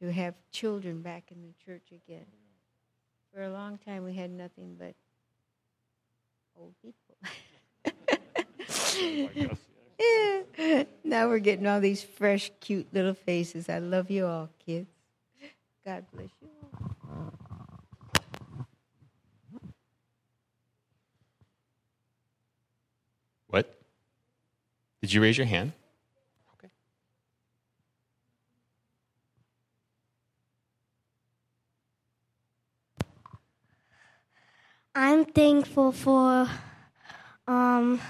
to 0.00 0.10
have 0.10 0.34
children 0.50 1.02
back 1.02 1.24
in 1.30 1.42
the 1.42 1.52
church 1.66 1.92
again. 1.92 2.26
For 3.34 3.42
a 3.42 3.50
long 3.50 3.76
time, 3.76 4.04
we 4.04 4.14
had 4.14 4.30
nothing 4.30 4.74
but 4.78 4.94
old 6.56 6.72
people. 6.82 7.16
Yeah. 10.00 10.84
Now 11.04 11.28
we're 11.28 11.40
getting 11.40 11.66
all 11.66 11.80
these 11.80 12.02
fresh, 12.04 12.52
cute 12.60 12.86
little 12.92 13.14
faces. 13.14 13.68
I 13.68 13.78
love 13.78 14.10
you 14.10 14.26
all, 14.26 14.48
kids. 14.64 14.88
God 15.84 16.04
bless 16.12 16.28
you 16.40 16.48
all. 16.62 17.32
What? 23.48 23.80
Did 25.00 25.12
you 25.12 25.20
raise 25.20 25.36
your 25.36 25.48
hand? 25.48 25.72
Okay. 26.58 26.70
I'm 34.94 35.24
thankful 35.24 35.90
for 35.90 36.48
um, 37.48 38.00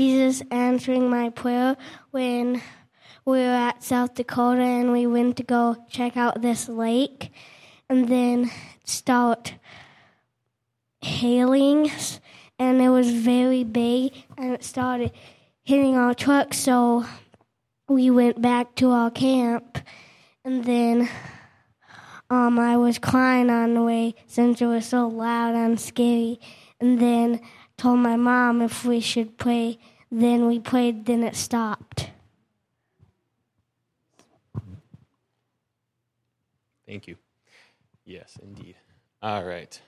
Jesus 0.00 0.42
answering 0.50 1.10
my 1.10 1.28
prayer 1.28 1.76
when 2.10 2.62
we 3.26 3.36
were 3.36 3.44
at 3.68 3.82
South 3.82 4.14
Dakota 4.14 4.62
and 4.62 4.92
we 4.92 5.06
went 5.06 5.36
to 5.36 5.42
go 5.42 5.76
check 5.90 6.16
out 6.16 6.40
this 6.40 6.70
lake 6.70 7.30
and 7.86 8.08
then 8.08 8.50
start 8.82 9.56
hailing 11.02 11.90
and 12.58 12.80
it 12.80 12.88
was 12.88 13.10
very 13.10 13.62
big 13.62 14.14
and 14.38 14.54
it 14.54 14.64
started 14.64 15.12
hitting 15.64 15.98
our 15.98 16.14
truck 16.14 16.54
so 16.54 17.04
we 17.86 18.08
went 18.08 18.40
back 18.40 18.74
to 18.76 18.92
our 18.92 19.10
camp 19.10 19.80
and 20.46 20.64
then 20.64 21.10
um, 22.30 22.58
I 22.58 22.78
was 22.78 22.98
crying 22.98 23.50
on 23.50 23.74
the 23.74 23.82
way 23.82 24.14
since 24.26 24.62
it 24.62 24.66
was 24.66 24.86
so 24.86 25.08
loud 25.08 25.54
and 25.54 25.78
scary. 25.78 26.40
And 26.80 26.98
then 26.98 27.40
told 27.80 27.98
my 27.98 28.14
mom 28.14 28.60
if 28.60 28.84
we 28.84 29.00
should 29.00 29.38
pray. 29.38 29.78
Then 30.10 30.46
we 30.46 30.58
played, 30.58 31.06
then 31.06 31.22
it 31.22 31.36
stopped. 31.36 32.10
Thank 36.86 37.06
you. 37.06 37.16
Yes, 38.04 38.36
indeed. 38.42 38.74
All 39.22 39.44
right. 39.44 39.80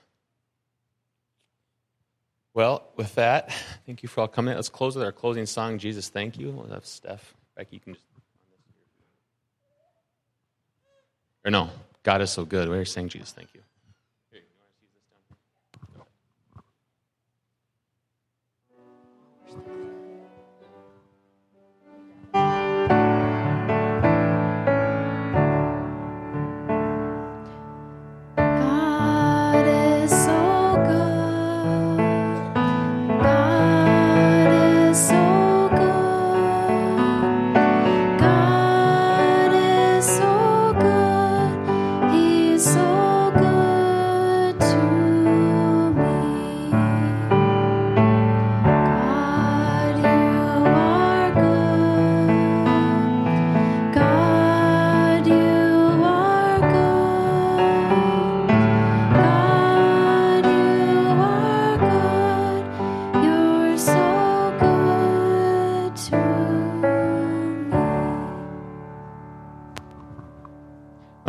Well, 2.53 2.83
with 2.95 3.15
that, 3.15 3.51
thank 3.85 4.03
you 4.03 4.09
for 4.09 4.21
all 4.21 4.27
coming. 4.27 4.55
Let's 4.55 4.69
close 4.69 4.95
with 4.95 5.03
our 5.03 5.11
closing 5.11 5.45
song, 5.45 5.79
Jesus, 5.79 6.07
Thank 6.07 6.37
You. 6.37 6.51
We'll 6.51 6.67
have 6.67 6.85
Steph. 6.85 7.33
Becky, 7.57 7.75
you 7.75 7.79
can 7.79 7.93
just. 7.95 8.05
Or 11.43 11.51
no, 11.51 11.69
God 12.03 12.21
is 12.21 12.31
so 12.31 12.45
good. 12.45 12.69
We're 12.69 12.85
saying 12.85 13.09
Jesus, 13.09 13.31
thank 13.31 13.53
you. 13.53 13.61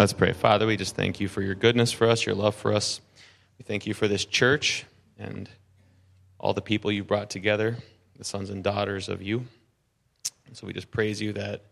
Let's 0.05 0.13
pray. 0.13 0.35
Father, 0.35 0.67
we 0.67 0.77
just 0.77 0.95
thank 0.95 1.19
you 1.19 1.29
for 1.29 1.41
your 1.41 1.55
goodness 1.55 1.91
for 1.91 2.07
us, 2.07 2.27
your 2.27 2.35
love 2.35 2.55
for 2.55 2.75
us. 2.75 3.01
We 3.59 3.63
thank 3.63 3.87
you 3.87 3.95
for 3.95 4.07
this 4.07 4.27
church 4.27 4.85
and 5.19 5.49
all 6.39 6.53
the 6.53 6.61
people 6.61 6.93
you 6.93 7.03
brought 7.03 7.31
together, 7.31 7.79
the 8.19 8.25
sons 8.25 8.51
and 8.51 8.63
daughters 8.63 9.09
of 9.09 9.23
you. 9.23 9.47
And 10.47 10.55
so 10.55 10.67
we 10.67 10.75
just 10.75 10.91
praise 10.91 11.23
you 11.23 11.33
that 11.33 11.63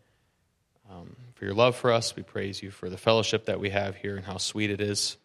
um, 0.90 1.14
for 1.34 1.44
your 1.44 1.52
love 1.52 1.76
for 1.76 1.92
us. 1.92 2.16
We 2.16 2.22
praise 2.22 2.62
you 2.62 2.70
for 2.70 2.88
the 2.88 2.96
fellowship 2.96 3.44
that 3.44 3.60
we 3.60 3.68
have 3.68 3.96
here 3.96 4.16
and 4.16 4.24
how 4.24 4.38
sweet 4.38 4.70
it 4.70 4.80
is. 4.80 5.18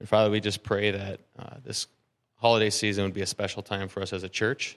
And 0.00 0.08
Father, 0.08 0.28
we 0.28 0.40
just 0.40 0.64
pray 0.64 0.90
that 0.90 1.20
uh, 1.38 1.58
this 1.64 1.86
holiday 2.34 2.70
season 2.70 3.04
would 3.04 3.14
be 3.14 3.22
a 3.22 3.26
special 3.26 3.62
time 3.62 3.86
for 3.86 4.02
us 4.02 4.12
as 4.12 4.24
a 4.24 4.28
church 4.28 4.76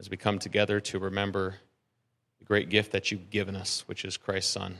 as 0.00 0.08
we 0.08 0.16
come 0.16 0.38
together 0.38 0.80
to 0.80 0.98
remember 0.98 1.56
the 2.38 2.46
great 2.46 2.70
gift 2.70 2.92
that 2.92 3.10
you've 3.10 3.28
given 3.28 3.54
us, 3.54 3.84
which 3.86 4.02
is 4.06 4.16
Christ's 4.16 4.50
Son. 4.50 4.78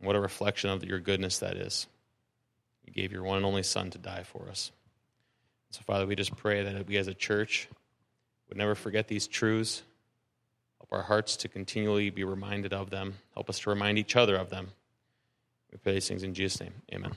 What 0.00 0.16
a 0.16 0.20
reflection 0.20 0.70
of 0.70 0.84
your 0.84 1.00
goodness 1.00 1.38
that 1.38 1.56
is. 1.56 1.86
You 2.84 2.92
gave 2.92 3.12
your 3.12 3.22
one 3.22 3.38
and 3.38 3.46
only 3.46 3.62
Son 3.62 3.90
to 3.90 3.98
die 3.98 4.22
for 4.22 4.48
us. 4.48 4.70
So, 5.70 5.80
Father, 5.82 6.06
we 6.06 6.16
just 6.16 6.36
pray 6.36 6.62
that 6.62 6.86
we 6.86 6.96
as 6.96 7.08
a 7.08 7.14
church 7.14 7.68
would 8.48 8.58
never 8.58 8.74
forget 8.74 9.08
these 9.08 9.26
truths. 9.26 9.82
Help 10.78 10.92
our 10.92 11.02
hearts 11.02 11.36
to 11.38 11.48
continually 11.48 12.10
be 12.10 12.24
reminded 12.24 12.72
of 12.72 12.90
them. 12.90 13.14
Help 13.34 13.50
us 13.50 13.58
to 13.60 13.70
remind 13.70 13.98
each 13.98 14.16
other 14.16 14.36
of 14.36 14.50
them. 14.50 14.68
We 15.72 15.78
pray 15.78 15.94
these 15.94 16.08
things 16.08 16.22
in 16.22 16.34
Jesus' 16.34 16.60
name. 16.60 16.74
Amen. 16.92 17.12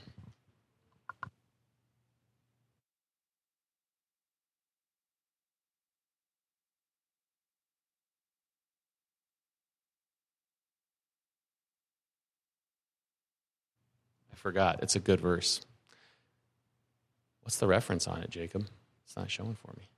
Forgot. 14.40 14.80
It's 14.82 14.96
a 14.96 15.00
good 15.00 15.20
verse. 15.20 15.60
What's 17.42 17.58
the 17.58 17.66
reference 17.66 18.08
on 18.08 18.22
it, 18.22 18.30
Jacob? 18.30 18.66
It's 19.04 19.16
not 19.16 19.30
showing 19.30 19.54
for 19.54 19.72
me. 19.76 19.88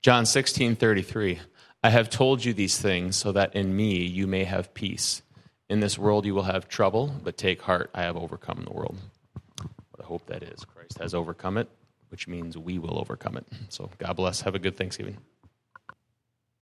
John 0.00 0.26
16, 0.26 0.76
33. 0.76 1.40
I 1.82 1.90
have 1.90 2.08
told 2.08 2.44
you 2.44 2.52
these 2.54 2.78
things 2.78 3.16
so 3.16 3.32
that 3.32 3.54
in 3.54 3.76
me 3.76 4.04
you 4.04 4.26
may 4.26 4.44
have 4.44 4.74
peace. 4.74 5.22
In 5.68 5.80
this 5.80 5.98
world 5.98 6.24
you 6.24 6.34
will 6.34 6.44
have 6.44 6.68
trouble, 6.68 7.14
but 7.22 7.36
take 7.36 7.60
heart, 7.62 7.90
I 7.94 8.02
have 8.02 8.16
overcome 8.16 8.64
the 8.64 8.72
world. 8.72 8.96
What 9.60 10.00
a 10.00 10.04
hope 10.04 10.26
that 10.26 10.42
is. 10.42 10.64
Christ 10.64 10.98
has 10.98 11.14
overcome 11.14 11.58
it, 11.58 11.68
which 12.08 12.26
means 12.26 12.56
we 12.56 12.78
will 12.78 12.98
overcome 12.98 13.36
it. 13.36 13.46
So 13.68 13.90
God 13.98 14.14
bless. 14.14 14.40
Have 14.42 14.54
a 14.54 14.58
good 14.58 14.76
Thanksgiving. 14.76 15.18